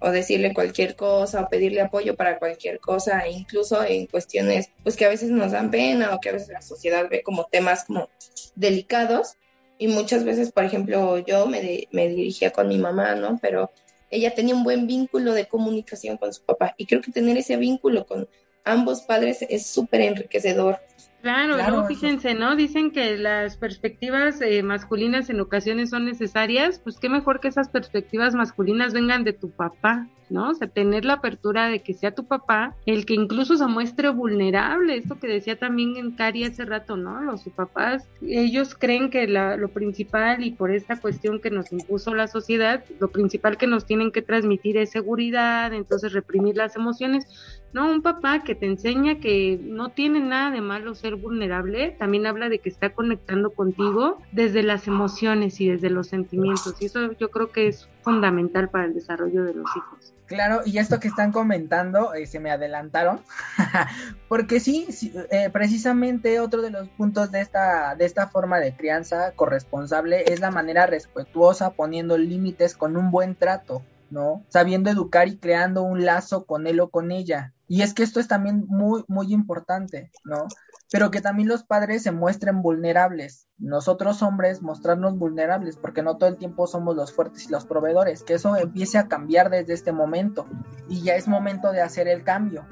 O 0.00 0.10
decirle 0.10 0.54
cualquier 0.54 0.96
cosa 0.96 1.42
o 1.42 1.48
pedirle 1.48 1.80
apoyo 1.80 2.16
para 2.16 2.38
cualquier 2.38 2.78
cosa, 2.80 3.26
incluso 3.28 3.82
en 3.84 4.06
cuestiones 4.06 4.70
pues 4.82 4.96
que 4.96 5.04
a 5.04 5.08
veces 5.08 5.30
nos 5.30 5.52
dan 5.52 5.70
pena 5.70 6.14
o 6.14 6.20
que 6.20 6.28
a 6.28 6.32
veces 6.32 6.48
la 6.48 6.62
sociedad 6.62 7.08
ve 7.08 7.22
como 7.22 7.44
temas 7.44 7.84
como 7.84 8.08
delicados. 8.54 9.36
Y 9.76 9.88
muchas 9.88 10.24
veces, 10.24 10.52
por 10.52 10.64
ejemplo, 10.64 11.18
yo 11.18 11.46
me, 11.46 11.88
me 11.90 12.08
dirigía 12.08 12.52
con 12.52 12.68
mi 12.68 12.78
mamá, 12.78 13.16
¿no? 13.16 13.38
Pero 13.42 13.70
ella 14.10 14.34
tenía 14.34 14.54
un 14.54 14.62
buen 14.62 14.86
vínculo 14.86 15.32
de 15.32 15.48
comunicación 15.48 16.16
con 16.16 16.32
su 16.32 16.42
papá. 16.44 16.74
Y 16.76 16.86
creo 16.86 17.00
que 17.00 17.10
tener 17.10 17.36
ese 17.36 17.56
vínculo 17.56 18.06
con 18.06 18.28
ambos 18.64 19.02
padres 19.02 19.44
es 19.48 19.66
súper 19.66 20.02
enriquecedor 20.02 20.80
Claro, 21.24 21.56
luego 21.56 21.86
fíjense, 21.86 22.34
¿no? 22.34 22.54
Dicen 22.54 22.90
que 22.90 23.16
las 23.16 23.56
perspectivas 23.56 24.42
eh, 24.42 24.62
masculinas 24.62 25.30
en 25.30 25.40
ocasiones 25.40 25.88
son 25.88 26.04
necesarias, 26.04 26.78
pues 26.78 26.98
qué 26.98 27.08
mejor 27.08 27.40
que 27.40 27.48
esas 27.48 27.70
perspectivas 27.70 28.34
masculinas 28.34 28.92
vengan 28.92 29.24
de 29.24 29.32
tu 29.32 29.50
papá, 29.50 30.06
¿no? 30.28 30.50
O 30.50 30.54
sea, 30.54 30.68
tener 30.68 31.04
la 31.04 31.14
apertura 31.14 31.68
de 31.68 31.80
que 31.82 31.94
sea 31.94 32.14
tu 32.14 32.26
papá 32.26 32.74
el 32.86 33.06
que 33.06 33.14
incluso 33.14 33.56
se 33.56 33.66
muestre 33.66 34.10
vulnerable, 34.10 34.96
esto 34.96 35.18
que 35.18 35.26
decía 35.26 35.58
también 35.58 35.96
en 35.96 36.12
Cari 36.12 36.44
hace 36.44 36.64
rato, 36.64 36.96
¿no? 36.96 37.22
Los 37.22 37.44
papás, 37.56 38.08
ellos 38.20 38.74
creen 38.74 39.10
que 39.10 39.26
la, 39.26 39.56
lo 39.56 39.68
principal 39.68 40.44
y 40.44 40.50
por 40.50 40.70
esta 40.70 41.00
cuestión 41.00 41.40
que 41.40 41.50
nos 41.50 41.72
impuso 41.72 42.14
la 42.14 42.28
sociedad, 42.28 42.84
lo 43.00 43.08
principal 43.08 43.56
que 43.56 43.66
nos 43.66 43.86
tienen 43.86 44.12
que 44.12 44.22
transmitir 44.22 44.76
es 44.76 44.90
seguridad, 44.90 45.72
entonces 45.72 46.12
reprimir 46.12 46.56
las 46.56 46.76
emociones, 46.76 47.26
no, 47.72 47.90
un 47.90 48.02
papá 48.02 48.44
que 48.44 48.54
te 48.54 48.66
enseña 48.66 49.18
que 49.18 49.58
no 49.60 49.90
tiene 49.90 50.20
nada 50.20 50.52
de 50.52 50.60
malo 50.60 50.93
ser 50.94 51.16
vulnerable, 51.16 51.90
también 51.98 52.26
habla 52.26 52.48
de 52.48 52.58
que 52.58 52.68
está 52.68 52.92
conectando 52.94 53.50
contigo 53.50 54.18
desde 54.32 54.62
las 54.62 54.86
emociones 54.86 55.60
y 55.60 55.68
desde 55.68 55.90
los 55.90 56.08
sentimientos. 56.08 56.76
Y 56.80 56.86
eso 56.86 57.12
yo 57.12 57.30
creo 57.30 57.50
que 57.50 57.68
es 57.68 57.88
fundamental 58.02 58.68
para 58.70 58.84
el 58.84 58.94
desarrollo 58.94 59.44
de 59.44 59.54
los 59.54 59.66
hijos. 59.76 60.14
Claro, 60.26 60.62
y 60.64 60.78
esto 60.78 61.00
que 61.00 61.08
están 61.08 61.32
comentando, 61.32 62.14
eh, 62.14 62.26
se 62.26 62.40
me 62.40 62.50
adelantaron, 62.50 63.20
porque 64.28 64.58
sí, 64.58 64.88
eh, 65.30 65.50
precisamente 65.50 66.40
otro 66.40 66.62
de 66.62 66.70
los 66.70 66.88
puntos 66.88 67.30
de 67.30 67.42
esta, 67.42 67.94
de 67.94 68.06
esta 68.06 68.28
forma 68.28 68.58
de 68.58 68.74
crianza 68.74 69.32
corresponsable 69.32 70.24
es 70.32 70.40
la 70.40 70.50
manera 70.50 70.86
respetuosa, 70.86 71.74
poniendo 71.74 72.16
límites 72.16 72.74
con 72.74 72.96
un 72.96 73.10
buen 73.10 73.34
trato, 73.34 73.82
¿no? 74.10 74.42
Sabiendo 74.48 74.88
educar 74.88 75.28
y 75.28 75.36
creando 75.36 75.82
un 75.82 76.06
lazo 76.06 76.46
con 76.46 76.66
él 76.66 76.80
o 76.80 76.88
con 76.88 77.12
ella. 77.12 77.52
Y 77.68 77.82
es 77.82 77.92
que 77.92 78.02
esto 78.02 78.18
es 78.18 78.28
también 78.28 78.64
muy, 78.66 79.04
muy 79.08 79.32
importante, 79.32 80.10
¿no? 80.24 80.48
Pero 80.90 81.10
que 81.10 81.20
también 81.20 81.48
los 81.48 81.64
padres 81.64 82.02
se 82.02 82.12
muestren 82.12 82.62
vulnerables. 82.62 83.48
Nosotros 83.58 84.22
hombres 84.22 84.62
mostrarnos 84.62 85.18
vulnerables, 85.18 85.76
porque 85.76 86.02
no 86.02 86.16
todo 86.16 86.28
el 86.28 86.36
tiempo 86.36 86.66
somos 86.66 86.94
los 86.94 87.12
fuertes 87.12 87.46
y 87.46 87.50
los 87.50 87.64
proveedores. 87.64 88.22
Que 88.22 88.34
eso 88.34 88.56
empiece 88.56 88.98
a 88.98 89.08
cambiar 89.08 89.50
desde 89.50 89.74
este 89.74 89.92
momento. 89.92 90.46
Y 90.88 91.02
ya 91.02 91.16
es 91.16 91.26
momento 91.26 91.72
de 91.72 91.80
hacer 91.80 92.08
el 92.08 92.22
cambio. 92.22 92.64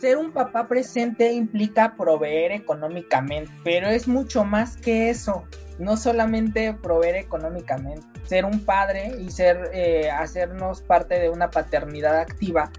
Ser 0.00 0.18
un 0.18 0.32
papá 0.32 0.68
presente 0.68 1.32
implica 1.32 1.96
proveer 1.96 2.52
económicamente, 2.52 3.50
pero 3.64 3.88
es 3.88 4.06
mucho 4.06 4.44
más 4.44 4.76
que 4.76 5.08
eso. 5.08 5.44
No 5.78 5.96
solamente 5.96 6.74
proveer 6.74 7.16
económicamente, 7.16 8.06
ser 8.24 8.44
un 8.44 8.64
padre 8.64 9.14
y 9.18 9.30
ser 9.30 9.70
eh, 9.72 10.10
hacernos 10.10 10.82
parte 10.82 11.18
de 11.18 11.30
una 11.30 11.50
paternidad 11.50 12.18
activa 12.18 12.70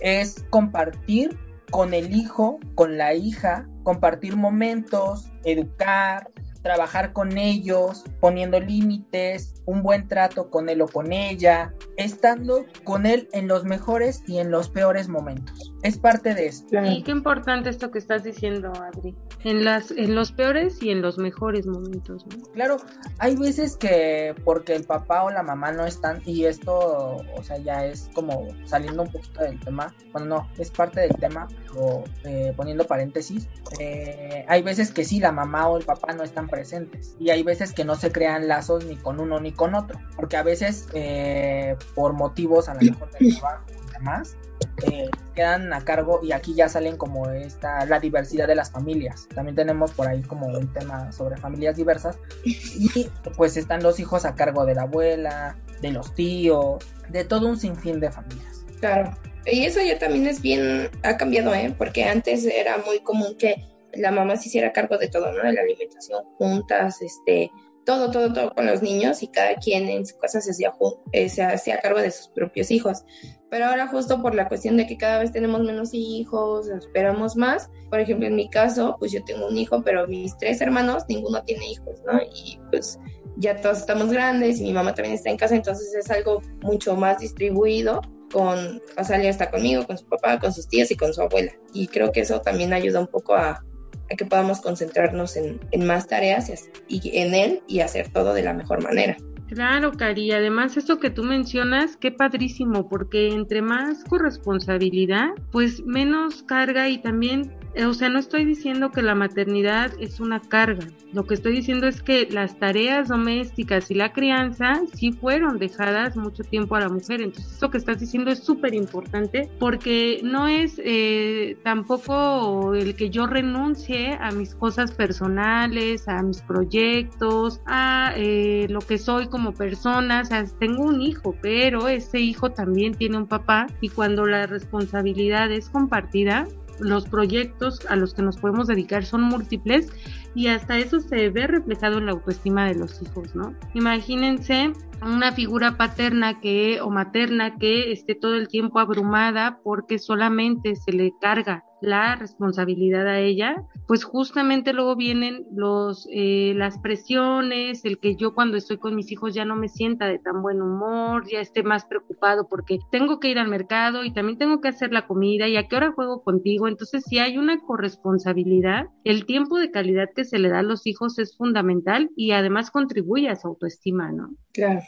es 0.00 0.44
compartir 0.50 1.38
con 1.70 1.94
el 1.94 2.14
hijo, 2.14 2.58
con 2.74 2.96
la 2.98 3.14
hija, 3.14 3.68
compartir 3.82 4.36
momentos, 4.36 5.30
educar, 5.44 6.30
trabajar 6.62 7.12
con 7.12 7.36
ellos, 7.36 8.04
poniendo 8.20 8.58
límites, 8.58 9.54
un 9.66 9.82
buen 9.82 10.08
trato 10.08 10.50
con 10.50 10.68
él 10.68 10.80
o 10.80 10.88
con 10.88 11.12
ella, 11.12 11.74
estando 11.96 12.64
con 12.84 13.06
él 13.06 13.28
en 13.32 13.48
los 13.48 13.64
mejores 13.64 14.22
y 14.26 14.38
en 14.38 14.50
los 14.50 14.68
peores 14.68 15.08
momentos. 15.08 15.72
Es 15.82 15.98
parte 15.98 16.34
de 16.34 16.46
esto. 16.46 16.82
Y 16.82 17.02
qué 17.02 17.10
importante 17.10 17.68
esto 17.68 17.90
que 17.90 17.98
estás 17.98 18.24
diciendo, 18.24 18.72
Adri. 18.74 19.14
En 19.44 19.64
las 19.64 19.90
en 19.90 20.14
los 20.14 20.32
peores 20.32 20.82
y 20.82 20.90
en 20.90 21.02
los 21.02 21.18
mejores 21.18 21.66
momentos. 21.66 22.24
Claro, 22.54 22.78
hay 23.18 23.36
veces 23.36 23.76
que 23.76 24.34
porque 24.44 24.74
el 24.74 24.84
papá 24.84 25.24
o 25.24 25.30
la 25.30 25.42
mamá 25.42 25.72
no 25.72 25.84
están 25.84 26.22
y 26.24 26.46
esto, 26.46 27.18
o 27.36 27.42
sea, 27.42 27.58
ya 27.58 27.84
es 27.84 28.08
como 28.14 28.48
saliendo 28.64 29.02
un 29.02 29.12
poquito 29.12 29.42
del 29.42 29.60
tema. 29.60 29.94
Bueno, 30.12 30.26
no, 30.26 30.48
es 30.58 30.70
parte 30.70 31.00
del 31.00 31.14
tema, 31.16 31.48
pero 31.66 32.04
eh, 32.24 32.54
poniendo 32.56 32.86
paréntesis. 32.86 33.48
Eh, 33.78 34.44
hay 34.48 34.62
veces 34.62 34.90
que 34.90 35.04
sí, 35.04 35.20
la 35.20 35.32
mamá 35.32 35.68
o 35.68 35.76
el 35.76 35.84
papá 35.84 36.14
no 36.14 36.22
están 36.22 36.48
presentes 36.48 37.14
y 37.18 37.30
hay 37.30 37.42
veces 37.42 37.72
que 37.72 37.84
no 37.84 37.94
se 37.94 38.10
crean 38.10 38.48
lazos 38.48 38.84
ni 38.84 38.96
con 38.96 39.20
uno 39.20 39.40
ni 39.40 39.52
con 39.52 39.74
otro, 39.74 39.98
porque 40.16 40.36
a 40.36 40.42
veces 40.42 40.88
eh, 40.94 41.76
por 41.94 42.12
motivos 42.12 42.68
a 42.68 42.74
lo 42.74 42.80
mejor 42.80 43.10
de 43.12 43.32
trabajo 43.32 43.64
y 43.68 43.92
demás, 43.92 44.36
eh, 44.82 45.08
quedan 45.34 45.72
a 45.72 45.84
cargo 45.84 46.20
y 46.22 46.32
aquí 46.32 46.54
ya 46.54 46.68
salen 46.68 46.96
como 46.96 47.28
esta 47.30 47.86
la 47.86 48.00
diversidad 48.00 48.46
de 48.46 48.54
las 48.54 48.70
familias. 48.70 49.28
También 49.34 49.56
tenemos 49.56 49.92
por 49.92 50.08
ahí 50.08 50.22
como 50.22 50.46
un 50.46 50.72
tema 50.72 51.12
sobre 51.12 51.36
familias 51.36 51.76
diversas 51.76 52.18
y 52.44 53.08
pues 53.36 53.56
están 53.56 53.82
los 53.82 54.00
hijos 54.00 54.24
a 54.24 54.34
cargo 54.34 54.64
de 54.64 54.74
la 54.74 54.82
abuela, 54.82 55.56
de 55.80 55.92
los 55.92 56.14
tíos, 56.14 56.84
de 57.08 57.24
todo 57.24 57.48
un 57.48 57.56
sinfín 57.56 58.00
de 58.00 58.10
familias. 58.10 58.64
Claro. 58.80 59.12
Y 59.46 59.64
eso 59.64 59.80
ya 59.82 59.98
también 59.98 60.26
es 60.26 60.40
bien, 60.40 60.90
ha 61.02 61.16
cambiado, 61.16 61.54
¿eh? 61.54 61.74
Porque 61.76 62.04
antes 62.04 62.46
era 62.46 62.78
muy 62.78 63.00
común 63.00 63.36
que 63.38 63.56
la 63.92 64.10
mamá 64.10 64.36
se 64.36 64.48
hiciera 64.48 64.72
cargo 64.72 64.96
de 64.98 65.08
todo, 65.08 65.32
¿no? 65.32 65.42
De 65.42 65.52
la 65.52 65.60
alimentación 65.60 66.24
juntas, 66.38 67.02
este, 67.02 67.50
todo, 67.84 68.10
todo, 68.10 68.32
todo 68.32 68.54
con 68.54 68.66
los 68.66 68.82
niños 68.82 69.22
y 69.22 69.28
cada 69.28 69.56
quien 69.56 69.88
en 69.88 70.06
su 70.06 70.16
casa 70.18 70.40
se 70.40 70.50
hacía, 70.50 70.72
eh, 71.12 71.28
se 71.28 71.42
hacía 71.42 71.80
cargo 71.80 72.00
de 72.00 72.10
sus 72.10 72.28
propios 72.28 72.70
hijos. 72.70 73.04
Pero 73.50 73.66
ahora 73.66 73.86
justo 73.86 74.20
por 74.20 74.34
la 74.34 74.48
cuestión 74.48 74.76
de 74.76 74.86
que 74.86 74.96
cada 74.96 75.18
vez 75.18 75.32
tenemos 75.32 75.60
menos 75.62 75.90
hijos, 75.92 76.68
esperamos 76.68 77.36
más. 77.36 77.70
Por 77.90 78.00
ejemplo, 78.00 78.26
en 78.26 78.36
mi 78.36 78.48
caso, 78.48 78.96
pues 78.98 79.12
yo 79.12 79.22
tengo 79.24 79.46
un 79.46 79.56
hijo, 79.56 79.82
pero 79.82 80.08
mis 80.08 80.36
tres 80.38 80.60
hermanos, 80.60 81.04
ninguno 81.08 81.42
tiene 81.44 81.70
hijos, 81.70 82.00
¿no? 82.04 82.20
Y 82.34 82.58
pues 82.70 82.98
ya 83.36 83.60
todos 83.60 83.78
estamos 83.78 84.10
grandes 84.10 84.60
y 84.60 84.64
mi 84.64 84.72
mamá 84.72 84.94
también 84.94 85.14
está 85.14 85.30
en 85.30 85.36
casa, 85.36 85.54
entonces 85.54 85.94
es 85.94 86.10
algo 86.10 86.40
mucho 86.62 86.96
más 86.96 87.18
distribuido 87.18 88.00
con, 88.32 88.80
o 88.98 89.04
sea, 89.04 89.18
ella 89.18 89.30
está 89.30 89.50
conmigo, 89.50 89.86
con 89.86 89.96
su 89.96 90.06
papá, 90.06 90.40
con 90.40 90.52
sus 90.52 90.66
tías 90.66 90.90
y 90.90 90.96
con 90.96 91.14
su 91.14 91.22
abuela. 91.22 91.52
Y 91.72 91.86
creo 91.86 92.10
que 92.10 92.20
eso 92.20 92.40
también 92.40 92.72
ayuda 92.72 93.00
un 93.00 93.06
poco 93.06 93.34
a, 93.34 93.64
a 94.10 94.16
que 94.16 94.24
podamos 94.24 94.60
concentrarnos 94.60 95.36
en, 95.36 95.60
en 95.70 95.86
más 95.86 96.06
tareas 96.06 96.50
y, 96.88 97.18
en 97.18 97.34
él 97.34 97.62
y 97.66 97.80
hacer 97.80 98.12
todo 98.12 98.34
de 98.34 98.42
la 98.42 98.52
mejor 98.52 98.82
manera. 98.82 99.16
Claro, 99.48 99.92
Cari, 99.92 100.32
además 100.32 100.76
esto 100.76 100.98
que 100.98 101.10
tú 101.10 101.22
mencionas, 101.22 101.96
qué 101.96 102.10
padrísimo, 102.10 102.88
porque 102.88 103.28
entre 103.28 103.62
más 103.62 104.02
corresponsabilidad, 104.04 105.30
pues 105.52 105.84
menos 105.84 106.42
carga 106.42 106.88
y 106.88 106.98
también 106.98 107.52
o 107.82 107.92
sea, 107.92 108.08
no 108.08 108.20
estoy 108.20 108.44
diciendo 108.44 108.92
que 108.92 109.02
la 109.02 109.16
maternidad 109.16 109.92
es 109.98 110.20
una 110.20 110.40
carga. 110.40 110.86
Lo 111.12 111.26
que 111.26 111.34
estoy 111.34 111.54
diciendo 111.56 111.88
es 111.88 112.02
que 112.02 112.28
las 112.30 112.58
tareas 112.58 113.08
domésticas 113.08 113.90
y 113.90 113.94
la 113.94 114.12
crianza 114.12 114.80
sí 114.94 115.10
fueron 115.12 115.58
dejadas 115.58 116.16
mucho 116.16 116.44
tiempo 116.44 116.76
a 116.76 116.80
la 116.80 116.88
mujer. 116.88 117.20
Entonces, 117.20 117.56
eso 117.56 117.70
que 117.70 117.78
estás 117.78 117.98
diciendo 117.98 118.30
es 118.30 118.40
súper 118.40 118.74
importante 118.74 119.50
porque 119.58 120.20
no 120.22 120.46
es 120.46 120.80
eh, 120.84 121.56
tampoco 121.64 122.74
el 122.74 122.94
que 122.94 123.10
yo 123.10 123.26
renuncie 123.26 124.18
a 124.20 124.30
mis 124.30 124.54
cosas 124.54 124.92
personales, 124.92 126.06
a 126.06 126.22
mis 126.22 126.42
proyectos, 126.42 127.60
a 127.66 128.12
eh, 128.16 128.66
lo 128.70 128.80
que 128.80 128.98
soy 128.98 129.26
como 129.34 129.52
persona. 129.52 130.22
Tengo 130.60 130.84
un 130.84 131.02
hijo, 131.02 131.34
pero 131.42 131.88
ese 131.88 132.20
hijo 132.20 132.52
también 132.52 132.94
tiene 132.94 133.16
un 133.16 133.26
papá 133.26 133.66
y 133.80 133.88
cuando 133.88 134.26
la 134.26 134.46
responsabilidad 134.46 135.50
es 135.50 135.68
compartida, 135.70 136.46
los 136.78 137.08
proyectos 137.08 137.84
a 137.88 137.96
los 137.96 138.14
que 138.14 138.22
nos 138.22 138.36
podemos 138.36 138.68
dedicar 138.68 139.04
son 139.04 139.22
múltiples 139.22 139.92
y 140.36 140.46
hasta 140.46 140.78
eso 140.78 141.00
se 141.00 141.30
ve 141.30 141.48
reflejado 141.48 141.98
en 141.98 142.06
la 142.06 142.12
autoestima 142.12 142.66
de 142.66 142.76
los 142.76 143.02
hijos, 143.02 143.34
¿no? 143.34 143.52
Imagínense 143.74 144.72
una 145.02 145.32
figura 145.32 145.76
paterna 145.76 146.40
que 146.40 146.80
o 146.80 146.90
materna 146.90 147.58
que 147.58 147.90
esté 147.90 148.14
todo 148.14 148.36
el 148.36 148.46
tiempo 148.46 148.78
abrumada 148.78 149.58
porque 149.64 149.98
solamente 149.98 150.76
se 150.76 150.92
le 150.92 151.12
carga 151.20 151.64
la 151.84 152.16
responsabilidad 152.16 153.06
a 153.06 153.18
ella, 153.18 153.62
pues 153.86 154.04
justamente 154.04 154.72
luego 154.72 154.96
vienen 154.96 155.46
los 155.54 156.08
eh, 156.12 156.52
las 156.56 156.78
presiones, 156.78 157.84
el 157.84 157.98
que 157.98 158.16
yo 158.16 158.34
cuando 158.34 158.56
estoy 158.56 158.78
con 158.78 158.94
mis 158.94 159.12
hijos 159.12 159.34
ya 159.34 159.44
no 159.44 159.56
me 159.56 159.68
sienta 159.68 160.06
de 160.06 160.18
tan 160.18 160.42
buen 160.42 160.62
humor, 160.62 161.24
ya 161.30 161.40
esté 161.40 161.62
más 161.62 161.84
preocupado 161.84 162.48
porque 162.48 162.78
tengo 162.90 163.20
que 163.20 163.28
ir 163.28 163.38
al 163.38 163.48
mercado 163.48 164.04
y 164.04 164.12
también 164.12 164.38
tengo 164.38 164.60
que 164.60 164.68
hacer 164.68 164.92
la 164.92 165.06
comida 165.06 165.48
y 165.48 165.56
a 165.56 165.68
qué 165.68 165.76
hora 165.76 165.92
juego 165.92 166.22
contigo. 166.22 166.68
Entonces, 166.68 167.04
si 167.06 167.18
hay 167.18 167.38
una 167.38 167.60
corresponsabilidad, 167.60 168.86
el 169.04 169.26
tiempo 169.26 169.58
de 169.58 169.70
calidad 169.70 170.08
que 170.14 170.24
se 170.24 170.38
le 170.38 170.48
da 170.48 170.60
a 170.60 170.62
los 170.62 170.86
hijos 170.86 171.18
es 171.18 171.36
fundamental 171.36 172.10
y 172.16 172.32
además 172.32 172.70
contribuye 172.70 173.28
a 173.28 173.36
su 173.36 173.48
autoestima, 173.48 174.12
¿no? 174.12 174.30
Claro. 174.52 174.80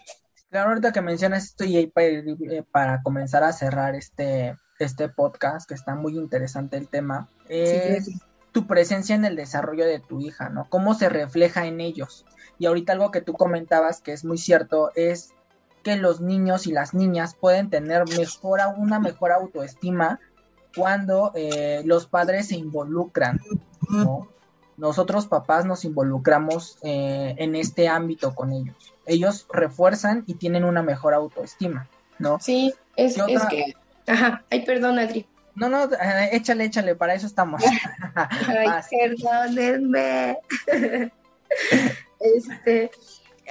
Claro, 0.49 0.71
ahorita 0.71 0.93
que 0.93 1.03
mencionas 1.03 1.45
esto 1.45 1.65
y 1.65 1.87
para, 1.89 2.07
eh, 2.07 2.65
para 2.71 3.03
comenzar 3.03 3.43
a 3.43 3.53
cerrar 3.53 3.95
este, 3.97 4.57
este 4.79 5.09
podcast, 5.09 5.69
que 5.69 5.75
está 5.75 5.95
muy 5.95 6.17
interesante 6.17 6.77
el 6.77 6.89
tema, 6.89 7.29
es 7.49 8.11
tu 8.53 8.67
presencia 8.67 9.15
en 9.15 9.25
el 9.25 9.37
desarrollo 9.37 9.85
de 9.85 10.01
tu 10.01 10.21
hija, 10.21 10.49
¿no? 10.49 10.67
¿Cómo 10.69 10.95
se 10.95 11.09
refleja 11.09 11.67
en 11.67 11.81
ellos? 11.81 12.25
Y 12.59 12.67
ahorita 12.67 12.95
algo 12.95 13.11
que 13.11 13.21
tú 13.21 13.35
comentabas 13.35 14.01
que 14.01 14.13
es 14.13 14.25
muy 14.25 14.39
cierto 14.39 14.93
es 14.95 15.35
que 15.83 15.97
los 15.97 16.21
niños 16.21 16.67
y 16.67 16.73
las 16.73 16.95
niñas 16.95 17.35
pueden 17.35 17.71
tener 17.71 18.09
mejor, 18.09 18.61
una 18.77 18.99
mejor 18.99 19.33
autoestima 19.33 20.21
cuando 20.75 21.33
eh, 21.35 21.83
los 21.85 22.07
padres 22.07 22.49
se 22.49 22.57
involucran, 22.57 23.41
¿no? 23.89 24.29
Nosotros 24.77 25.27
papás 25.27 25.65
nos 25.65 25.85
involucramos 25.85 26.79
eh, 26.83 27.35
en 27.39 27.57
este 27.57 27.89
ámbito 27.89 28.35
con 28.35 28.53
ellos. 28.53 28.95
Ellos 29.07 29.47
refuerzan 29.51 30.25
y 30.27 30.35
tienen 30.35 30.65
una 30.65 30.83
mejor 30.83 31.15
autoestima, 31.15 31.89
¿no? 32.19 32.39
Sí, 32.41 32.75
es, 32.97 33.17
es 33.17 33.45
que 33.47 33.75
Ajá, 34.07 34.45
ay, 34.51 34.65
perdón, 34.65 34.99
Adri. 34.99 35.27
No, 35.55 35.69
no, 35.69 35.85
eh, 35.85 36.31
échale, 36.33 36.65
échale, 36.65 36.95
para 36.95 37.15
eso 37.15 37.27
estamos. 37.27 37.63
ay, 38.15 38.69
perdónenme. 38.91 40.39
este, 42.21 42.91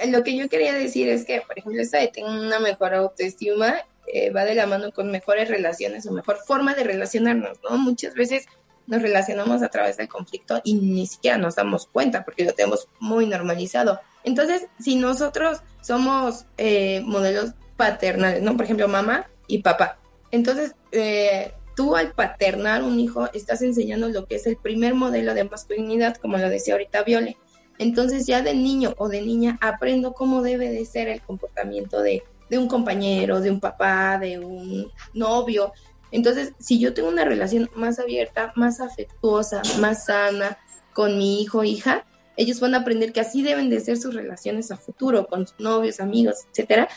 lo 0.06 0.22
que 0.22 0.36
yo 0.36 0.48
quería 0.48 0.72
decir 0.72 1.08
es 1.08 1.24
que, 1.24 1.40
por 1.40 1.58
ejemplo, 1.58 1.82
esta 1.82 1.98
de 1.98 2.08
tener 2.08 2.30
una 2.30 2.60
mejor 2.60 2.94
autoestima 2.94 3.74
eh, 4.06 4.30
va 4.30 4.44
de 4.44 4.54
la 4.54 4.66
mano 4.66 4.92
con 4.92 5.10
mejores 5.10 5.48
relaciones 5.48 6.06
o 6.06 6.12
mejor 6.12 6.38
forma 6.46 6.74
de 6.74 6.84
relacionarnos, 6.84 7.58
¿no? 7.68 7.76
Muchas 7.76 8.14
veces 8.14 8.46
nos 8.86 9.02
relacionamos 9.02 9.62
a 9.62 9.68
través 9.68 9.96
del 9.96 10.08
conflicto 10.08 10.60
y 10.62 10.74
ni 10.74 11.08
siquiera 11.08 11.38
nos 11.38 11.56
damos 11.56 11.88
cuenta 11.88 12.24
porque 12.24 12.44
lo 12.44 12.52
tenemos 12.52 12.88
muy 13.00 13.26
normalizado. 13.26 14.00
Entonces, 14.22 14.66
si 14.78 14.94
nosotros 14.94 15.60
somos 15.80 16.46
eh, 16.56 17.02
modelos 17.04 17.52
paternales, 17.76 18.42
¿no? 18.42 18.56
Por 18.56 18.64
ejemplo, 18.64 18.86
mamá 18.86 19.28
y 19.48 19.58
papá, 19.58 19.98
entonces, 20.30 20.74
eh, 20.92 21.52
tú 21.76 21.94
al 21.94 22.12
paternar 22.12 22.82
un 22.82 22.98
hijo 22.98 23.28
estás 23.32 23.62
enseñando 23.62 24.08
lo 24.08 24.26
que 24.26 24.36
es 24.36 24.46
el 24.46 24.56
primer 24.56 24.94
modelo 24.94 25.34
de 25.34 25.44
masculinidad, 25.44 26.16
como 26.16 26.38
lo 26.38 26.48
decía 26.48 26.74
ahorita 26.74 27.04
Viole. 27.04 27.36
Entonces 27.78 28.26
ya 28.26 28.40
de 28.40 28.54
niño 28.54 28.94
o 28.96 29.08
de 29.08 29.20
niña 29.20 29.58
aprendo 29.60 30.14
cómo 30.14 30.42
debe 30.42 30.70
de 30.70 30.86
ser 30.86 31.08
el 31.08 31.20
comportamiento 31.20 32.00
de, 32.00 32.22
de 32.48 32.58
un 32.58 32.66
compañero, 32.66 33.40
de 33.40 33.50
un 33.50 33.60
papá, 33.60 34.18
de 34.18 34.38
un 34.38 34.90
novio. 35.12 35.72
Entonces, 36.10 36.52
si 36.58 36.78
yo 36.78 36.94
tengo 36.94 37.08
una 37.08 37.24
relación 37.24 37.68
más 37.74 37.98
abierta, 37.98 38.52
más 38.56 38.80
afectuosa, 38.80 39.60
más 39.78 40.06
sana 40.06 40.56
con 40.94 41.18
mi 41.18 41.42
hijo 41.42 41.58
o 41.58 41.64
hija, 41.64 42.06
ellos 42.38 42.60
van 42.60 42.74
a 42.74 42.78
aprender 42.78 43.12
que 43.12 43.20
así 43.20 43.42
deben 43.42 43.68
de 43.68 43.80
ser 43.80 43.98
sus 43.98 44.14
relaciones 44.14 44.70
a 44.70 44.76
futuro, 44.76 45.26
con 45.26 45.46
sus 45.46 45.58
novios, 45.58 46.00
amigos, 46.00 46.46
etcétera, 46.50 46.88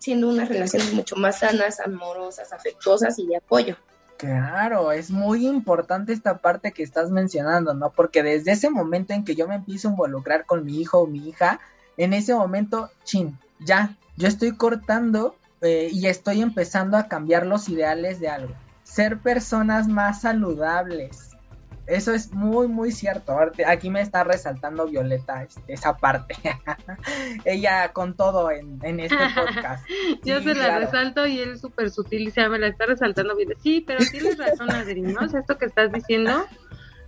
siendo 0.00 0.28
unas 0.28 0.48
relaciones 0.48 0.92
mucho 0.92 1.16
más 1.16 1.40
sanas, 1.40 1.80
amorosas, 1.80 2.52
afectuosas 2.52 3.18
y 3.18 3.26
de 3.26 3.36
apoyo. 3.36 3.76
Claro, 4.18 4.90
es 4.90 5.10
muy 5.10 5.46
importante 5.46 6.12
esta 6.12 6.38
parte 6.38 6.72
que 6.72 6.82
estás 6.82 7.10
mencionando, 7.10 7.72
¿no? 7.74 7.90
Porque 7.90 8.24
desde 8.24 8.50
ese 8.50 8.68
momento 8.68 9.12
en 9.12 9.24
que 9.24 9.36
yo 9.36 9.46
me 9.46 9.54
empiezo 9.54 9.88
a 9.88 9.90
involucrar 9.92 10.44
con 10.44 10.64
mi 10.64 10.80
hijo 10.80 10.98
o 10.98 11.06
mi 11.06 11.28
hija, 11.28 11.60
en 11.96 12.12
ese 12.12 12.34
momento, 12.34 12.90
chin, 13.04 13.38
ya, 13.60 13.96
yo 14.16 14.26
estoy 14.26 14.56
cortando 14.56 15.36
eh, 15.60 15.88
y 15.92 16.06
estoy 16.06 16.42
empezando 16.42 16.96
a 16.96 17.06
cambiar 17.06 17.46
los 17.46 17.68
ideales 17.68 18.18
de 18.18 18.28
algo. 18.28 18.54
Ser 18.82 19.18
personas 19.18 19.86
más 19.86 20.22
saludables, 20.22 21.27
eso 21.88 22.12
es 22.12 22.32
muy, 22.32 22.68
muy 22.68 22.92
cierto. 22.92 23.36
Aquí 23.66 23.90
me 23.90 24.02
está 24.02 24.22
resaltando 24.22 24.86
Violeta 24.86 25.42
este, 25.42 25.72
esa 25.72 25.96
parte. 25.96 26.34
Ella 27.44 27.92
con 27.92 28.14
todo 28.14 28.50
en, 28.50 29.00
este 29.00 29.16
podcast. 29.34 29.86
Yo 30.22 30.42
se 30.42 30.54
la 30.54 30.78
resalto 30.78 31.26
y 31.26 31.40
él 31.40 31.52
es 31.52 31.60
súper 31.60 31.90
sutil 31.90 32.28
y 32.28 32.30
se 32.30 32.46
me 32.48 32.58
la 32.58 32.68
está 32.68 32.86
resaltando 32.86 33.34
bien. 33.34 33.54
Sí, 33.62 33.82
pero 33.86 34.04
tienes 34.10 34.36
razón, 34.36 34.70
Adri, 34.70 35.00
¿no? 35.00 35.22
esto 35.22 35.56
que 35.56 35.64
estás 35.66 35.90
diciendo 35.92 36.46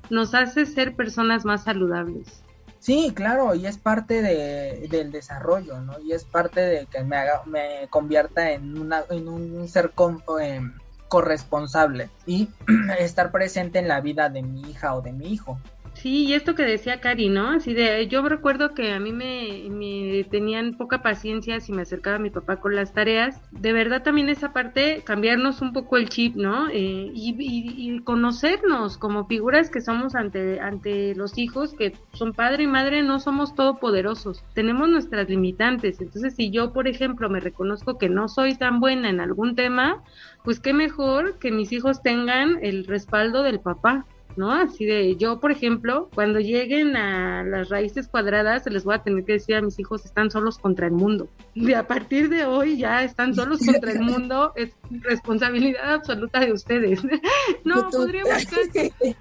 nos 0.09 0.35
hace 0.35 0.67
ser 0.67 0.97
personas 0.97 1.45
más 1.45 1.65
saludables. 1.65 2.43
Sí, 2.81 3.13
claro, 3.15 3.55
y 3.55 3.67
es 3.67 3.77
parte 3.77 4.23
de, 4.23 4.89
del 4.89 5.13
desarrollo, 5.13 5.81
¿no? 5.81 6.01
Y 6.01 6.13
es 6.13 6.25
parte 6.25 6.61
de 6.61 6.87
que 6.87 7.05
me 7.05 7.17
haga, 7.17 7.43
me 7.45 7.87
convierta 7.91 8.51
en 8.53 8.79
una, 8.79 9.05
en 9.11 9.29
un 9.29 9.69
ser 9.69 9.91
con, 9.91 10.23
em, 10.41 10.73
corresponsable 11.11 12.09
y 12.25 12.49
estar 12.99 13.33
presente 13.33 13.81
en 13.81 13.89
la 13.89 14.01
vida 14.01 14.31
de 14.31 14.43
mi 14.43 14.63
hija 14.71 14.95
o 14.95 15.03
de 15.03 15.13
mi 15.13 15.27
hijo. 15.33 15.59
Sí, 16.01 16.25
y 16.25 16.33
esto 16.33 16.55
que 16.55 16.63
decía 16.63 16.99
Cari, 16.99 17.29
¿no? 17.29 17.51
Así 17.51 17.75
de, 17.75 18.09
yo 18.09 18.27
recuerdo 18.27 18.73
que 18.73 18.93
a 18.93 18.99
mí 18.99 19.13
me, 19.13 20.25
tenían 20.31 20.73
poca 20.73 21.03
paciencia 21.03 21.61
si 21.61 21.73
me 21.73 21.83
acercaba 21.83 22.19
mi 22.19 22.31
papá 22.31 22.57
con 22.57 22.75
las 22.75 22.95
tareas. 22.95 23.43
De 23.51 23.75
verdad 23.75 24.03
también 24.03 24.31
esa 24.31 24.55
parte, 24.55 25.03
cambiarnos 25.05 25.61
un 25.61 25.75
poco 25.75 25.99
el 25.99 26.09
chip, 26.09 26.37
¿no? 26.37 26.71
Eh, 26.71 27.11
y, 27.13 27.37
y, 27.39 28.01
conocernos 28.01 28.97
como 28.97 29.27
figuras 29.27 29.69
que 29.69 29.83
somos 29.83 30.15
ante, 30.15 30.59
ante 30.61 31.15
los 31.17 31.37
hijos, 31.37 31.75
que 31.75 31.93
son 32.15 32.33
padre 32.33 32.63
y 32.63 32.67
madre, 32.67 33.03
no 33.03 33.21
somos 33.21 33.55
todopoderosos. 33.55 34.43
Tenemos 34.55 34.89
nuestras 34.89 35.29
limitantes. 35.29 36.01
Entonces, 36.01 36.35
si 36.35 36.51
yo, 36.51 36.73
por 36.73 36.89
ejemplo, 36.89 37.29
me 37.29 37.41
reconozco 37.41 37.99
que 37.99 38.09
no 38.09 38.29
soy 38.29 38.55
tan 38.55 38.81
buena 38.81 39.11
en 39.11 39.21
algún 39.21 39.55
tema, 39.55 40.03
pues 40.45 40.61
qué 40.61 40.73
mejor 40.73 41.39
que 41.39 41.51
mis 41.51 41.73
hijos 41.73 42.01
tengan 42.03 42.59
el 42.63 42.87
respaldo 42.87 43.43
del 43.43 43.61
papá. 43.61 44.07
¿No? 44.37 44.53
Así 44.53 44.85
de, 44.85 45.17
yo, 45.17 45.41
por 45.41 45.53
ejemplo, 45.53 46.09
cuando 46.15 46.41
lleguen 46.41 46.97
a 46.97 47.43
las 47.43 47.69
raíces 47.69 48.09
cuadradas, 48.09 48.65
se 48.65 48.71
les 48.71 48.85
voy 48.85 48.95
a 48.95 49.03
tener 49.03 49.25
que 49.25 49.33
decir 49.35 49.57
a 49.57 49.63
mis 49.63 49.79
hijos, 49.79 50.05
están 50.05 50.31
solos 50.31 50.59
contra 50.59 50.87
el 50.87 50.93
mundo. 50.93 51.29
Y 51.55 51.73
a 51.73 51.87
partir 51.87 52.29
de 52.29 52.45
hoy 52.45 52.77
ya 52.77 53.03
están 53.05 53.35
solos 53.35 53.61
contra 53.65 53.93
el 53.93 54.01
mundo, 54.01 54.53
es 54.57 54.71
responsabilidad 54.91 55.95
absoluta 55.95 56.41
de 56.41 56.53
ustedes. 56.53 57.01
no, 57.65 57.91
podría 57.91 58.23
buscar, 58.25 58.61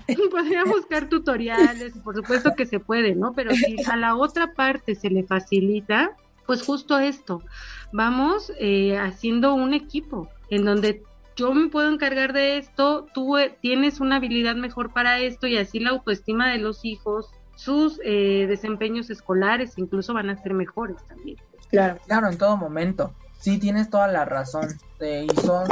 podría 0.31 0.63
buscar 0.63 1.09
tutoriales, 1.09 1.93
por 2.03 2.15
supuesto 2.15 2.53
que 2.55 2.65
se 2.65 2.79
puede, 2.79 3.15
¿no? 3.15 3.33
Pero 3.33 3.51
si 3.55 3.77
a 3.89 3.95
la 3.97 4.15
otra 4.15 4.53
parte 4.53 4.95
se 4.95 5.09
le 5.09 5.23
facilita, 5.23 6.11
pues 6.45 6.63
justo 6.63 6.97
esto, 6.97 7.43
vamos 7.91 8.51
eh, 8.59 8.97
haciendo 8.97 9.53
un 9.53 9.73
equipo 9.73 10.29
en 10.49 10.65
donde 10.65 11.03
yo 11.39 11.53
me 11.53 11.69
puedo 11.69 11.89
encargar 11.89 12.33
de 12.33 12.57
esto, 12.57 13.07
tú 13.13 13.37
eh, 13.37 13.57
tienes 13.61 14.01
una 14.01 14.17
habilidad 14.17 14.55
mejor 14.55 14.91
para 14.91 15.19
esto 15.19 15.47
y 15.47 15.57
así 15.57 15.79
la 15.79 15.91
autoestima 15.91 16.51
de 16.51 16.57
los 16.57 16.83
hijos, 16.83 17.31
sus 17.55 17.97
eh, 18.03 18.45
desempeños 18.45 19.09
escolares 19.09 19.77
incluso 19.77 20.13
van 20.13 20.29
a 20.29 20.35
ser 20.35 20.53
mejores 20.53 20.97
también. 21.07 21.37
Claro, 21.69 21.97
claro, 22.05 22.27
en 22.27 22.37
todo 22.37 22.57
momento. 22.57 23.13
Sí, 23.39 23.57
tienes 23.57 23.89
toda 23.89 24.09
la 24.09 24.25
razón. 24.25 24.67
Eh, 24.99 25.27
y 25.31 25.41
son 25.41 25.65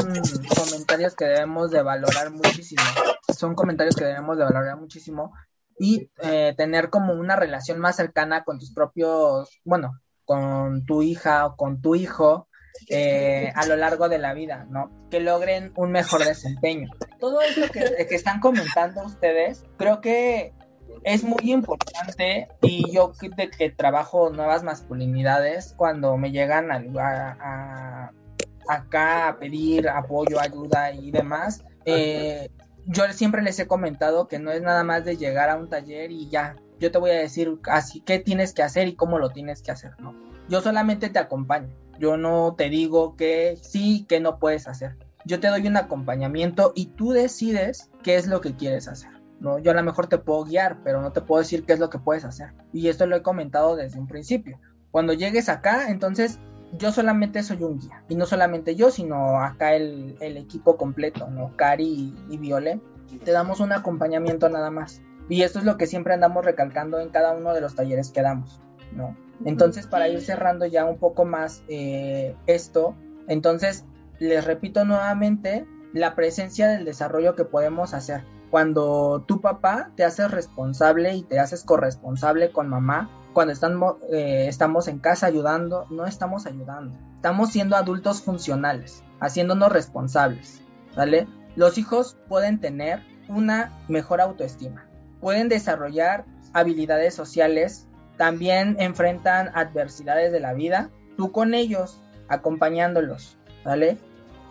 comentarios 0.55 1.15
que 1.15 1.25
debemos 1.25 1.69
de 1.69 1.81
valorar 1.81 2.31
muchísimo. 2.31 2.83
Son 3.37 3.53
comentarios 3.53 3.97
que 3.97 4.05
debemos 4.05 4.37
de 4.37 4.45
valorar 4.45 4.77
muchísimo 4.77 5.33
y 5.77 6.09
tener 6.55 6.89
como 6.89 7.13
una 7.13 7.35
relación 7.35 7.79
más 7.79 7.97
cercana 7.97 8.43
con 8.43 8.57
tus 8.57 8.73
propios, 8.73 9.59
bueno, 9.63 9.99
con 10.25 10.85
tu 10.85 11.03
hija 11.03 11.45
o 11.45 11.55
con 11.55 11.81
tu 11.81 11.93
hijo 11.93 12.47
eh, 12.89 13.51
a 13.55 13.65
lo 13.65 13.75
largo 13.75 14.09
de 14.09 14.17
la 14.17 14.33
vida, 14.33 14.65
¿no? 14.69 14.91
Que 15.09 15.19
logren 15.19 15.71
un 15.75 15.91
mejor 15.91 16.25
desempeño. 16.25 16.89
Todo 17.19 17.41
eso 17.41 17.61
que, 17.71 18.05
que 18.07 18.15
están 18.15 18.39
comentando 18.39 19.03
ustedes, 19.03 19.63
creo 19.77 20.01
que 20.01 20.53
es 21.03 21.23
muy 21.23 21.51
importante 21.51 22.47
y 22.61 22.91
yo 22.91 23.13
de 23.35 23.49
que 23.49 23.69
trabajo 23.69 24.29
nuevas 24.29 24.63
masculinidades, 24.63 25.73
cuando 25.77 26.17
me 26.17 26.31
llegan 26.31 26.69
a, 26.71 28.11
acá 28.67 29.29
a 29.29 29.39
pedir 29.39 29.89
apoyo, 29.89 30.39
ayuda 30.39 30.91
y 30.91 31.11
demás, 31.11 31.63
eh, 31.85 32.49
yo 32.85 33.03
siempre 33.11 33.41
les 33.41 33.59
he 33.59 33.67
comentado 33.67 34.27
que 34.27 34.39
no 34.39 34.51
es 34.51 34.61
nada 34.61 34.83
más 34.83 35.05
de 35.05 35.17
llegar 35.17 35.49
a 35.49 35.55
un 35.55 35.69
taller 35.69 36.11
y 36.11 36.29
ya, 36.29 36.55
yo 36.79 36.91
te 36.91 36.97
voy 36.97 37.11
a 37.11 37.15
decir 37.15 37.57
así 37.65 38.01
qué 38.01 38.19
tienes 38.19 38.53
que 38.53 38.63
hacer 38.63 38.87
y 38.87 38.95
cómo 38.95 39.19
lo 39.19 39.29
tienes 39.29 39.61
que 39.61 39.71
hacer, 39.71 39.91
¿no? 39.99 40.13
Yo 40.49 40.61
solamente 40.61 41.09
te 41.09 41.19
acompaño. 41.19 41.75
Yo 41.99 42.17
no 42.17 42.55
te 42.57 42.69
digo 42.69 43.15
que 43.15 43.57
sí, 43.61 44.05
que 44.07 44.19
no 44.19 44.39
puedes 44.39 44.67
hacer. 44.67 44.97
Yo 45.25 45.39
te 45.39 45.47
doy 45.47 45.67
un 45.67 45.77
acompañamiento 45.77 46.71
y 46.75 46.87
tú 46.87 47.11
decides 47.11 47.89
qué 48.03 48.15
es 48.15 48.27
lo 48.27 48.41
que 48.41 48.55
quieres 48.55 48.87
hacer. 48.87 49.11
¿no? 49.39 49.59
Yo 49.59 49.71
a 49.71 49.75
lo 49.75 49.83
mejor 49.83 50.07
te 50.07 50.17
puedo 50.17 50.45
guiar, 50.45 50.77
pero 50.83 51.01
no 51.01 51.11
te 51.11 51.21
puedo 51.21 51.41
decir 51.41 51.65
qué 51.65 51.73
es 51.73 51.79
lo 51.79 51.89
que 51.89 51.99
puedes 51.99 52.25
hacer. 52.25 52.53
Y 52.73 52.87
esto 52.87 53.05
lo 53.05 53.15
he 53.15 53.21
comentado 53.21 53.75
desde 53.75 53.99
un 53.99 54.07
principio. 54.07 54.59
Cuando 54.91 55.13
llegues 55.13 55.49
acá, 55.49 55.89
entonces 55.89 56.39
yo 56.77 56.91
solamente 56.91 57.43
soy 57.43 57.63
un 57.63 57.79
guía. 57.79 58.03
Y 58.09 58.15
no 58.15 58.25
solamente 58.25 58.75
yo, 58.75 58.91
sino 58.91 59.41
acá 59.41 59.75
el, 59.75 60.17
equipo 60.19 60.77
completo, 60.77 61.27
¿no? 61.29 61.55
Cari 61.55 62.15
y, 62.29 62.33
y 62.33 62.37
Viole. 62.37 62.81
Te 63.23 63.31
damos 63.31 63.59
un 63.59 63.73
acompañamiento 63.73 64.49
nada 64.49 64.71
más. 64.71 65.01
Y 65.29 65.41
esto 65.41 65.59
es 65.59 65.65
lo 65.65 65.77
que 65.77 65.87
siempre 65.87 66.13
andamos 66.13 66.45
recalcando 66.45 66.99
en 66.99 67.09
cada 67.09 67.33
uno 67.33 67.53
de 67.53 67.61
los 67.61 67.75
talleres 67.75 68.11
que 68.11 68.21
damos, 68.21 68.61
¿no? 68.91 69.15
Entonces, 69.45 69.85
para 69.85 70.09
ir 70.09 70.21
cerrando 70.21 70.65
ya 70.65 70.85
un 70.85 70.97
poco 70.97 71.25
más 71.25 71.63
eh, 71.67 72.35
esto, 72.47 72.95
entonces 73.27 73.85
les 74.19 74.45
repito 74.45 74.83
nuevamente 74.83 75.65
la 75.93 76.15
presencia 76.15 76.67
del 76.67 76.85
desarrollo 76.85 77.35
que 77.35 77.45
podemos 77.45 77.93
hacer. 77.93 78.23
Cuando 78.49 79.23
tu 79.27 79.41
papá 79.41 79.91
te 79.95 80.03
hace 80.03 80.27
responsable 80.27 81.13
y 81.13 81.23
te 81.23 81.39
haces 81.39 81.63
corresponsable 81.63 82.51
con 82.51 82.69
mamá, 82.69 83.09
cuando 83.33 83.53
estamos, 83.53 83.97
eh, 84.09 84.45
estamos 84.47 84.87
en 84.87 84.99
casa 84.99 85.27
ayudando, 85.27 85.85
no 85.91 86.05
estamos 86.05 86.47
ayudando, 86.47 86.97
estamos 87.15 87.51
siendo 87.51 87.75
adultos 87.75 88.21
funcionales, 88.21 89.03
haciéndonos 89.19 89.71
responsables, 89.71 90.61
¿vale? 90.95 91.27
Los 91.55 91.77
hijos 91.77 92.17
pueden 92.29 92.59
tener 92.59 93.03
una 93.27 93.77
mejor 93.89 94.21
autoestima, 94.21 94.87
pueden 95.19 95.49
desarrollar 95.49 96.25
habilidades 96.53 97.13
sociales, 97.13 97.86
también 98.17 98.75
enfrentan 98.79 99.51
adversidades 99.53 100.31
de 100.31 100.39
la 100.39 100.53
vida, 100.53 100.89
tú 101.15 101.31
con 101.31 101.53
ellos, 101.53 101.99
acompañándolos, 102.27 103.37
¿vale? 103.63 103.97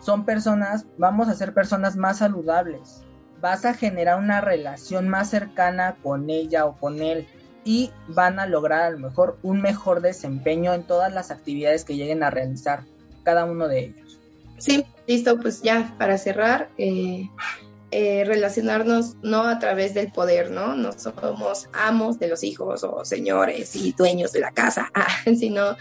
Son 0.01 0.25
personas, 0.25 0.85
vamos 0.97 1.27
a 1.27 1.35
ser 1.35 1.53
personas 1.53 1.95
más 1.95 2.19
saludables, 2.19 3.03
vas 3.41 3.65
a 3.65 3.73
generar 3.73 4.17
una 4.19 4.41
relación 4.41 5.09
más 5.09 5.29
cercana 5.29 5.97
con 6.01 6.29
ella 6.29 6.65
o 6.65 6.77
con 6.77 7.01
él 7.01 7.27
y 7.63 7.91
van 8.07 8.39
a 8.39 8.47
lograr 8.47 8.83
a 8.83 8.89
lo 8.91 8.99
mejor 8.99 9.37
un 9.43 9.61
mejor 9.61 10.01
desempeño 10.01 10.73
en 10.73 10.83
todas 10.83 11.13
las 11.13 11.31
actividades 11.31 11.83
que 11.83 11.95
lleguen 11.95 12.23
a 12.23 12.29
realizar 12.29 12.83
cada 13.23 13.45
uno 13.45 13.67
de 13.67 13.79
ellos. 13.79 14.19
Sí, 14.57 14.85
listo, 15.05 15.39
pues 15.39 15.61
ya 15.61 15.93
para 15.97 16.17
cerrar, 16.17 16.69
eh, 16.77 17.29
eh, 17.99 18.23
relacionarnos 18.25 19.15
no 19.23 19.47
a 19.47 19.57
través 19.57 19.95
del 19.95 20.11
poder, 20.11 20.51
¿no? 20.51 20.75
No 20.75 20.91
somos 20.91 21.67
amos 21.73 22.19
de 22.19 22.27
los 22.27 22.43
hijos 22.43 22.83
o 22.83 23.03
señores 23.03 23.75
y 23.75 23.91
dueños 23.93 24.31
de 24.33 24.39
la 24.39 24.51
casa, 24.51 24.91
ah, 24.93 25.07
sino 25.35 25.75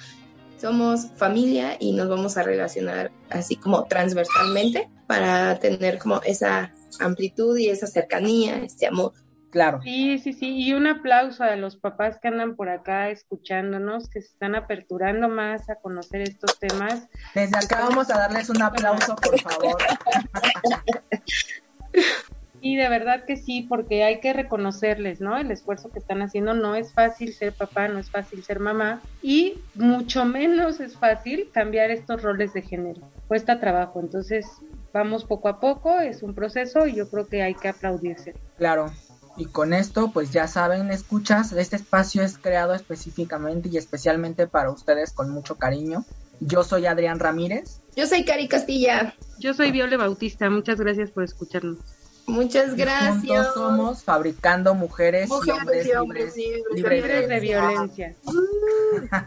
somos 0.59 1.09
familia 1.17 1.77
y 1.79 1.93
nos 1.93 2.09
vamos 2.09 2.39
a 2.39 2.43
relacionar 2.43 3.13
así 3.29 3.57
como 3.57 3.85
transversalmente 3.85 4.89
para 5.07 5.59
tener 5.59 5.99
como 5.99 6.23
esa 6.23 6.73
amplitud 7.01 7.59
y 7.59 7.69
esa 7.69 7.87
cercanía, 7.87 8.63
este 8.65 8.87
amor. 8.87 9.13
Claro. 9.51 9.83
Sí, 9.83 10.19
sí, 10.19 10.33
sí. 10.33 10.57
Y 10.57 10.73
un 10.73 10.87
aplauso 10.87 11.45
a 11.45 11.55
los 11.57 11.77
papás 11.77 12.19
que 12.19 12.29
andan 12.29 12.57
por 12.57 12.71
acá 12.71 13.11
escuchándonos, 13.11 14.09
que 14.09 14.23
se 14.23 14.29
están 14.29 14.55
aperturando 14.55 15.29
más 15.29 15.69
a 15.69 15.75
conocer 15.75 16.23
estos 16.23 16.59
temas. 16.59 17.09
Desde 17.35 17.59
acá 17.59 17.81
vamos 17.91 18.09
a 18.09 18.17
darles 18.17 18.49
un 18.49 18.63
aplauso, 18.63 19.15
por 19.17 19.39
favor. 19.39 19.77
Y 22.61 22.77
de 22.77 22.89
verdad 22.89 23.25
que 23.25 23.37
sí, 23.37 23.63
porque 23.63 24.03
hay 24.03 24.21
que 24.21 24.33
reconocerles, 24.33 25.21
¿no? 25.21 25.37
El 25.37 25.51
esfuerzo 25.51 25.91
que 25.91 25.99
están 25.99 26.23
haciendo. 26.23 26.55
No 26.55 26.75
es 26.75 26.93
fácil 26.93 27.33
ser 27.33 27.53
papá, 27.53 27.89
no 27.89 27.99
es 27.99 28.11
fácil 28.11 28.43
ser 28.43 28.61
mamá 28.61 29.03
y 29.23 29.61
mucho 29.75 30.25
menos 30.25 30.81
es 30.81 30.97
fácil 30.97 31.51
cambiar 31.53 31.91
estos 31.91 32.23
roles 32.23 32.53
de 32.55 32.63
género. 32.63 33.03
Cuesta 33.29 33.61
trabajo, 33.61 34.01
entonces 34.01 34.47
vamos 34.93 35.25
poco 35.25 35.49
a 35.49 35.61
poco, 35.61 36.01
es 36.01 36.23
un 36.23 36.35
proceso 36.35 36.87
y 36.87 36.95
yo 36.95 37.09
creo 37.09 37.29
que 37.29 37.43
hay 37.43 37.55
que 37.55 37.69
aplaudirse. 37.69 38.35
Claro. 38.57 38.91
Y 39.37 39.45
con 39.45 39.75
esto, 39.75 40.11
pues 40.13 40.33
ya 40.33 40.49
saben, 40.49 40.91
escuchas, 40.91 41.53
este 41.53 41.77
espacio 41.77 42.23
es 42.23 42.39
creado 42.39 42.73
específicamente 42.73 43.69
y 43.69 43.77
especialmente 43.77 44.47
para 44.47 44.71
ustedes 44.71 45.13
con 45.13 45.31
mucho 45.31 45.57
cariño. 45.57 46.07
Yo 46.41 46.65
soy 46.65 46.87
Adrián 46.87 47.19
Ramírez. 47.19 47.83
Yo 47.97 48.07
soy 48.07 48.25
Cari 48.25 48.47
Castilla. 48.47 49.15
Yo 49.39 49.55
soy 49.55 49.73
Viole 49.73 49.97
Bautista. 49.97 50.51
Muchas 50.51 50.79
gracias 50.79 51.11
por 51.11 51.25
escucharnos. 51.25 51.79
Muchas 52.27 52.75
gracias. 52.75 53.15
juntos 53.21 53.55
somos 53.55 54.05
fabricando 54.05 54.75
mujeres, 54.75 55.31
y 55.31 55.51
hombres, 55.93 56.37
libres, 56.75 57.29
de 57.29 57.41
violencia. 57.41 58.15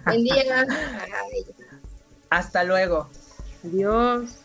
Buen 0.05 0.23
día. 0.23 0.67
Hasta 2.29 2.63
luego. 2.63 3.09
Adiós. 3.65 4.39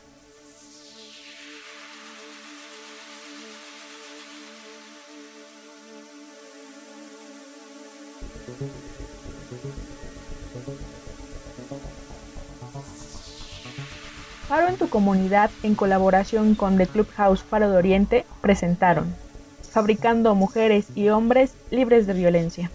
Faro 14.55 14.69
en 14.69 14.77
tu 14.77 14.89
comunidad, 14.89 15.51
en 15.65 15.75
colaboración 15.75 16.55
con 16.55 16.79
The 16.79 16.87
Clubhouse 16.87 17.43
Faro 17.43 17.69
de 17.71 17.77
Oriente, 17.77 18.25
presentaron 18.41 19.13
Fabricando 19.69 20.37
Mujeres 20.37 20.87
y 20.95 21.09
Hombres 21.09 21.55
Libres 21.73 22.07
de 22.07 22.13
Violencia. 22.13 22.71